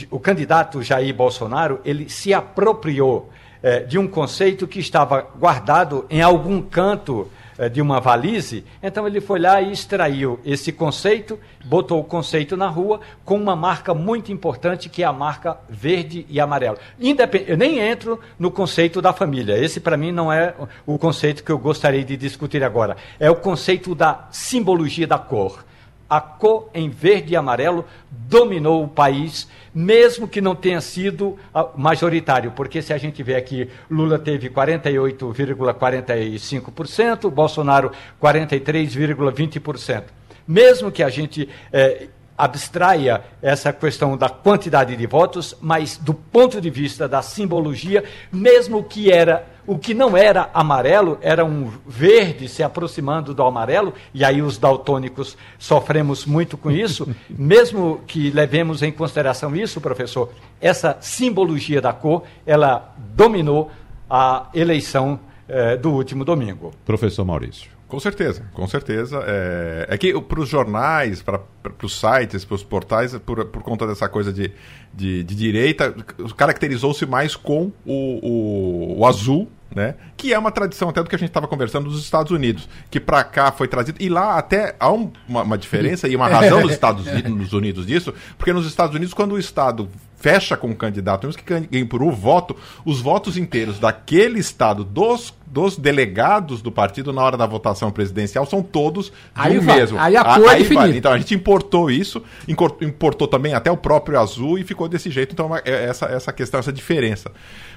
o 0.09 0.21
candidato 0.21 0.81
Jair 0.81 1.13
Bolsonaro 1.13 1.81
ele 1.83 2.09
se 2.09 2.33
apropriou 2.33 3.29
é, 3.61 3.81
de 3.81 3.99
um 3.99 4.07
conceito 4.07 4.65
que 4.65 4.79
estava 4.79 5.19
guardado 5.37 6.05
em 6.09 6.21
algum 6.21 6.61
canto 6.61 7.29
de 7.67 7.81
uma 7.81 7.99
valise. 7.99 8.63
Então 8.81 9.05
ele 9.05 9.19
foi 9.19 9.39
lá 9.39 9.61
e 9.61 9.71
extraiu 9.71 10.39
esse 10.45 10.71
conceito, 10.71 11.37
botou 11.65 11.99
o 11.99 12.03
conceito 12.03 12.55
na 12.55 12.67
rua 12.67 13.01
com 13.25 13.35
uma 13.35 13.55
marca 13.55 13.93
muito 13.93 14.31
importante 14.31 14.87
que 14.87 15.03
é 15.03 15.05
a 15.05 15.11
marca 15.11 15.57
verde 15.67 16.25
e 16.29 16.39
amarelo. 16.39 16.77
Independ... 16.99 17.45
Eu 17.47 17.57
nem 17.57 17.79
entro 17.79 18.19
no 18.37 18.49
conceito 18.49 19.01
da 19.01 19.11
família. 19.11 19.57
Esse 19.57 19.79
para 19.79 19.97
mim 19.97 20.11
não 20.11 20.31
é 20.31 20.53
o 20.85 20.97
conceito 20.97 21.43
que 21.43 21.51
eu 21.51 21.57
gostaria 21.57 22.03
de 22.03 22.15
discutir 22.15 22.63
agora. 22.63 22.95
É 23.19 23.29
o 23.29 23.35
conceito 23.35 23.93
da 23.93 24.27
simbologia 24.31 25.07
da 25.07 25.17
cor 25.17 25.68
a 26.09 26.19
cor 26.19 26.67
em 26.73 26.89
verde 26.89 27.33
e 27.33 27.35
amarelo 27.35 27.85
dominou 28.09 28.83
o 28.83 28.87
país, 28.87 29.47
mesmo 29.73 30.27
que 30.27 30.41
não 30.41 30.55
tenha 30.55 30.81
sido 30.81 31.37
ah, 31.53 31.67
majoritário, 31.75 32.51
porque 32.51 32.81
se 32.81 32.91
a 32.91 32.97
gente 32.97 33.21
vê 33.21 33.35
aqui, 33.35 33.69
Lula 33.89 34.17
teve 34.17 34.49
48,45%, 34.49 37.29
Bolsonaro 37.29 37.91
43,20%. 38.21 40.05
Mesmo 40.47 40.91
que 40.91 41.03
a 41.03 41.09
gente 41.09 41.47
eh, 41.71 42.07
abstraia 42.39 43.21
essa 43.41 43.73
questão 43.73 44.15
da 44.15 44.29
quantidade 44.29 44.95
de 44.95 45.05
votos, 45.05 45.57
mas 45.59 45.97
do 45.97 46.13
ponto 46.13 46.61
de 46.61 46.69
vista 46.69 47.07
da 47.07 47.21
simbologia, 47.21 48.01
mesmo 48.31 48.81
que 48.81 49.11
era 49.11 49.45
o 49.69 49.77
que 49.77 49.93
não 49.93 50.17
era 50.17 50.49
amarelo, 50.51 51.19
era 51.21 51.45
um 51.45 51.71
verde 51.85 52.49
se 52.49 52.63
aproximando 52.63 53.35
do 53.35 53.43
amarelo, 53.43 53.93
e 54.11 54.25
aí 54.25 54.41
os 54.41 54.57
daltônicos 54.57 55.37
sofremos 55.59 56.25
muito 56.25 56.57
com 56.57 56.71
isso, 56.71 57.07
mesmo 57.29 58.01
que 58.07 58.31
levemos 58.31 58.81
em 58.81 58.91
consideração 58.91 59.55
isso, 59.55 59.79
professor, 59.79 60.31
essa 60.59 60.97
simbologia 61.01 61.79
da 61.79 61.93
cor, 61.93 62.23
ela 62.47 62.95
dominou 62.97 63.69
a 64.09 64.47
eleição 64.55 65.19
eh, 65.47 65.77
do 65.77 65.91
último 65.91 66.25
domingo. 66.25 66.71
Professor 66.83 67.23
Maurício. 67.23 67.69
Com 67.89 67.99
certeza, 67.99 68.43
com 68.53 68.67
certeza. 68.67 69.23
É, 69.25 69.87
é 69.89 69.97
que 69.97 70.19
para 70.21 70.39
os 70.39 70.47
jornais, 70.47 71.23
para 71.23 71.41
os 71.81 71.99
sites, 71.99 72.45
para 72.45 72.53
os 72.53 72.63
portais, 72.63 73.17
por, 73.17 73.43
por 73.45 73.63
conta 73.63 73.87
dessa 73.87 74.07
coisa 74.07 74.31
de, 74.31 74.51
de, 74.93 75.23
de 75.23 75.35
direita, 75.35 75.95
caracterizou-se 76.37 77.03
mais 77.07 77.35
com 77.35 77.71
o, 77.83 78.93
o, 78.93 78.99
o, 78.99 79.05
azul, 79.07 79.49
né? 79.73 79.95
Que 80.17 80.33
é 80.33 80.39
uma 80.39 80.51
tradição 80.51 80.89
até 80.89 81.01
do 81.03 81.09
que 81.09 81.15
a 81.15 81.19
gente 81.19 81.29
estava 81.29 81.47
conversando 81.47 81.89
dos 81.89 82.01
Estados 82.01 82.31
Unidos, 82.31 82.67
que 82.89 82.99
para 82.99 83.23
cá 83.23 83.51
foi 83.51 83.67
trazido. 83.67 84.01
E 84.01 84.09
lá 84.09 84.37
até 84.37 84.75
há 84.79 84.91
um, 84.91 85.11
uma, 85.27 85.43
uma, 85.43 85.57
diferença 85.57 86.07
e 86.07 86.15
uma 86.15 86.27
razão 86.29 86.61
nos 86.61 86.71
Estados 86.71 87.05
Unidos 87.51 87.85
disso, 87.85 88.13
porque 88.37 88.53
nos 88.53 88.65
Estados 88.65 88.95
Unidos, 88.95 89.13
quando 89.13 89.33
o 89.33 89.39
Estado 89.39 89.89
fecha 90.17 90.57
com 90.57 90.69
o 90.69 90.75
candidato, 90.75 91.25
mesmo 91.25 91.41
que 91.41 91.59
ganhe 91.59 91.85
por 91.85 92.03
um 92.03 92.11
voto, 92.11 92.55
os 92.83 92.99
votos 92.99 93.37
inteiros 93.37 93.79
daquele 93.79 94.39
estado, 94.39 94.83
dos, 94.83 95.33
dos 95.51 95.77
delegados 95.77 96.61
do 96.61 96.71
partido 96.71 97.11
na 97.11 97.23
hora 97.23 97.37
da 97.37 97.45
votação 97.45 97.91
presidencial, 97.91 98.45
são 98.45 98.61
todos 98.61 99.11
aí 99.33 99.59
do 99.59 99.63
mesmo. 99.63 99.99
Aí 99.99 100.15
a 100.15 100.23
cor 100.23 100.53
é 100.53 100.63
vale. 100.63 100.97
Então 100.97 101.11
a 101.11 101.17
gente 101.17 101.33
importou 101.33 101.89
isso, 101.89 102.21
importou 102.47 103.27
também 103.27 103.53
até 103.53 103.71
o 103.71 103.77
próprio 103.77 104.19
azul 104.19 104.57
e 104.57 104.63
ficou 104.63 104.87
desse 104.87 105.09
jeito. 105.09 105.33
Então 105.33 105.55
é 105.55 105.61
essa, 105.65 106.05
essa 106.05 106.31
questão, 106.31 106.59
essa 106.59 106.71
diferença. 106.71 107.31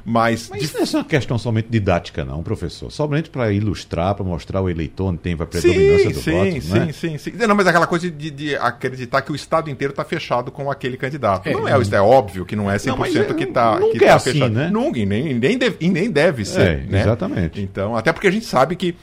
Mas, 0.05 0.49
Mas 0.51 0.63
isso 0.63 0.75
não 0.75 0.83
é 0.83 1.03
uma 1.03 1.05
questão 1.05 1.39
somente 1.39 1.69
didática, 1.71 2.25
não, 2.25 2.43
professor. 2.43 2.91
Somente 2.91 3.31
para 3.31 3.53
ilustrar, 3.53 4.15
para 4.15 4.25
mostrar 4.25 4.61
o 4.61 4.69
eleitor 4.69 5.07
onde 5.07 5.19
tem 5.19 5.35
a 5.35 5.47
predominância 5.47 6.09
sim, 6.09 6.13
do 6.13 6.21
sim, 6.21 6.31
voto. 6.33 6.61
Sim, 6.61 6.89
é? 6.89 6.93
sim, 6.93 7.19
sim. 7.19 7.33
Não, 7.47 7.55
mas 7.55 7.67
aquela 7.67 7.87
coisa 7.87 8.11
de, 8.11 8.31
de 8.31 8.57
acreditar 8.57 9.23
que 9.23 9.31
o 9.31 9.35
Estado 9.35 9.71
inteiro 9.71 9.93
está 9.93 10.05
fechado 10.05 10.51
com 10.51 10.71
aquele 10.71 10.97
candidato. 10.97 11.49
É, 11.49 11.53
não 11.53 11.69
é, 11.69 11.73
é 11.73 12.01
óbvio 12.01 12.45
que 12.45 12.57
não 12.57 12.71
é 12.71 12.77
100% 12.77 13.29
não, 13.29 13.35
que 13.37 13.45
está 13.45 13.79
nunca 13.79 13.99
que 13.99 14.05
é 14.05 14.09
tá 14.09 14.15
assim, 14.17 14.33
fechado. 14.33 14.53
Né? 14.53 14.71
Nunca, 14.71 14.99
e 14.99 15.07
nem, 15.07 15.35
nem, 15.35 15.57
deve, 15.57 15.77
e 15.81 15.89
nem 15.89 16.11
deve 16.11 16.45
ser. 16.45 16.61
É, 16.61 16.77
né? 16.89 17.01
Exatamente. 17.03 17.62
Então, 17.63 17.97
até 17.97 18.13
porque 18.13 18.27
a 18.27 18.31
gente 18.31 18.47
sabe 18.47 18.77
que 18.77 18.97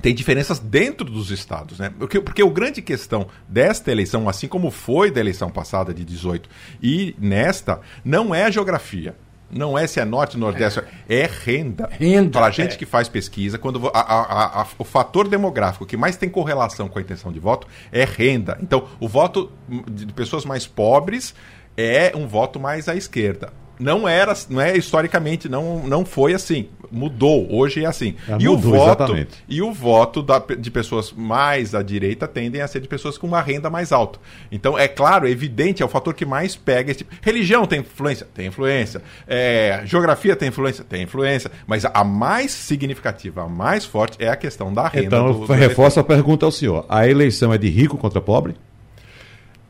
tem 0.00 0.14
diferenças 0.14 0.58
dentro 0.58 1.04
dos 1.04 1.30
estados, 1.30 1.78
né? 1.78 1.92
Porque, 1.98 2.20
porque 2.20 2.42
o 2.42 2.50
grande 2.50 2.82
questão 2.82 3.26
desta 3.48 3.90
eleição, 3.90 4.28
assim 4.28 4.46
como 4.46 4.70
foi 4.70 5.10
da 5.10 5.20
eleição 5.20 5.50
passada 5.50 5.92
de 5.92 6.04
18 6.04 6.48
e 6.82 7.16
nesta, 7.18 7.80
não 8.04 8.34
é 8.34 8.44
a 8.44 8.50
geografia. 8.50 9.16
Não 9.48 9.78
é 9.78 9.86
se 9.86 10.00
é 10.00 10.04
norte, 10.04 10.36
nordeste, 10.36 10.80
é, 11.08 11.20
é 11.20 11.30
renda. 11.44 11.88
Renda. 11.90 12.30
Para 12.30 12.46
a 12.46 12.50
gente 12.50 12.74
é. 12.74 12.76
que 12.76 12.84
faz 12.84 13.08
pesquisa, 13.08 13.56
quando 13.56 13.88
a, 13.94 14.00
a, 14.00 14.62
a, 14.62 14.66
o 14.76 14.84
fator 14.84 15.28
demográfico 15.28 15.86
que 15.86 15.96
mais 15.96 16.16
tem 16.16 16.28
correlação 16.28 16.88
com 16.88 16.98
a 16.98 17.02
intenção 17.02 17.30
de 17.30 17.38
voto 17.38 17.66
é 17.92 18.04
renda. 18.04 18.58
Então, 18.60 18.88
o 18.98 19.06
voto 19.06 19.52
de 19.88 20.12
pessoas 20.12 20.44
mais 20.44 20.66
pobres 20.66 21.32
é 21.76 22.12
um 22.16 22.26
voto 22.26 22.58
mais 22.58 22.88
à 22.88 22.96
esquerda 22.96 23.52
não 23.78 24.08
era, 24.08 24.34
não 24.48 24.60
é 24.60 24.76
historicamente, 24.76 25.48
não, 25.48 25.86
não 25.86 26.04
foi 26.04 26.34
assim. 26.34 26.68
Mudou, 26.90 27.46
hoje 27.52 27.82
é 27.82 27.86
assim. 27.86 28.14
É, 28.28 28.36
e, 28.38 28.48
mudou, 28.48 28.56
o 28.56 28.56
voto, 28.58 29.02
exatamente. 29.02 29.44
e 29.48 29.60
o 29.60 29.72
voto 29.72 30.22
da, 30.22 30.38
de 30.38 30.70
pessoas 30.70 31.12
mais 31.12 31.74
à 31.74 31.82
direita 31.82 32.28
tendem 32.28 32.62
a 32.62 32.68
ser 32.68 32.80
de 32.80 32.88
pessoas 32.88 33.18
com 33.18 33.26
uma 33.26 33.40
renda 33.40 33.68
mais 33.68 33.92
alta. 33.92 34.18
Então, 34.50 34.78
é 34.78 34.86
claro, 34.86 35.26
é 35.26 35.30
evidente, 35.30 35.82
é 35.82 35.86
o 35.86 35.88
fator 35.88 36.14
que 36.14 36.24
mais 36.24 36.54
pega. 36.54 36.90
Esse 36.90 36.98
tipo. 36.98 37.14
Religião 37.20 37.66
tem 37.66 37.80
influência? 37.80 38.26
Tem 38.32 38.46
influência. 38.46 39.02
É, 39.26 39.82
geografia 39.84 40.36
tem 40.36 40.48
influência? 40.48 40.84
Tem 40.84 41.02
influência. 41.02 41.50
Mas 41.66 41.84
a 41.84 42.04
mais 42.04 42.52
significativa, 42.52 43.42
a 43.42 43.48
mais 43.48 43.84
forte 43.84 44.22
é 44.22 44.28
a 44.28 44.36
questão 44.36 44.72
da 44.72 44.88
renda. 44.88 45.06
Então, 45.06 45.32
do, 45.32 45.46
do 45.46 45.52
reforço 45.52 45.98
a 46.00 46.04
pergunta 46.04 46.46
ao 46.46 46.52
senhor. 46.52 46.86
A 46.88 47.08
eleição 47.08 47.52
é 47.52 47.58
de 47.58 47.68
rico 47.68 47.98
contra 47.98 48.20
pobre? 48.20 48.54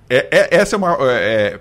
É, 0.09 0.29
é, 0.31 0.57
essa 0.57 0.77
é 0.77 0.79
uma. 0.79 0.97
É, 1.01 1.59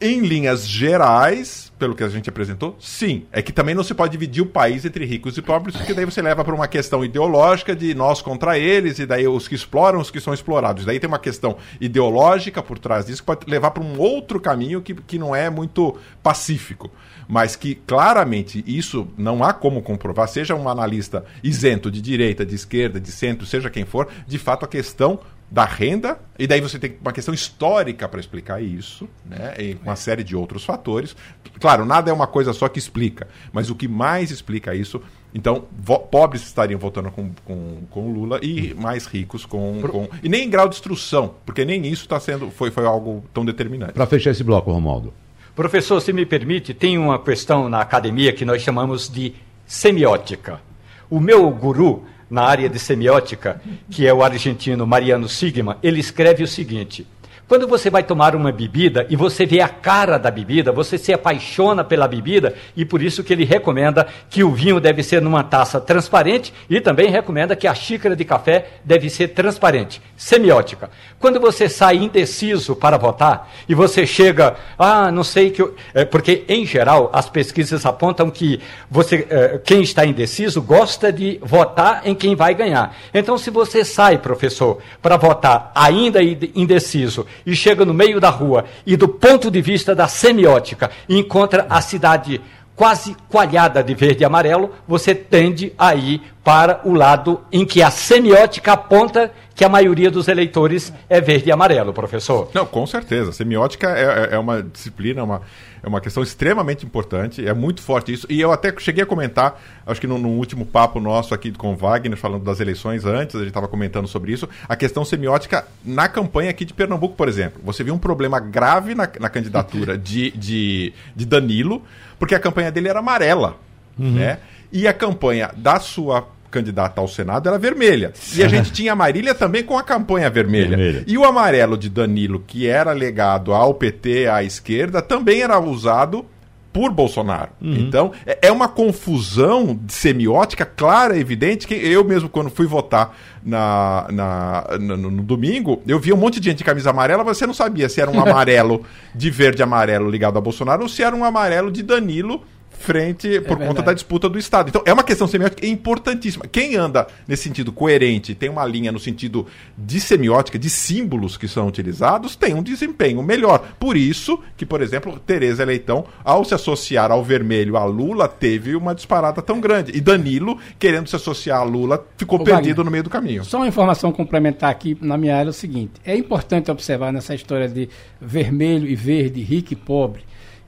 em 0.00 0.20
linhas 0.20 0.66
gerais, 0.66 1.63
pelo 1.78 1.94
que 1.94 2.04
a 2.04 2.08
gente 2.08 2.28
apresentou, 2.28 2.76
sim. 2.78 3.24
É 3.32 3.42
que 3.42 3.52
também 3.52 3.74
não 3.74 3.82
se 3.82 3.94
pode 3.94 4.12
dividir 4.12 4.42
o 4.42 4.46
país 4.46 4.84
entre 4.84 5.04
ricos 5.04 5.36
e 5.36 5.42
pobres, 5.42 5.76
porque 5.76 5.92
daí 5.92 6.04
você 6.04 6.22
leva 6.22 6.44
para 6.44 6.54
uma 6.54 6.68
questão 6.68 7.04
ideológica 7.04 7.74
de 7.74 7.94
nós 7.94 8.22
contra 8.22 8.58
eles, 8.58 8.98
e 8.98 9.06
daí 9.06 9.26
os 9.26 9.48
que 9.48 9.54
exploram, 9.54 10.00
os 10.00 10.10
que 10.10 10.20
são 10.20 10.32
explorados. 10.32 10.84
Daí 10.84 11.00
tem 11.00 11.08
uma 11.08 11.18
questão 11.18 11.56
ideológica 11.80 12.62
por 12.62 12.78
trás 12.78 13.06
disso 13.06 13.22
que 13.22 13.26
pode 13.26 13.50
levar 13.50 13.70
para 13.72 13.82
um 13.82 13.98
outro 13.98 14.40
caminho 14.40 14.80
que, 14.80 14.94
que 14.94 15.18
não 15.18 15.34
é 15.34 15.50
muito 15.50 15.96
pacífico. 16.22 16.90
Mas 17.26 17.56
que 17.56 17.74
claramente 17.74 18.62
isso 18.66 19.08
não 19.16 19.42
há 19.42 19.52
como 19.52 19.82
comprovar, 19.82 20.28
seja 20.28 20.54
um 20.54 20.68
analista 20.68 21.24
isento 21.42 21.90
de 21.90 22.00
direita, 22.00 22.44
de 22.44 22.54
esquerda, 22.54 23.00
de 23.00 23.10
centro, 23.10 23.46
seja 23.46 23.70
quem 23.70 23.84
for, 23.84 24.08
de 24.26 24.38
fato 24.38 24.64
a 24.64 24.68
questão 24.68 25.18
da 25.54 25.64
renda, 25.64 26.18
e 26.36 26.48
daí 26.48 26.60
você 26.60 26.80
tem 26.80 26.96
uma 27.00 27.12
questão 27.12 27.32
histórica 27.32 28.08
para 28.08 28.18
explicar 28.18 28.60
isso, 28.60 29.08
né? 29.24 29.54
E 29.56 29.78
uma 29.84 29.94
série 29.94 30.24
de 30.24 30.34
outros 30.34 30.64
fatores. 30.64 31.14
Claro, 31.60 31.84
nada 31.84 32.10
é 32.10 32.12
uma 32.12 32.26
coisa 32.26 32.52
só 32.52 32.68
que 32.68 32.76
explica, 32.76 33.28
mas 33.52 33.70
o 33.70 33.74
que 33.76 33.86
mais 33.86 34.32
explica 34.32 34.74
isso. 34.74 35.00
Então, 35.32 35.64
pobres 36.10 36.42
estariam 36.42 36.80
votando 36.80 37.08
com, 37.12 37.30
com, 37.44 37.82
com 37.88 38.12
Lula 38.12 38.40
e 38.42 38.74
mais 38.74 39.06
ricos 39.06 39.46
com, 39.46 39.80
com. 39.80 40.08
E 40.24 40.28
nem 40.28 40.42
em 40.42 40.50
grau 40.50 40.68
de 40.68 40.74
instrução, 40.74 41.36
porque 41.46 41.64
nem 41.64 41.86
isso 41.86 42.02
está 42.02 42.18
sendo. 42.18 42.50
Foi, 42.50 42.72
foi 42.72 42.84
algo 42.84 43.24
tão 43.32 43.44
determinante. 43.44 43.92
Para 43.92 44.06
fechar 44.06 44.32
esse 44.32 44.42
bloco, 44.42 44.72
Romualdo. 44.72 45.14
Professor, 45.54 46.00
se 46.00 46.12
me 46.12 46.26
permite, 46.26 46.74
tem 46.74 46.98
uma 46.98 47.16
questão 47.16 47.68
na 47.68 47.80
academia 47.80 48.32
que 48.32 48.44
nós 48.44 48.60
chamamos 48.60 49.08
de 49.08 49.34
semiótica. 49.64 50.60
O 51.08 51.20
meu 51.20 51.48
guru 51.50 52.02
na 52.30 52.42
área 52.42 52.68
de 52.68 52.78
semiótica, 52.78 53.60
que 53.90 54.06
é 54.06 54.12
o 54.12 54.22
argentino 54.22 54.86
Mariano 54.86 55.28
Sigma, 55.28 55.78
ele 55.82 56.00
escreve 56.00 56.42
o 56.42 56.48
seguinte: 56.48 57.06
quando 57.46 57.68
você 57.68 57.90
vai 57.90 58.02
tomar 58.02 58.34
uma 58.34 58.50
bebida 58.50 59.06
e 59.10 59.16
você 59.16 59.44
vê 59.44 59.60
a 59.60 59.68
cara 59.68 60.18
da 60.18 60.30
bebida, 60.30 60.72
você 60.72 60.96
se 60.96 61.12
apaixona 61.12 61.84
pela 61.84 62.08
bebida 62.08 62.54
e 62.74 62.84
por 62.84 63.02
isso 63.02 63.22
que 63.22 63.32
ele 63.32 63.44
recomenda 63.44 64.06
que 64.30 64.42
o 64.42 64.50
vinho 64.50 64.80
deve 64.80 65.02
ser 65.02 65.20
numa 65.20 65.44
taça 65.44 65.78
transparente 65.80 66.54
e 66.70 66.80
também 66.80 67.10
recomenda 67.10 67.54
que 67.54 67.66
a 67.66 67.74
xícara 67.74 68.16
de 68.16 68.24
café 68.24 68.66
deve 68.82 69.10
ser 69.10 69.28
transparente, 69.28 70.00
semiótica. 70.16 70.90
Quando 71.18 71.38
você 71.38 71.68
sai 71.68 71.96
indeciso 71.96 72.74
para 72.74 72.96
votar 72.96 73.50
e 73.68 73.74
você 73.74 74.06
chega, 74.06 74.56
ah, 74.78 75.12
não 75.12 75.22
sei 75.22 75.50
que, 75.50 75.60
eu... 75.60 75.74
é, 75.92 76.04
porque 76.04 76.44
em 76.48 76.64
geral 76.64 77.10
as 77.12 77.28
pesquisas 77.28 77.84
apontam 77.84 78.30
que 78.30 78.58
você, 78.90 79.26
é, 79.28 79.58
quem 79.58 79.82
está 79.82 80.06
indeciso 80.06 80.62
gosta 80.62 81.12
de 81.12 81.38
votar 81.42 82.02
em 82.06 82.14
quem 82.14 82.34
vai 82.34 82.54
ganhar. 82.54 82.96
Então, 83.12 83.36
se 83.36 83.50
você 83.50 83.84
sai, 83.84 84.16
professor, 84.16 84.78
para 85.02 85.18
votar 85.18 85.70
ainda 85.74 86.22
indeciso 86.22 87.26
e 87.44 87.54
chega 87.54 87.84
no 87.84 87.94
meio 87.94 88.20
da 88.20 88.30
rua 88.30 88.64
e 88.86 88.96
do 88.96 89.08
ponto 89.08 89.50
de 89.50 89.60
vista 89.60 89.94
da 89.94 90.08
semiótica 90.08 90.90
encontra 91.08 91.66
a 91.68 91.80
cidade 91.80 92.40
quase 92.76 93.16
coalhada 93.28 93.82
de 93.82 93.94
verde 93.94 94.22
e 94.22 94.24
amarelo, 94.24 94.72
você 94.86 95.14
tende 95.14 95.72
a 95.78 95.94
ir 95.94 96.20
para 96.42 96.80
o 96.84 96.92
lado 96.92 97.40
em 97.52 97.64
que 97.64 97.82
a 97.82 97.90
semiótica 97.90 98.72
aponta 98.72 99.32
que 99.54 99.64
a 99.64 99.68
maioria 99.68 100.10
dos 100.10 100.26
eleitores 100.26 100.92
é 101.08 101.20
verde 101.20 101.48
e 101.48 101.52
amarelo, 101.52 101.92
professor. 101.92 102.50
Não, 102.52 102.66
com 102.66 102.86
certeza. 102.86 103.32
Semiótica 103.32 103.88
é, 103.88 104.02
é, 104.02 104.34
é 104.34 104.38
uma 104.38 104.62
disciplina, 104.62 105.22
uma, 105.22 105.42
é 105.82 105.88
uma 105.88 106.00
questão 106.00 106.22
extremamente 106.22 106.84
importante, 106.84 107.46
é 107.46 107.54
muito 107.54 107.80
forte 107.80 108.12
isso. 108.12 108.26
E 108.28 108.40
eu 108.40 108.50
até 108.50 108.74
cheguei 108.78 109.04
a 109.04 109.06
comentar, 109.06 109.60
acho 109.86 110.00
que 110.00 110.06
no, 110.06 110.18
no 110.18 110.30
último 110.30 110.66
papo 110.66 110.98
nosso 110.98 111.32
aqui 111.32 111.52
com 111.52 111.72
o 111.72 111.76
Wagner, 111.76 112.18
falando 112.18 112.42
das 112.42 112.58
eleições 112.58 113.04
antes, 113.04 113.36
a 113.36 113.40
gente 113.40 113.48
estava 113.48 113.68
comentando 113.68 114.08
sobre 114.08 114.32
isso, 114.32 114.48
a 114.68 114.74
questão 114.74 115.04
semiótica 115.04 115.64
na 115.84 116.08
campanha 116.08 116.50
aqui 116.50 116.64
de 116.64 116.74
Pernambuco, 116.74 117.14
por 117.14 117.28
exemplo. 117.28 117.60
Você 117.64 117.84
viu 117.84 117.94
um 117.94 117.98
problema 117.98 118.40
grave 118.40 118.94
na, 118.94 119.08
na 119.20 119.30
candidatura 119.30 119.96
de, 119.98 120.32
de, 120.32 120.92
de 121.14 121.24
Danilo, 121.24 121.82
porque 122.18 122.34
a 122.34 122.40
campanha 122.40 122.72
dele 122.72 122.88
era 122.88 122.98
amarela. 122.98 123.56
uhum. 123.96 124.12
né? 124.12 124.38
E 124.72 124.88
a 124.88 124.92
campanha 124.92 125.52
da 125.56 125.78
sua 125.78 126.26
candidata 126.54 127.00
ao 127.00 127.08
Senado 127.08 127.48
era 127.48 127.58
vermelha. 127.58 128.12
E 128.34 128.42
a 128.42 128.48
gente 128.48 128.70
tinha 128.72 128.92
a 128.92 128.96
Marília 128.96 129.34
também 129.34 129.64
com 129.64 129.76
a 129.76 129.82
campanha 129.82 130.30
vermelha. 130.30 130.76
vermelha. 130.76 131.04
E 131.06 131.18
o 131.18 131.24
amarelo 131.24 131.76
de 131.76 131.88
Danilo, 131.88 132.44
que 132.46 132.68
era 132.68 132.92
legado 132.92 133.52
ao 133.52 133.74
PT, 133.74 134.28
à 134.28 134.44
esquerda, 134.44 135.02
também 135.02 135.42
era 135.42 135.58
usado 135.58 136.24
por 136.72 136.90
Bolsonaro. 136.90 137.50
Uhum. 137.62 137.74
Então, 137.74 138.12
é, 138.26 138.48
é 138.48 138.52
uma 138.52 138.66
confusão 138.66 139.78
semiótica 139.86 140.64
clara, 140.66 141.16
evidente, 141.16 141.68
que 141.68 141.74
eu 141.74 142.04
mesmo, 142.04 142.28
quando 142.28 142.50
fui 142.50 142.66
votar 142.66 143.16
na, 143.44 144.08
na, 144.10 144.78
no, 144.80 144.96
no, 144.96 145.22
domingo, 145.22 145.80
eu 145.86 146.00
vi 146.00 146.12
um 146.12 146.16
monte 146.16 146.40
de 146.40 146.50
gente 146.50 146.58
de 146.58 146.64
camisa 146.64 146.90
amarela, 146.90 147.22
você 147.22 147.46
não 147.46 147.54
sabia 147.54 147.88
se 147.88 148.00
era 148.00 148.10
um 148.10 148.18
amarelo 148.20 148.84
de 149.14 149.30
verde 149.30 149.60
e 149.60 149.62
amarelo 149.62 150.10
ligado 150.10 150.36
a 150.36 150.40
Bolsonaro 150.40 150.82
ou 150.82 150.88
se 150.88 151.00
era 151.00 151.14
um 151.14 151.24
amarelo 151.24 151.70
de 151.70 151.80
Danilo 151.80 152.42
frente 152.78 153.40
por 153.40 153.60
é 153.60 153.66
conta 153.66 153.82
da 153.82 153.92
disputa 153.92 154.28
do 154.28 154.38
Estado. 154.38 154.68
Então 154.68 154.82
é 154.84 154.92
uma 154.92 155.02
questão 155.02 155.26
semiótica 155.26 155.66
importantíssima. 155.66 156.44
Quem 156.50 156.76
anda 156.76 157.06
nesse 157.26 157.44
sentido 157.44 157.72
coerente, 157.72 158.34
tem 158.34 158.48
uma 158.48 158.64
linha 158.64 158.92
no 158.92 158.98
sentido 158.98 159.46
de 159.76 160.00
semiótica, 160.00 160.58
de 160.58 160.68
símbolos 160.68 161.36
que 161.36 161.48
são 161.48 161.66
utilizados, 161.66 162.36
tem 162.36 162.54
um 162.54 162.62
desempenho 162.62 163.22
melhor. 163.22 163.74
Por 163.78 163.96
isso 163.96 164.38
que, 164.56 164.66
por 164.66 164.82
exemplo, 164.82 165.18
Tereza 165.18 165.64
Leitão, 165.64 166.04
ao 166.22 166.44
se 166.44 166.54
associar 166.54 167.10
ao 167.10 167.24
vermelho 167.24 167.76
a 167.76 167.84
Lula, 167.84 168.28
teve 168.28 168.76
uma 168.76 168.94
disparada 168.94 169.40
tão 169.40 169.60
grande. 169.60 169.96
E 169.96 170.00
Danilo, 170.00 170.58
querendo 170.78 171.08
se 171.08 171.16
associar 171.16 171.60
a 171.60 171.64
Lula, 171.64 172.04
ficou 172.16 172.40
Ô, 172.40 172.44
perdido 172.44 172.68
Wagner, 172.68 172.84
no 172.84 172.90
meio 172.90 173.04
do 173.04 173.10
caminho. 173.10 173.44
Só 173.44 173.58
uma 173.58 173.68
informação 173.68 174.12
complementar 174.12 174.70
aqui 174.70 174.96
na 175.00 175.16
minha 175.16 175.36
área 175.36 175.48
é 175.48 175.50
o 175.50 175.54
seguinte: 175.54 175.92
é 176.04 176.16
importante 176.16 176.70
observar 176.70 177.12
nessa 177.12 177.34
história 177.34 177.68
de 177.68 177.88
vermelho 178.20 178.86
e 178.86 178.94
verde, 178.94 179.42
rico 179.42 179.72
e 179.72 179.76
pobre 179.76 180.22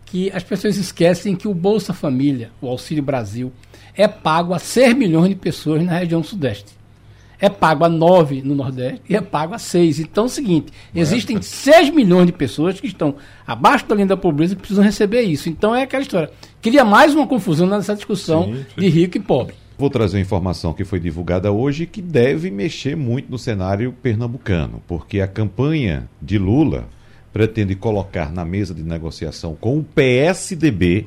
que 0.06 0.30
as 0.32 0.42
pessoas 0.42 0.76
esquecem 0.76 1.36
que 1.36 1.48
o 1.48 1.52
Bolsa 1.52 1.92
Família, 1.92 2.50
o 2.60 2.68
Auxílio 2.68 3.02
Brasil, 3.02 3.52
é 3.94 4.06
pago 4.06 4.54
a 4.54 4.58
6 4.58 4.94
milhões 4.94 5.28
de 5.28 5.34
pessoas 5.34 5.84
na 5.84 5.98
região 5.98 6.22
sudeste. 6.22 6.76
É 7.38 7.50
pago 7.50 7.84
a 7.84 7.88
9 7.88 8.40
no 8.42 8.54
Nordeste 8.54 9.02
e 9.10 9.16
é 9.16 9.20
pago 9.20 9.52
a 9.52 9.58
6. 9.58 10.00
Então 10.00 10.24
é 10.24 10.26
o 10.26 10.30
seguinte: 10.30 10.72
existem 10.94 11.42
6 11.42 11.90
milhões 11.90 12.26
de 12.26 12.32
pessoas 12.32 12.80
que 12.80 12.86
estão 12.86 13.16
abaixo 13.46 13.86
da 13.86 13.94
linha 13.94 14.06
da 14.06 14.16
pobreza 14.16 14.54
que 14.54 14.60
precisam 14.60 14.82
receber 14.82 15.20
isso. 15.22 15.50
Então 15.50 15.74
é 15.74 15.82
aquela 15.82 16.02
história. 16.02 16.30
Cria 16.62 16.84
mais 16.84 17.14
uma 17.14 17.26
confusão 17.26 17.66
nessa 17.66 17.94
discussão 17.94 18.44
sim, 18.44 18.54
sim. 18.54 18.80
de 18.80 18.88
rico 18.88 19.18
e 19.18 19.20
pobre. 19.20 19.54
Vou 19.78 19.90
trazer 19.90 20.16
uma 20.16 20.22
informação 20.22 20.72
que 20.72 20.86
foi 20.86 20.98
divulgada 20.98 21.52
hoje 21.52 21.84
que 21.84 22.00
deve 22.00 22.50
mexer 22.50 22.96
muito 22.96 23.30
no 23.30 23.38
cenário 23.38 23.92
pernambucano, 23.92 24.82
porque 24.86 25.20
a 25.20 25.28
campanha 25.28 26.08
de 26.22 26.38
Lula 26.38 26.88
pretende 27.36 27.74
colocar 27.74 28.32
na 28.32 28.46
mesa 28.46 28.72
de 28.72 28.82
negociação 28.82 29.54
com 29.54 29.78
o 29.78 29.84
PSDB 29.84 31.06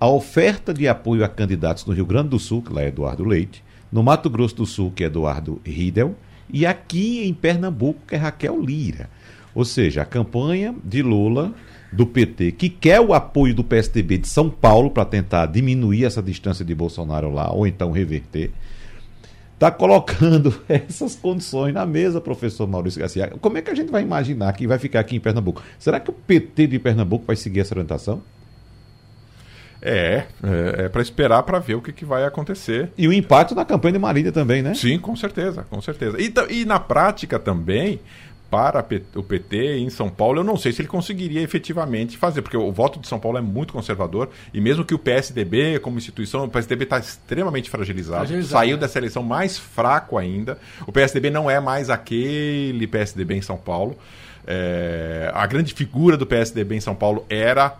a 0.00 0.08
oferta 0.08 0.72
de 0.72 0.88
apoio 0.88 1.22
a 1.22 1.28
candidatos 1.28 1.84
no 1.84 1.92
Rio 1.92 2.06
Grande 2.06 2.30
do 2.30 2.38
Sul, 2.38 2.62
que 2.62 2.72
lá 2.72 2.80
é 2.80 2.88
Eduardo 2.88 3.22
Leite, 3.22 3.62
no 3.92 4.02
Mato 4.02 4.30
Grosso 4.30 4.56
do 4.56 4.64
Sul, 4.64 4.90
que 4.90 5.04
é 5.04 5.06
Eduardo 5.06 5.60
Riedel, 5.62 6.14
e 6.50 6.64
aqui 6.64 7.26
em 7.26 7.34
Pernambuco, 7.34 8.00
que 8.08 8.14
é 8.14 8.18
Raquel 8.18 8.58
Lira. 8.58 9.10
Ou 9.54 9.66
seja, 9.66 10.00
a 10.00 10.06
campanha 10.06 10.74
de 10.82 11.02
Lula, 11.02 11.52
do 11.92 12.06
PT, 12.06 12.52
que 12.52 12.70
quer 12.70 12.98
o 12.98 13.12
apoio 13.12 13.54
do 13.54 13.62
PSDB 13.62 14.16
de 14.16 14.28
São 14.28 14.48
Paulo 14.48 14.90
para 14.90 15.04
tentar 15.04 15.44
diminuir 15.44 16.06
essa 16.06 16.22
distância 16.22 16.64
de 16.64 16.74
Bolsonaro 16.74 17.30
lá, 17.30 17.52
ou 17.52 17.66
então 17.66 17.90
reverter, 17.90 18.50
está 19.56 19.70
colocando 19.70 20.54
essas 20.68 21.16
condições 21.16 21.74
na 21.74 21.84
mesa, 21.84 22.20
professor 22.20 22.66
Maurício 22.68 23.00
Garcia. 23.00 23.32
Como 23.40 23.58
é 23.58 23.62
que 23.62 23.70
a 23.70 23.74
gente 23.74 23.90
vai 23.90 24.02
imaginar 24.02 24.52
que 24.52 24.66
vai 24.66 24.78
ficar 24.78 25.00
aqui 25.00 25.16
em 25.16 25.20
Pernambuco? 25.20 25.62
Será 25.78 25.98
que 25.98 26.10
o 26.10 26.12
PT 26.12 26.66
de 26.68 26.78
Pernambuco 26.78 27.24
vai 27.26 27.36
seguir 27.36 27.60
essa 27.60 27.74
orientação? 27.74 28.22
É, 29.80 30.24
é, 30.42 30.84
é 30.84 30.88
para 30.88 31.02
esperar 31.02 31.42
para 31.42 31.58
ver 31.58 31.74
o 31.74 31.82
que, 31.82 31.92
que, 31.92 32.04
vai 32.04 32.24
acontecer. 32.24 32.90
E 32.96 33.06
o 33.06 33.12
impacto 33.12 33.54
na 33.54 33.64
campanha 33.64 33.92
de 33.92 33.98
Marília 33.98 34.32
também, 34.32 34.62
né? 34.62 34.74
Sim, 34.74 34.98
com 34.98 35.14
certeza, 35.14 35.64
com 35.68 35.80
certeza. 35.80 36.16
E, 36.20 36.32
e 36.50 36.64
na 36.64 36.80
prática 36.80 37.38
também, 37.38 38.00
para 38.50 38.84
o 39.14 39.22
PT 39.22 39.78
em 39.78 39.90
São 39.90 40.08
Paulo, 40.08 40.40
eu 40.40 40.44
não 40.44 40.56
sei 40.56 40.72
se 40.72 40.80
ele 40.80 40.88
conseguiria 40.88 41.40
efetivamente 41.40 42.16
fazer, 42.16 42.42
porque 42.42 42.56
o 42.56 42.72
voto 42.72 43.00
de 43.00 43.08
São 43.08 43.18
Paulo 43.18 43.38
é 43.38 43.40
muito 43.40 43.72
conservador, 43.72 44.28
e 44.54 44.60
mesmo 44.60 44.84
que 44.84 44.94
o 44.94 44.98
PSDB, 44.98 45.78
como 45.80 45.98
instituição, 45.98 46.44
o 46.44 46.48
PSDB 46.48 46.84
está 46.84 46.98
extremamente 46.98 47.68
fragilizado, 47.68 48.26
fragilizado 48.26 48.52
saiu 48.52 48.76
né? 48.76 48.80
dessa 48.80 48.98
eleição 48.98 49.22
mais 49.22 49.58
fraco 49.58 50.16
ainda. 50.16 50.58
O 50.86 50.92
PSDB 50.92 51.30
não 51.30 51.50
é 51.50 51.60
mais 51.60 51.90
aquele 51.90 52.86
PSDB 52.86 53.36
em 53.36 53.42
São 53.42 53.56
Paulo. 53.56 53.96
É, 54.46 55.30
a 55.34 55.44
grande 55.46 55.74
figura 55.74 56.16
do 56.16 56.24
PSDB 56.24 56.76
em 56.76 56.80
São 56.80 56.94
Paulo 56.94 57.26
era 57.28 57.76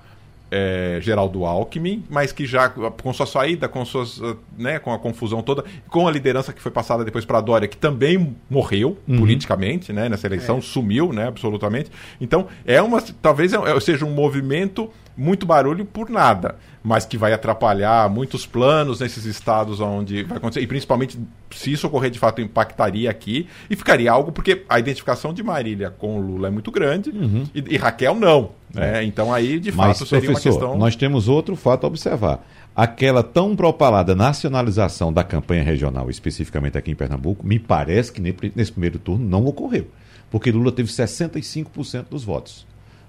é, 0.51 0.99
Geraldo 1.01 1.45
Alckmin, 1.45 2.05
mas 2.09 2.33
que 2.33 2.47
já 2.47 2.69
com 2.69 3.13
sua 3.13 3.27
saída, 3.27 3.69
com 3.69 3.85
suas, 3.85 4.21
né, 4.57 4.79
com 4.79 4.93
a 4.93 4.99
confusão 4.99 5.43
toda, 5.43 5.65
com 5.89 6.07
a 6.07 6.11
liderança 6.11 6.53
que 6.53 6.61
foi 6.61 6.71
passada 6.71 7.05
depois 7.05 7.25
para 7.25 7.41
Dória, 7.41 7.67
que 7.69 7.77
também 7.77 8.37
morreu 8.49 8.97
uhum. 9.09 9.19
politicamente, 9.19 9.93
né, 9.93 10.09
nessa 10.09 10.27
eleição, 10.27 10.59
é. 10.59 10.61
sumiu, 10.61 11.13
né, 11.13 11.29
absolutamente. 11.29 11.91
Então, 12.21 12.47
é 12.65 12.81
uma 12.81 13.03
talvez 13.21 13.53
é, 13.53 13.81
seja 13.81 14.05
um 14.05 14.11
movimento 14.11 14.91
muito 15.17 15.47
barulho 15.47 15.85
por 15.85 16.11
nada, 16.11 16.57
mas 16.83 17.07
que 17.07 17.17
vai 17.17 17.33
atrapalhar 17.33 18.09
muitos 18.11 18.47
planos 18.47 19.01
nesses 19.01 19.25
estados 19.25 19.81
onde 19.81 20.23
vai 20.25 20.37
acontecer, 20.37 20.61
e 20.61 20.67
principalmente 20.67 21.19
se 21.51 21.73
isso 21.73 21.87
ocorrer 21.87 22.11
de 22.11 22.19
fato 22.19 22.41
impactaria 22.41 23.11
aqui 23.11 23.49
e 23.71 23.75
ficaria 23.75 24.13
algo 24.13 24.31
porque 24.31 24.65
a 24.69 24.79
identificação 24.79 25.33
de 25.33 25.43
Marília 25.43 25.91
com 25.91 26.21
Lula 26.21 26.49
é 26.49 26.51
muito 26.51 26.71
grande 26.71 27.11
uhum. 27.11 27.45
e, 27.55 27.75
e, 27.75 27.77
Raquel 27.77 28.15
não. 28.15 28.51
Né? 28.75 29.01
É. 29.01 29.05
Então 29.05 29.33
aí 29.33 29.59
de 29.59 29.73
mas, 29.73 29.99
fato 29.99 30.09
seria 30.09 30.31
professor, 30.31 30.51
uma 30.51 30.59
questão. 30.59 30.79
Nós 30.79 30.97
temos 30.97 31.29
outro 31.29 31.57
fato 31.57 31.85
a 31.85 31.87
observar. 31.87 32.47
Aquela 32.75 33.23
tão 33.23 33.57
propalada 33.57 34.15
nacionalização 34.15 35.11
da 35.11 35.25
campanha 35.25 35.63
regional, 35.63 36.11
especificamente 36.11 36.77
aqui 36.77 36.91
em 36.91 36.95
Pernambuco, 36.95 37.47
me 37.47 37.59
parece 37.59 38.13
que 38.13 38.21
nesse 38.21 38.71
primeiro 38.71 38.99
turno 38.99 39.27
não 39.27 39.47
ocorreu. 39.47 39.89
Porque 40.31 40.51
Lula 40.51 40.71
teve 40.71 40.91
65% 40.91 42.07
dos 42.11 42.23
votos. 42.23 42.66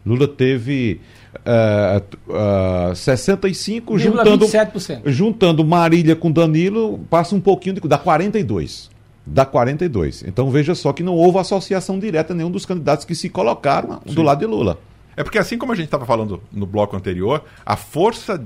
Lula 0.08 0.28
teve 0.28 1.01
uh, 1.36 2.91
uh, 2.91 2.95
65, 2.95 3.99
juntando, 3.99 4.47
juntando 5.05 5.66
Marília 5.66 6.16
com 6.16 6.32
Danilo, 6.32 6.99
passa 7.10 7.36
um 7.36 7.41
pouquinho, 7.41 7.76
de, 7.76 7.82
dá 7.82 7.97
42. 7.97 8.89
Dá 9.26 9.45
42. 9.45 10.24
Então 10.26 10.49
veja 10.49 10.74
só 10.74 10.93
que 10.93 11.03
não 11.03 11.14
houve 11.14 11.38
associação 11.38 11.99
direta 11.99 12.34
nenhum 12.34 12.49
dos 12.49 12.66
candidatos 12.66 13.03
que 13.03 13.14
se 13.14 13.28
colocaram 13.30 14.01
Sim. 14.05 14.14
do 14.14 14.22
lado 14.24 14.39
de 14.39 14.45
Lula. 14.45 14.80
É 15.18 15.24
porque 15.24 15.38
assim 15.38 15.58
como 15.58 15.74
a 15.74 15.76
gente 15.76 15.86
estava 15.86 16.05
falando 16.05 16.41
no 16.51 16.66
bloco 16.66 16.95
anterior, 16.95 17.43
a 17.66 17.76
força 17.76 18.41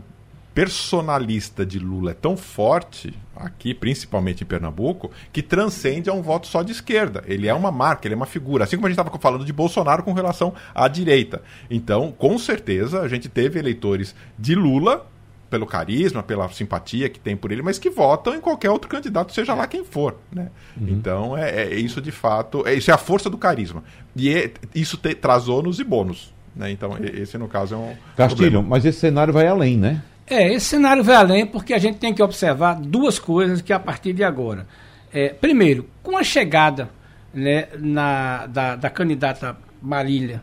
personalista 0.56 1.66
de 1.66 1.78
Lula 1.78 2.12
é 2.12 2.14
tão 2.16 2.36
forte, 2.36 3.14
aqui 3.46 3.74
principalmente 3.74 4.44
em 4.44 4.48
Pernambuco, 4.48 5.12
que 5.32 5.42
transcende 5.42 6.10
a 6.10 6.14
um 6.14 6.22
voto 6.22 6.48
só 6.48 6.64
de 6.64 6.72
esquerda. 6.72 7.24
Ele 7.26 7.48
é 7.48 7.54
uma 7.54 7.72
marca, 7.72 8.08
ele 8.08 8.14
é 8.14 8.18
uma 8.18 8.26
figura. 8.26 8.64
Assim 8.64 8.76
como 8.76 8.88
a 8.88 8.90
gente 8.90 9.00
estava 9.00 9.18
falando 9.20 9.46
de 9.46 9.54
Bolsonaro 9.54 10.04
com 10.04 10.14
relação 10.14 10.54
à 10.74 10.88
direita. 10.88 11.42
Então, 11.70 12.12
com 12.12 12.38
certeza, 12.38 13.02
a 13.02 13.08
gente 13.08 13.30
teve 13.30 13.60
eleitores 13.60 14.16
de 14.38 14.56
Lula 14.56 15.08
pelo 15.52 15.66
carisma, 15.66 16.24
pela 16.24 16.48
simpatia 16.50 17.10
que 17.10 17.20
tem 17.20 17.36
por 17.36 17.52
ele, 17.52 17.62
mas 17.62 17.78
que 17.78 17.90
votam 17.90 18.34
em 18.34 18.40
qualquer 18.40 18.70
outro 18.70 18.90
candidato, 18.90 19.34
seja 19.34 19.54
lá 19.54 19.68
quem 19.68 19.84
for. 19.84 20.18
Né? 20.32 20.48
Uhum. 20.80 20.88
Então, 20.88 21.38
é, 21.38 21.64
é, 21.64 21.76
isso 21.76 22.02
de 22.02 22.12
fato, 22.12 22.66
é, 22.66 22.74
isso 22.74 22.90
é 22.90 22.94
a 22.94 22.98
força 22.98 23.30
do 23.30 23.38
carisma. 23.38 23.84
E 24.16 24.34
é, 24.34 24.52
isso 24.74 24.96
te, 24.96 25.14
traz 25.14 25.50
ônus 25.50 25.78
e 25.80 25.84
bônus. 25.84 26.34
Né? 26.56 26.72
Então, 26.72 26.98
esse 27.02 27.38
no 27.38 27.50
caso 27.50 27.76
é 27.76 27.78
um. 27.78 27.96
Castilho, 28.16 28.52
problema. 28.52 28.68
mas 28.70 28.86
esse 28.86 29.00
cenário 29.00 29.34
vai 29.34 29.46
além, 29.46 29.78
né? 29.78 30.02
É, 30.32 30.54
esse 30.54 30.68
cenário 30.68 31.04
vai 31.04 31.16
além 31.16 31.46
porque 31.46 31.74
a 31.74 31.78
gente 31.78 31.98
tem 31.98 32.14
que 32.14 32.24
observar 32.24 32.76
duas 32.76 33.20
coisas 33.20 33.62
que 33.62 33.74
a 33.74 33.80
partir 33.80 34.14
de 34.14 34.24
agora. 34.24 34.66
É, 35.12 35.28
primeiro, 35.28 35.90
com 36.02 36.18
a 36.18 36.24
chegada 36.24 36.90
né, 37.34 37.68
na, 37.78 38.46
da, 38.48 38.78
da 38.78 38.90
candidata 38.90 39.58
Marília 39.82 40.42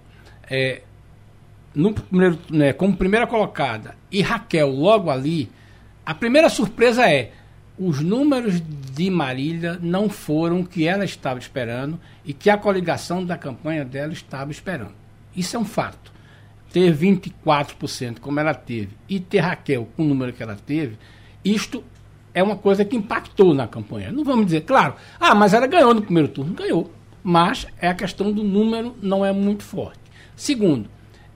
é, 0.51 0.83
no 1.75 1.95
primeiro, 1.95 2.39
né, 2.51 2.75
como 2.75 2.95
primeira 2.99 3.27
colocada 3.27 3.95
e 4.13 4.21
Raquel 4.21 4.69
logo 4.69 5.11
ali, 5.11 5.51
a 6.05 6.15
primeira 6.15 6.51
surpresa 6.51 7.11
é 7.11 7.33
os 7.79 8.03
números 8.03 8.61
de 8.93 9.09
Marília 9.09 9.79
não 9.81 10.11
foram 10.11 10.61
o 10.61 10.67
que 10.67 10.87
ela 10.87 11.07
estava 11.07 11.39
esperando 11.39 11.99
e 12.27 12.35
que 12.35 12.51
a 12.51 12.59
coligação 12.59 13.25
da 13.25 13.39
campanha 13.39 13.87
dela 13.87 14.13
estava 14.13 14.51
esperando. 14.51 14.93
Isso 15.35 15.57
é 15.57 15.59
um 15.59 15.65
fato 15.65 16.13
ter 16.73 16.95
24%, 16.95 18.21
como 18.21 18.41
ela 18.41 18.55
teve, 18.55 18.91
e 19.09 19.19
ter 19.19 19.41
Raquel 19.41 19.89
com 19.97 20.03
o 20.03 20.07
número 20.07 20.33
que 20.33 20.43
ela 20.43 20.57
teve, 20.57 20.97
isto 21.45 21.83
é 22.35 22.43
uma 22.43 22.57
coisa 22.57 22.85
que 22.85 22.97
impactou 22.97 23.55
na 23.55 23.67
campanha. 23.67 24.13
Não 24.13 24.25
vamos 24.25 24.47
dizer, 24.47 24.63
claro, 24.63 24.95
ah, 25.19 25.35
mas 25.35 25.55
ela 25.55 25.67
ganhou 25.67 25.95
no 25.95 26.03
primeiro 26.03 26.29
turno. 26.29 26.55
Ganhou. 26.55 26.93
Mas 27.23 27.67
é 27.81 27.89
a 27.89 27.95
questão 27.95 28.33
do 28.33 28.45
número 28.45 28.95
não 29.03 29.25
é 29.25 29.33
muito 29.33 29.65
forte. 29.65 29.99
Segundo, 30.37 30.89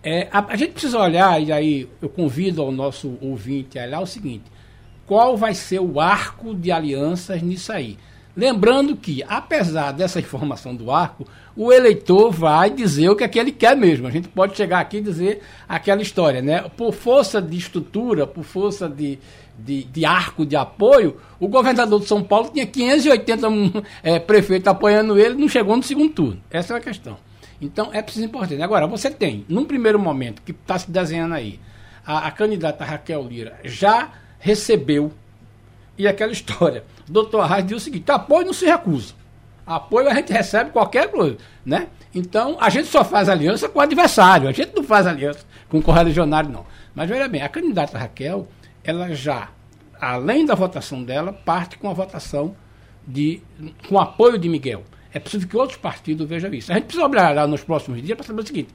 é, 0.03 0.29
a, 0.31 0.53
a, 0.53 0.57
gente 0.57 0.73
precisa 0.73 0.99
olhar, 0.99 1.41
e 1.43 1.53
aí 1.53 1.89
eu 2.01 2.09
convido 2.09 2.63
ao 2.63 2.71
nosso 2.71 3.17
ouvinte 3.21 3.79
a 3.79 3.85
olhar 3.85 4.01
o 4.01 4.07
seguinte: 4.07 4.45
qual 5.07 5.37
vai 5.37 5.55
ser 5.55 5.81
o 5.81 6.01
arco 6.01 6.55
de 6.55 6.71
alianças 6.71 7.43
nisso 7.43 7.73
aí? 7.73 7.99
Lembrando 8.35 8.97
que, 8.97 9.23
apesar 9.29 9.93
dessa 9.93 10.19
informação 10.19 10.75
do 10.75 10.91
arco, 10.91 11.27
o 11.55 11.71
eleitor 11.71 12.31
vai 12.31 12.71
dizer 12.71 13.11
o 13.11 13.17
que 13.17 13.25
é 13.25 13.29
que 13.29 13.39
ele 13.39 13.53
quer 13.53 13.77
mesmo. 13.77 14.07
A 14.07 14.11
gente 14.11 14.29
pode 14.29 14.57
chegar 14.57 14.81
aqui 14.81 14.99
e 14.99 15.03
dizer 15.03 15.43
aquela 15.69 16.01
história, 16.01 16.41
né? 16.41 16.63
Por 16.77 16.95
força 16.95 17.43
de 17.43 17.59
estrutura, 17.59 18.27
por 18.27 18.43
força 18.43 18.89
de, 18.89 19.19
de, 19.59 19.85
de 19.85 20.05
arco 20.07 20.47
de 20.47 20.57
apoio, 20.57 21.19
o 21.39 21.47
governador 21.47 22.01
de 22.01 22.07
São 22.07 22.23
Paulo 22.23 22.51
tinha 22.51 22.67
580 22.67 23.49
é, 24.03 24.19
prefeitos 24.19 24.67
apoiando 24.67 25.19
ele, 25.19 25.35
não 25.35 25.49
chegou 25.49 25.77
no 25.77 25.83
segundo 25.83 26.13
turno. 26.13 26.41
Essa 26.51 26.75
é 26.75 26.77
a 26.79 26.81
questão. 26.81 27.19
Então 27.61 27.91
é 27.93 28.01
preciso 28.01 28.25
importante. 28.25 28.63
Agora, 28.63 28.87
você 28.87 29.11
tem, 29.11 29.45
num 29.49 29.65
primeiro 29.65 29.99
momento, 29.99 30.41
que 30.43 30.53
está 30.53 30.79
se 30.79 30.91
desenhando 30.91 31.35
aí, 31.35 31.61
a, 32.05 32.27
a 32.27 32.31
candidata 32.31 32.85
Raquel 32.85 33.23
Lira 33.29 33.61
já 33.63 34.11
recebeu, 34.39 35.13
e 35.97 36.07
aquela 36.07 36.33
história, 36.33 36.85
o 37.09 37.11
doutor 37.13 37.41
Arraes 37.41 37.67
diz 37.67 37.77
o 37.77 37.81
seguinte, 37.81 38.11
apoio 38.11 38.47
não 38.47 38.53
se 38.53 38.65
recusa. 38.65 39.15
Apoio 39.65 40.09
a 40.09 40.15
gente 40.15 40.33
recebe 40.33 40.71
qualquer 40.71 41.09
coisa, 41.11 41.37
né? 41.65 41.87
Então, 42.15 42.57
a 42.61 42.69
gente 42.69 42.89
só 42.89 43.05
faz 43.05 43.29
aliança 43.29 43.69
com 43.69 43.79
o 43.79 43.83
adversário, 43.83 44.49
a 44.49 44.53
gente 44.53 44.75
não 44.75 44.83
faz 44.83 45.07
aliança 45.07 45.47
com 45.69 45.79
o 45.79 45.83
correligionário, 45.83 46.51
não. 46.51 46.67
Mas, 46.95 47.09
veja 47.09 47.29
bem, 47.29 47.43
a 47.43 47.49
candidata 47.49 47.97
Raquel, 47.97 48.49
ela 48.85 49.15
já, 49.15 49.49
além 50.01 50.45
da 50.45 50.55
votação 50.55 51.03
dela, 51.03 51.33
parte 51.33 51.79
com 51.79 51.89
a 51.89 51.93
votação 51.95 52.55
de, 53.07 53.41
com 53.89 53.99
apoio 53.99 54.37
de 54.37 54.49
Miguel. 54.49 54.83
É 55.13 55.19
preciso 55.19 55.47
que 55.47 55.57
outros 55.57 55.79
partidos 55.79 56.29
vejam 56.29 56.53
isso. 56.53 56.73
A 56.73 56.75
gente 56.75 56.85
precisa 56.85 57.07
olhar 57.07 57.47
nos 57.47 57.63
próximos 57.63 58.03
dias 58.03 58.17
para 58.17 58.27
saber 58.27 58.43
o 58.43 58.47
seguinte, 58.47 58.71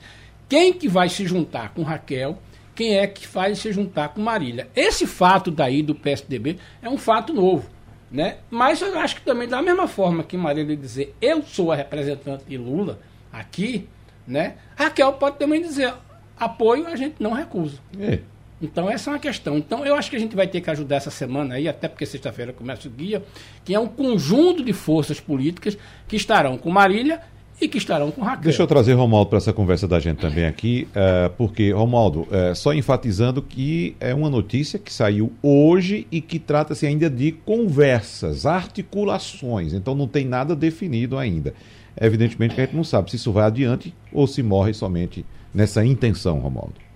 quem 0.47 0.73
que 0.73 0.87
vai 0.87 1.09
se 1.09 1.25
juntar 1.25 1.73
com 1.73 1.83
Raquel 1.83 2.39
quem 2.77 2.95
é 2.95 3.07
que 3.07 3.27
faz 3.27 3.57
se 3.57 3.71
juntar 3.71 4.09
com 4.09 4.21
Marília. 4.21 4.69
Esse 4.75 5.07
fato 5.07 5.49
daí 5.49 5.81
do 5.81 5.95
PSDB 5.95 6.57
é 6.79 6.87
um 6.87 6.97
fato 6.97 7.33
novo. 7.33 7.67
Né? 8.09 8.37
Mas 8.49 8.81
eu 8.81 8.97
acho 8.99 9.15
que 9.15 9.21
também, 9.21 9.49
da 9.49 9.61
mesma 9.61 9.87
forma 9.87 10.23
que 10.23 10.37
Marília 10.37 10.77
dizer 10.77 11.13
eu 11.19 11.41
sou 11.41 11.73
a 11.73 11.75
representante 11.75 12.45
de 12.45 12.57
Lula 12.57 12.99
aqui, 13.33 13.89
né? 14.25 14.55
Raquel 14.77 15.11
pode 15.13 15.37
também 15.37 15.61
dizer 15.61 15.93
apoio 16.39 16.87
a 16.87 16.95
gente 16.95 17.15
não 17.19 17.33
recusa. 17.33 17.79
É. 17.99 18.19
Então 18.61 18.89
essa 18.89 19.09
é 19.09 19.13
uma 19.13 19.19
questão. 19.19 19.57
Então 19.57 19.85
eu 19.85 19.95
acho 19.95 20.09
que 20.09 20.15
a 20.15 20.19
gente 20.19 20.35
vai 20.35 20.47
ter 20.47 20.61
que 20.61 20.69
ajudar 20.69 20.97
essa 20.97 21.11
semana 21.11 21.55
aí, 21.55 21.67
até 21.67 21.89
porque 21.89 22.05
sexta-feira 22.05 22.53
começa 22.53 22.87
o 22.87 22.91
guia, 22.91 23.23
que 23.65 23.73
é 23.73 23.79
um 23.79 23.87
conjunto 23.87 24.63
de 24.63 24.71
forças 24.71 25.19
políticas 25.19 25.77
que 26.07 26.15
estarão 26.15 26.57
com 26.57 26.69
Marília 26.69 27.21
e 27.59 27.67
que 27.67 27.77
estarão 27.77 28.11
com 28.11 28.21
Raquel. 28.21 28.43
Deixa 28.43 28.61
eu 28.61 28.67
trazer 28.67 28.93
Romualdo 28.93 29.29
para 29.29 29.37
essa 29.37 29.51
conversa 29.51 29.87
da 29.87 29.99
gente 29.99 30.17
também 30.17 30.45
aqui, 30.45 30.87
uh, 30.91 31.29
porque, 31.37 31.71
Romualdo, 31.71 32.21
uh, 32.21 32.55
só 32.55 32.73
enfatizando 32.73 33.41
que 33.41 33.95
é 33.99 34.13
uma 34.13 34.29
notícia 34.29 34.77
que 34.77 34.93
saiu 34.93 35.31
hoje 35.41 36.07
e 36.11 36.21
que 36.21 36.37
trata-se 36.37 36.85
ainda 36.85 37.09
de 37.09 37.31
conversas, 37.31 38.45
articulações, 38.45 39.73
então 39.73 39.95
não 39.95 40.07
tem 40.07 40.25
nada 40.25 40.55
definido 40.55 41.17
ainda. 41.17 41.53
Evidentemente 41.99 42.53
que 42.53 42.61
a 42.61 42.65
gente 42.65 42.75
não 42.75 42.83
sabe 42.83 43.09
se 43.09 43.15
isso 43.15 43.31
vai 43.31 43.45
adiante 43.45 43.93
ou 44.13 44.27
se 44.27 44.43
morre 44.43 44.73
somente 44.73 45.25
nessa 45.53 45.83
intenção, 45.83 46.37
Romualdo. 46.39 46.86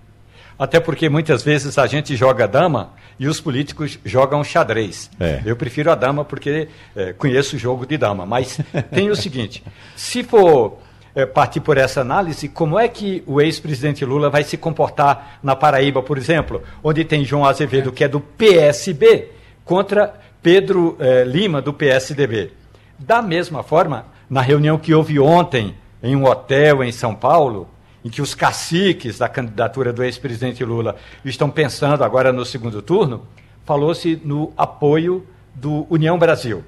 Até 0.58 0.78
porque 0.78 1.08
muitas 1.08 1.42
vezes 1.42 1.78
a 1.78 1.86
gente 1.86 2.14
joga 2.16 2.46
dama 2.46 2.92
e 3.18 3.26
os 3.26 3.40
políticos 3.40 3.98
jogam 4.04 4.44
xadrez. 4.44 5.10
É. 5.18 5.42
Eu 5.44 5.56
prefiro 5.56 5.90
a 5.90 5.94
dama 5.94 6.24
porque 6.24 6.68
é, 6.94 7.12
conheço 7.12 7.56
o 7.56 7.58
jogo 7.58 7.86
de 7.86 7.96
dama. 7.96 8.26
Mas 8.26 8.60
tem 8.92 9.10
o 9.10 9.16
seguinte: 9.16 9.62
se 9.96 10.22
for 10.22 10.78
é, 11.14 11.26
partir 11.26 11.60
por 11.60 11.76
essa 11.76 12.00
análise, 12.00 12.48
como 12.48 12.78
é 12.78 12.88
que 12.88 13.22
o 13.26 13.40
ex-presidente 13.40 14.04
Lula 14.04 14.30
vai 14.30 14.44
se 14.44 14.56
comportar 14.56 15.38
na 15.42 15.54
Paraíba, 15.54 16.02
por 16.02 16.16
exemplo, 16.16 16.62
onde 16.82 17.04
tem 17.04 17.24
João 17.24 17.44
Azevedo, 17.44 17.92
que 17.92 18.04
é 18.04 18.08
do 18.08 18.20
PSB, 18.20 19.30
contra 19.64 20.14
Pedro 20.42 20.96
é, 20.98 21.24
Lima, 21.24 21.60
do 21.60 21.72
PSDB? 21.72 22.52
Da 22.98 23.20
mesma 23.20 23.62
forma, 23.62 24.06
na 24.28 24.40
reunião 24.40 24.78
que 24.78 24.94
houve 24.94 25.18
ontem 25.18 25.74
em 26.02 26.16
um 26.16 26.24
hotel 26.24 26.82
em 26.82 26.90
São 26.90 27.14
Paulo, 27.14 27.68
em 28.04 28.10
que 28.10 28.22
os 28.22 28.34
caciques 28.34 29.18
da 29.18 29.28
candidatura 29.28 29.92
do 29.92 30.02
ex-presidente 30.02 30.64
Lula 30.64 30.96
estão 31.24 31.48
pensando 31.50 32.02
agora 32.02 32.32
no 32.32 32.44
segundo 32.44 32.82
turno, 32.82 33.26
falou-se 33.64 34.20
no 34.24 34.52
apoio 34.56 35.26
do 35.54 35.86
União 35.88 36.18
Brasil. 36.18 36.64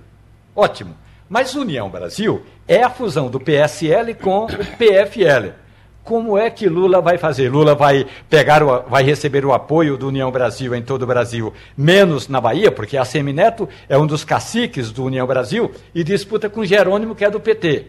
Ótimo. 0.54 0.94
Mas 1.28 1.54
União 1.54 1.88
Brasil 1.88 2.42
é 2.68 2.82
a 2.82 2.90
fusão 2.90 3.28
do 3.28 3.40
PSL 3.40 4.14
com 4.14 4.44
o 4.44 4.48
PFL. 4.48 5.64
Como 6.04 6.36
é 6.36 6.50
que 6.50 6.68
Lula 6.68 7.00
vai 7.00 7.16
fazer? 7.16 7.48
Lula 7.48 7.74
vai 7.74 8.06
pegar, 8.28 8.62
o, 8.62 8.82
vai 8.82 9.02
receber 9.02 9.44
o 9.44 9.54
apoio 9.54 9.96
do 9.96 10.08
União 10.08 10.30
Brasil 10.30 10.74
em 10.74 10.82
todo 10.82 11.02
o 11.02 11.06
Brasil, 11.06 11.52
menos 11.74 12.28
na 12.28 12.42
Bahia, 12.42 12.70
porque 12.70 12.98
a 12.98 13.06
Semineto 13.06 13.66
é 13.88 13.96
um 13.96 14.06
dos 14.06 14.22
caciques 14.22 14.92
do 14.92 15.04
União 15.04 15.26
Brasil 15.26 15.72
e 15.94 16.04
disputa 16.04 16.50
com 16.50 16.62
Jerônimo, 16.62 17.14
que 17.14 17.24
é 17.24 17.30
do 17.30 17.40
PT. 17.40 17.86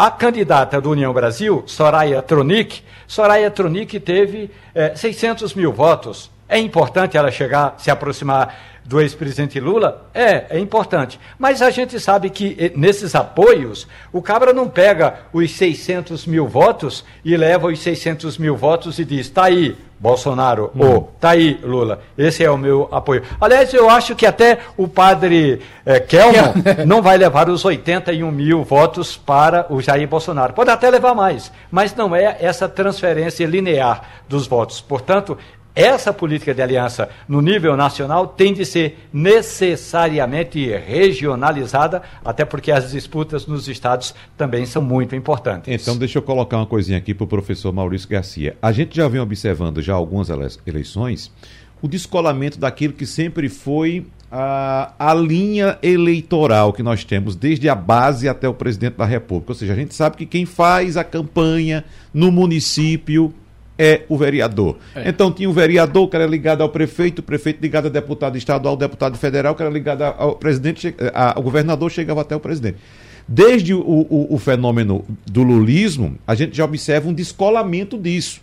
A 0.00 0.12
candidata 0.12 0.80
do 0.80 0.92
União 0.92 1.12
Brasil, 1.12 1.64
Soraya 1.66 2.22
Tronic, 2.22 2.84
Soraya 3.04 3.50
Tronic 3.50 3.98
teve 3.98 4.48
é, 4.72 4.94
600 4.94 5.54
mil 5.54 5.72
votos. 5.72 6.30
É 6.48 6.56
importante 6.56 7.16
ela 7.16 7.32
chegar, 7.32 7.74
se 7.78 7.90
aproximar 7.90 8.77
do 8.88 9.02
ex-presidente 9.02 9.60
Lula? 9.60 10.08
É, 10.14 10.56
é 10.56 10.58
importante. 10.58 11.20
Mas 11.38 11.60
a 11.60 11.68
gente 11.68 12.00
sabe 12.00 12.30
que 12.30 12.56
eh, 12.58 12.72
nesses 12.74 13.14
apoios, 13.14 13.86
o 14.10 14.22
Cabra 14.22 14.54
não 14.54 14.66
pega 14.66 15.20
os 15.30 15.50
600 15.52 16.24
mil 16.26 16.48
votos 16.48 17.04
e 17.22 17.36
leva 17.36 17.66
os 17.66 17.78
600 17.80 18.38
mil 18.38 18.56
votos 18.56 18.98
e 18.98 19.04
diz: 19.04 19.26
está 19.26 19.44
aí, 19.44 19.76
Bolsonaro, 20.00 20.70
hum. 20.74 20.86
ou 20.86 21.12
tá 21.20 21.30
aí, 21.30 21.58
Lula, 21.62 22.00
esse 22.16 22.42
é 22.42 22.50
o 22.50 22.56
meu 22.56 22.88
apoio. 22.90 23.22
Aliás, 23.38 23.74
eu 23.74 23.90
acho 23.90 24.16
que 24.16 24.24
até 24.24 24.58
o 24.76 24.88
padre 24.88 25.60
eh, 25.84 26.00
Kelman 26.00 26.54
não 26.86 27.02
vai 27.02 27.18
levar 27.18 27.50
os 27.50 27.64
81 27.64 28.30
mil 28.30 28.62
votos 28.62 29.18
para 29.18 29.66
o 29.68 29.82
Jair 29.82 30.08
Bolsonaro. 30.08 30.54
Pode 30.54 30.70
até 30.70 30.88
levar 30.88 31.14
mais, 31.14 31.52
mas 31.70 31.94
não 31.94 32.16
é 32.16 32.38
essa 32.40 32.66
transferência 32.68 33.44
linear 33.44 34.02
dos 34.28 34.46
votos. 34.46 34.80
Portanto, 34.80 35.36
essa 35.74 36.12
política 36.12 36.52
de 36.52 36.60
aliança 36.60 37.08
no 37.28 37.40
nível 37.40 37.76
nacional 37.76 38.26
tem 38.26 38.52
de 38.52 38.64
ser 38.64 38.98
necessariamente 39.12 40.66
regionalizada, 40.70 42.02
até 42.24 42.44
porque 42.44 42.72
as 42.72 42.90
disputas 42.90 43.46
nos 43.46 43.68
estados 43.68 44.14
também 44.36 44.66
são 44.66 44.82
muito 44.82 45.14
importantes. 45.14 45.82
Então, 45.82 45.96
deixa 45.96 46.18
eu 46.18 46.22
colocar 46.22 46.56
uma 46.56 46.66
coisinha 46.66 46.98
aqui 46.98 47.14
para 47.14 47.24
o 47.24 47.28
professor 47.28 47.72
Maurício 47.72 48.08
Garcia. 48.08 48.56
A 48.60 48.72
gente 48.72 48.96
já 48.96 49.06
vem 49.06 49.20
observando 49.20 49.80
já 49.80 49.94
algumas 49.94 50.28
eleições 50.66 51.32
o 51.80 51.88
descolamento 51.88 52.58
daquilo 52.58 52.92
que 52.92 53.06
sempre 53.06 53.48
foi 53.48 54.06
a, 54.30 54.92
a 54.98 55.14
linha 55.14 55.78
eleitoral 55.82 56.72
que 56.72 56.82
nós 56.82 57.04
temos, 57.04 57.34
desde 57.34 57.68
a 57.68 57.74
base 57.74 58.28
até 58.28 58.48
o 58.48 58.54
presidente 58.54 58.96
da 58.96 59.04
República. 59.04 59.52
Ou 59.52 59.54
seja, 59.54 59.72
a 59.72 59.76
gente 59.76 59.94
sabe 59.94 60.16
que 60.16 60.26
quem 60.26 60.44
faz 60.44 60.96
a 60.96 61.04
campanha 61.04 61.84
no 62.12 62.30
município 62.30 63.32
é 63.78 64.02
o 64.08 64.16
vereador. 64.16 64.76
É. 64.94 65.08
Então 65.08 65.30
tinha 65.30 65.48
o 65.48 65.52
vereador 65.52 66.08
que 66.08 66.16
era 66.16 66.26
ligado 66.26 66.62
ao 66.62 66.68
prefeito, 66.68 67.20
o 67.20 67.22
prefeito 67.22 67.60
ligado 67.62 67.84
ao 67.84 67.90
deputado 67.90 68.36
estadual, 68.36 68.76
deputado 68.76 69.16
federal 69.16 69.54
que 69.54 69.62
era 69.62 69.70
ligado 69.70 70.02
ao 70.02 70.34
presidente, 70.34 70.94
ao 71.14 71.42
governador 71.42 71.90
chegava 71.90 72.22
até 72.22 72.34
o 72.34 72.40
presidente. 72.40 72.78
Desde 73.26 73.74
o, 73.74 73.80
o, 73.80 74.34
o 74.34 74.38
fenômeno 74.38 75.04
do 75.26 75.42
lulismo, 75.42 76.16
a 76.26 76.34
gente 76.34 76.56
já 76.56 76.64
observa 76.64 77.08
um 77.08 77.12
descolamento 77.12 77.98
disso. 77.98 78.40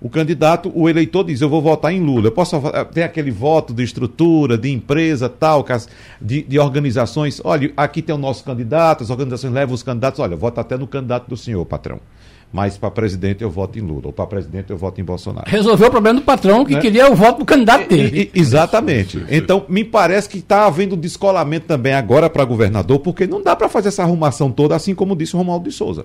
O 0.00 0.08
candidato, 0.08 0.72
o 0.74 0.88
eleitor 0.88 1.24
diz: 1.24 1.40
Eu 1.40 1.48
vou 1.48 1.60
votar 1.60 1.92
em 1.92 2.00
Lula. 2.00 2.28
Eu 2.28 2.32
posso 2.32 2.60
ter 2.92 3.02
aquele 3.02 3.30
voto 3.30 3.74
de 3.74 3.82
estrutura, 3.82 4.56
de 4.56 4.70
empresa, 4.70 5.28
tal, 5.28 5.64
de, 6.20 6.42
de 6.42 6.58
organizações. 6.58 7.40
Olha, 7.44 7.70
aqui 7.76 8.00
tem 8.00 8.14
o 8.14 8.18
nosso 8.18 8.42
candidato, 8.42 9.02
as 9.02 9.10
organizações 9.10 9.52
levam 9.52 9.74
os 9.74 9.82
candidatos. 9.82 10.18
Olha, 10.20 10.36
vota 10.36 10.60
até 10.62 10.76
no 10.78 10.86
candidato 10.86 11.28
do 11.28 11.36
senhor, 11.36 11.64
patrão 11.66 12.00
mas 12.52 12.76
para 12.76 12.90
presidente 12.90 13.42
eu 13.42 13.50
voto 13.50 13.78
em 13.78 13.82
Lula, 13.82 14.02
ou 14.06 14.12
para 14.12 14.26
presidente 14.26 14.70
eu 14.70 14.76
voto 14.76 15.00
em 15.00 15.04
Bolsonaro. 15.04 15.48
Resolveu 15.48 15.88
o 15.88 15.90
problema 15.90 16.18
do 16.18 16.24
patrão 16.24 16.64
que 16.64 16.74
né? 16.74 16.80
queria 16.80 17.10
o 17.10 17.14
voto 17.14 17.38
do 17.38 17.44
candidato 17.44 17.88
dele. 17.88 18.30
Exatamente. 18.34 19.24
Então, 19.30 19.64
me 19.68 19.84
parece 19.84 20.28
que 20.28 20.38
está 20.38 20.66
havendo 20.66 20.96
descolamento 20.96 21.66
também 21.66 21.94
agora 21.94 22.28
para 22.28 22.44
governador, 22.44 22.98
porque 22.98 23.26
não 23.26 23.42
dá 23.42 23.54
para 23.54 23.68
fazer 23.68 23.88
essa 23.88 24.02
arrumação 24.02 24.50
toda, 24.50 24.74
assim 24.74 24.94
como 24.94 25.14
disse 25.14 25.34
o 25.34 25.38
Romualdo 25.38 25.68
de 25.68 25.74
Souza. 25.74 26.04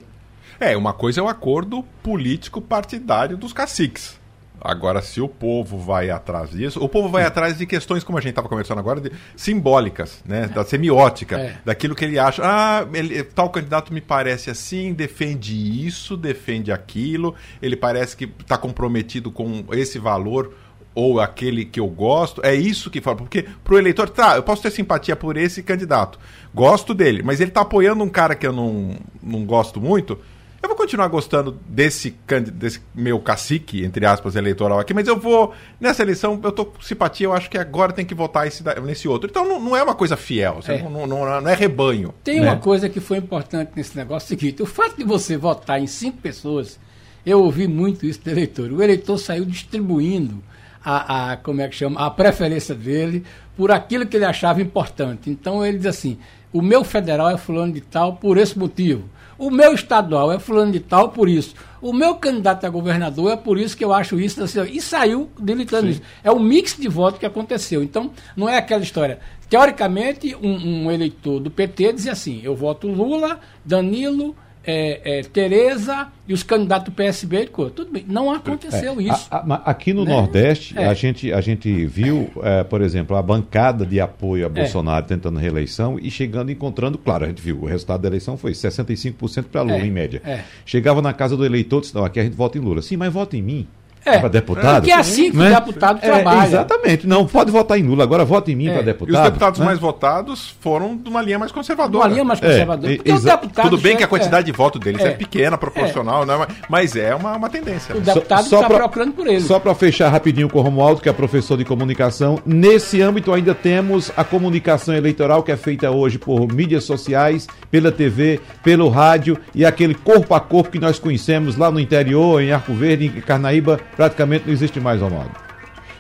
É, 0.60 0.76
uma 0.76 0.94
coisa 0.94 1.20
é 1.20 1.24
o 1.24 1.28
acordo 1.28 1.84
político 2.02 2.62
partidário 2.62 3.38
dos 3.38 3.54
caciques. 3.54 4.20
Agora, 4.60 5.00
se 5.02 5.22
o 5.22 5.28
povo 5.28 5.78
vai 5.78 6.10
atrás 6.10 6.50
disso, 6.50 6.84
o 6.84 6.90
povo 6.90 7.08
vai 7.08 7.24
atrás 7.24 7.58
de 7.58 7.68
questões, 7.68 8.04
como 8.04 8.18
a 8.18 8.22
gente 8.22 8.32
estava 8.32 8.50
conversando 8.50 8.80
agora, 8.80 9.00
de, 9.00 9.12
simbólicas, 9.36 10.24
né? 10.26 10.48
Da 10.48 10.64
semiótica, 10.64 11.38
é. 11.38 11.58
daquilo 11.64 11.94
que 11.94 12.04
ele 12.04 12.18
acha. 12.18 12.42
Ah, 12.44 12.88
ele, 12.94 13.24
tal 13.24 13.50
candidato 13.52 13.94
me 13.94 14.02
parece 14.02 14.50
assim, 14.50 14.92
defende 14.92 15.86
isso, 15.86 16.18
defende 16.18 16.72
aquilo, 16.72 17.36
ele 17.62 17.76
parece 17.76 18.18
que 18.18 18.26
está 18.40 18.58
comprometido 18.58 19.30
com 19.30 19.66
esse 19.72 20.00
valor 20.00 20.56
ou 20.96 21.20
aquele 21.20 21.66
que 21.66 21.80
eu 21.80 21.88
gosto. 21.88 22.44
É 22.44 22.56
isso 22.56 22.90
que 22.90 23.02
fala. 23.02 23.18
Porque 23.18 23.46
pro 23.64 23.78
eleitor, 23.78 24.10
tá, 24.10 24.38
eu 24.38 24.42
posso 24.42 24.64
ter 24.64 24.72
simpatia 24.72 25.16
por 25.16 25.38
esse 25.38 25.62
candidato. 25.62 26.18
Gosto 26.54 26.94
dele, 26.94 27.22
mas 27.22 27.40
ele 27.40 27.52
está 27.52 27.62
apoiando 27.62 28.04
um 28.04 28.10
cara 28.10 28.34
que 28.34 28.48
eu 28.48 28.54
não, 28.54 28.96
não 29.22 29.46
gosto 29.46 29.80
muito 29.80 30.18
eu 30.66 30.70
vou 30.70 30.78
continuar 30.78 31.08
gostando 31.08 31.60
desse, 31.68 32.16
desse 32.54 32.82
meu 32.94 33.20
cacique, 33.20 33.84
entre 33.86 34.06
aspas, 34.06 34.36
eleitoral 34.36 34.80
aqui, 34.80 34.94
mas 34.94 35.08
eu 35.08 35.18
vou, 35.18 35.54
nessa 35.80 36.02
eleição, 36.02 36.40
eu 36.44 36.52
tô 36.52 36.66
com 36.66 36.82
simpatia, 36.82 37.28
eu 37.28 37.34
acho 37.34 37.50
que 37.50 37.58
agora 37.58 37.94
tem 37.94 38.06
que 38.06 38.16
votar 38.16 38.48
esse, 38.48 38.64
nesse 38.82 39.08
outro. 39.08 39.30
Então 39.30 39.48
não, 39.48 39.60
não 39.60 39.76
é 39.76 39.84
uma 39.84 39.96
coisa 39.96 40.18
fiel, 40.18 40.60
é. 40.68 40.82
Não, 40.82 41.08
não, 41.08 41.42
não, 41.42 41.50
é 41.50 41.56
rebanho. 41.56 42.14
Tem 42.24 42.40
né? 42.40 42.48
uma 42.48 42.58
coisa 42.58 42.90
que 42.90 43.00
foi 43.00 43.18
importante 43.18 43.72
nesse 43.76 43.96
negócio, 43.96 44.26
é 44.26 44.36
o 44.36 44.40
seguinte, 44.40 44.64
o 44.64 44.66
fato 44.66 44.98
de 44.98 45.04
você 45.04 45.38
votar 45.38 45.80
em 45.80 45.88
cinco 45.88 46.18
pessoas, 46.18 46.80
eu 47.26 47.42
ouvi 47.42 47.68
muito 47.68 48.06
isso 48.06 48.22
do 48.22 48.30
eleitor, 48.30 48.72
o 48.72 48.82
eleitor 48.82 49.18
saiu 49.18 49.46
distribuindo 49.46 50.44
a, 50.84 51.32
a, 51.32 51.38
como 51.38 51.62
é 51.62 51.68
que 51.68 51.76
chama, 51.76 52.00
a 52.06 52.10
preferência 52.12 52.76
dele 52.76 53.24
por 53.58 53.72
aquilo 53.72 54.06
que 54.06 54.16
ele 54.16 54.26
achava 54.26 54.62
importante. 54.62 55.30
Então 55.30 55.66
ele 55.66 55.78
diz 55.78 55.88
assim: 55.88 56.18
o 56.54 56.62
meu 56.62 56.84
federal 56.84 57.30
é 57.30 57.38
fulano 57.38 57.74
de 57.74 57.82
tal 57.82 58.18
por 58.18 58.38
esse 58.38 58.58
motivo. 58.58 59.10
O 59.38 59.50
meu 59.50 59.74
estadual 59.74 60.32
é 60.32 60.40
fulano 60.40 60.72
de 60.72 60.80
tal 60.80 61.10
por 61.10 61.28
isso. 61.28 61.56
O 61.82 61.92
meu 61.94 62.16
candidato 62.16 62.66
a 62.66 62.70
governador 62.70 63.32
é 63.32 63.36
por 63.36 63.60
isso 63.60 63.76
que 63.76 63.84
eu 63.84 63.94
acho 63.94 64.20
isso. 64.20 64.42
Assim, 64.42 64.62
e 64.72 64.82
saiu 64.82 65.30
delitando 65.38 65.90
isso. 65.90 66.02
É 66.24 66.32
o 66.32 66.40
mix 66.40 66.78
de 66.78 66.88
voto 66.88 67.20
que 67.20 67.26
aconteceu. 67.26 67.84
Então, 67.84 68.12
não 68.36 68.48
é 68.48 68.58
aquela 68.58 68.82
história. 68.82 69.20
Teoricamente, 69.50 70.36
um, 70.36 70.86
um 70.86 70.92
eleitor 70.92 71.40
do 71.40 71.52
PT 71.52 71.94
dizia 71.94 72.14
assim: 72.14 72.42
eu 72.44 72.56
voto 72.56 72.88
Lula, 72.88 73.40
Danilo, 73.64 74.36
é, 74.66 75.20
é, 75.20 75.24
Tereza 75.24 76.08
e 76.28 76.34
os 76.34 76.44
candidatos 76.44 76.86
do 76.86 76.92
PSB, 76.96 77.50
tudo 77.76 77.92
bem, 77.92 78.04
não 78.08 78.32
aconteceu 78.32 79.00
é, 79.00 79.04
isso. 79.04 79.28
A, 79.30 79.38
a, 79.38 79.56
aqui 79.72 79.94
no 79.94 80.04
né? 80.04 80.12
Nordeste, 80.12 80.78
é. 80.78 80.88
a, 80.88 80.94
gente, 80.94 81.32
a 81.32 81.40
gente 81.40 81.86
viu, 81.86 82.30
é, 82.42 82.64
por 82.64 82.82
exemplo, 82.82 83.16
a 83.16 83.22
bancada 83.22 83.86
de 83.86 84.00
apoio 84.00 84.46
a 84.46 84.50
é. 84.50 84.50
Bolsonaro 84.50 85.06
tentando 85.06 85.38
reeleição 85.38 86.00
e 86.00 86.10
chegando, 86.10 86.52
encontrando, 86.52 86.98
claro, 86.98 87.26
a 87.26 87.28
gente 87.28 87.42
viu, 87.42 87.62
o 87.62 87.66
resultado 87.66 88.02
da 88.02 88.08
eleição 88.08 88.38
foi 88.38 88.54
65% 88.54 89.46
para 89.52 89.62
Lula, 89.62 89.78
em 89.78 89.92
média. 89.92 90.22
Chegava 90.66 91.02
na 91.02 91.14
casa 91.14 91.38
do 91.38 91.46
eleitor 91.46 91.80
e 91.80 91.82
disse, 91.82 91.96
não, 91.96 92.04
aqui 92.04 92.20
a 92.20 92.24
gente 92.24 92.36
vota 92.36 92.58
em 92.58 92.62
Lula. 92.62 92.82
Sim, 92.82 92.98
mas 92.98 93.14
vota 93.14 93.38
em 93.38 93.42
mim. 93.42 93.68
É, 94.06 94.20
para 94.20 94.30
deputado. 94.30 94.76
Porque 94.76 94.92
é 94.92 94.96
assim 94.96 95.32
que 95.32 95.38
né? 95.38 95.50
o 95.52 95.56
deputado 95.56 96.00
é, 96.02 96.08
trabalha. 96.08 96.48
Exatamente. 96.48 97.08
Não, 97.08 97.26
pode 97.26 97.50
votar 97.50 97.80
em 97.80 97.84
Lula, 97.84 98.04
agora 98.04 98.24
vote 98.24 98.52
em 98.52 98.56
mim 98.56 98.68
é. 98.68 98.74
para 98.74 98.82
deputado. 98.84 99.16
E 99.16 99.18
os 99.18 99.24
deputados 99.24 99.60
né? 99.60 99.66
mais 99.66 99.80
votados 99.80 100.56
foram 100.60 100.96
de 100.96 101.10
uma 101.10 101.22
linha 101.22 101.40
mais 101.40 101.52
conservadora. 101.52 102.06
Uma 102.06 102.14
linha 102.14 102.24
mais 102.24 102.40
conservadora. 102.40 102.94
É, 102.94 103.62
Tudo 103.64 103.78
bem 103.80 103.98
que 103.98 104.04
a 104.04 104.08
quantidade 104.08 104.46
de 104.46 104.52
voto 104.52 104.78
deles 104.78 105.02
é, 105.02 105.10
pequena, 105.12 105.58
proporcional, 105.58 106.26
né? 106.26 106.34
mas 106.70 106.96
é 106.96 107.16
uma, 107.16 107.36
uma 107.36 107.50
tendência. 107.50 107.96
O 107.96 108.00
deputado 108.00 108.44
está 108.44 108.64
procurando 108.68 109.14
por 109.14 109.26
ele. 109.26 109.42
Só 109.42 109.60
para 109.60 109.74
fechar 109.74 110.10
rapidinho 110.10 110.50
com 110.50 110.60
o 110.60 110.62
Romualdo, 110.62 111.02
que 111.02 111.10
é 111.10 111.14
professor 111.14 111.58
de 111.58 111.66
comunicação, 111.66 112.40
nesse 112.46 113.02
âmbito 113.02 113.34
ainda 113.34 113.56
temos 113.56 114.12
a 114.16 114.24
comunicação 114.24 114.94
eleitoral 114.94 115.42
que 115.42 115.52
é 115.52 115.58
feita 115.58 115.90
hoje 115.90 116.20
por 116.20 116.52
mídias 116.52 116.84
sociais, 116.84 117.48
pela 117.72 117.92
TV, 117.92 118.40
pelo 118.64 118.88
rádio 118.88 119.38
e 119.54 119.66
aquele 119.66 119.96
corpo 119.96 120.36
a 120.36 120.40
corpo 120.40 120.72
que 120.72 120.80
nós 120.80 121.00
conhecemos 121.00 121.56
lá 121.58 121.72
no 121.72 121.80
interior, 121.80 122.42
em 122.42 122.52
Arco 122.52 122.74
Verde, 122.74 123.06
em 123.06 123.22
Carnaíba, 123.22 123.80
praticamente 123.96 124.46
não 124.46 124.54
existe 124.54 124.80
mais, 124.80 125.02
Romualdo. 125.02 125.46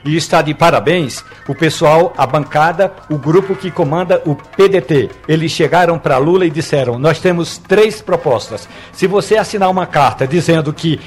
E 0.06 0.16
está 0.16 0.41
de 0.43 0.54
parabéns 0.54 1.26
o 1.48 1.56
pessoal, 1.56 2.14
a 2.16 2.28
bancada, 2.28 2.93
o 3.10 3.18
grupo 3.18 3.56
que 3.56 3.72
comanda 3.72 4.22
o 4.24 4.36
PDT. 4.36 5.10
Eles 5.28 5.52
chegaram 5.52 5.98
para 5.98 6.20
Lula 6.20 6.46
e 6.46 6.52
disseram: 6.52 7.00
Nós 7.00 7.20
temos 7.20 7.58
três 7.58 8.04
propostas. 8.04 8.70
Se 8.93 9.08
você 9.08 9.36
assinar 9.36 9.70
uma 9.70 9.88
carta 9.88 10.28
dizendo 10.28 10.72
que 10.72 11.00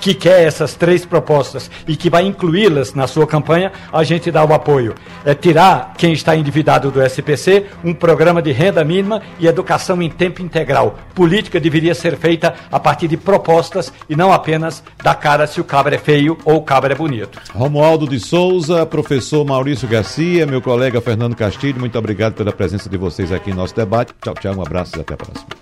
que 0.00 0.14
quer 0.14 0.44
essas 0.46 0.74
três 0.74 1.04
propostas 1.04 1.70
e 1.86 1.96
que 1.96 2.10
vai 2.10 2.26
incluí-las 2.26 2.94
na 2.94 3.06
sua 3.06 3.26
campanha, 3.26 3.72
a 3.92 4.02
gente 4.04 4.30
dá 4.30 4.44
o 4.44 4.52
apoio. 4.52 4.94
É 5.24 5.34
tirar 5.34 5.94
quem 5.96 6.12
está 6.12 6.36
endividado 6.36 6.90
do 6.90 7.02
SPC, 7.02 7.66
um 7.84 7.94
programa 7.94 8.42
de 8.42 8.52
renda 8.52 8.84
mínima 8.84 9.22
e 9.38 9.46
educação 9.46 10.02
em 10.02 10.10
tempo 10.10 10.42
integral. 10.42 10.98
Política 11.14 11.60
deveria 11.60 11.94
ser 11.94 12.16
feita 12.16 12.54
a 12.70 12.80
partir 12.80 13.08
de 13.08 13.16
propostas 13.16 13.92
e 14.08 14.16
não 14.16 14.32
apenas 14.32 14.82
da 15.02 15.14
cara 15.14 15.46
se 15.46 15.60
o 15.60 15.64
cabra 15.64 15.94
é 15.94 15.98
feio 15.98 16.36
ou 16.44 16.56
o 16.56 16.62
cabra 16.62 16.92
é 16.92 16.96
bonito. 16.96 17.38
Romualdo 17.54 18.06
de 18.06 18.18
Souza, 18.18 18.84
professor 18.86 19.44
Maurício 19.44 19.88
Garcia, 19.88 20.46
meu 20.46 20.60
colega 20.60 21.00
Fernando 21.00 21.36
Castilho, 21.36 21.80
muito 21.80 21.98
obrigado 21.98 22.34
pela 22.34 22.52
presença 22.52 22.88
de 22.88 22.96
vocês 22.96 23.32
aqui 23.32 23.50
no 23.50 23.56
nosso 23.56 23.74
debate. 23.74 24.12
Tchau, 24.22 24.34
tchau, 24.34 24.54
um 24.54 24.62
abraço 24.62 24.96
e 24.96 25.00
até 25.00 25.14
a 25.14 25.16
próxima. 25.16 25.61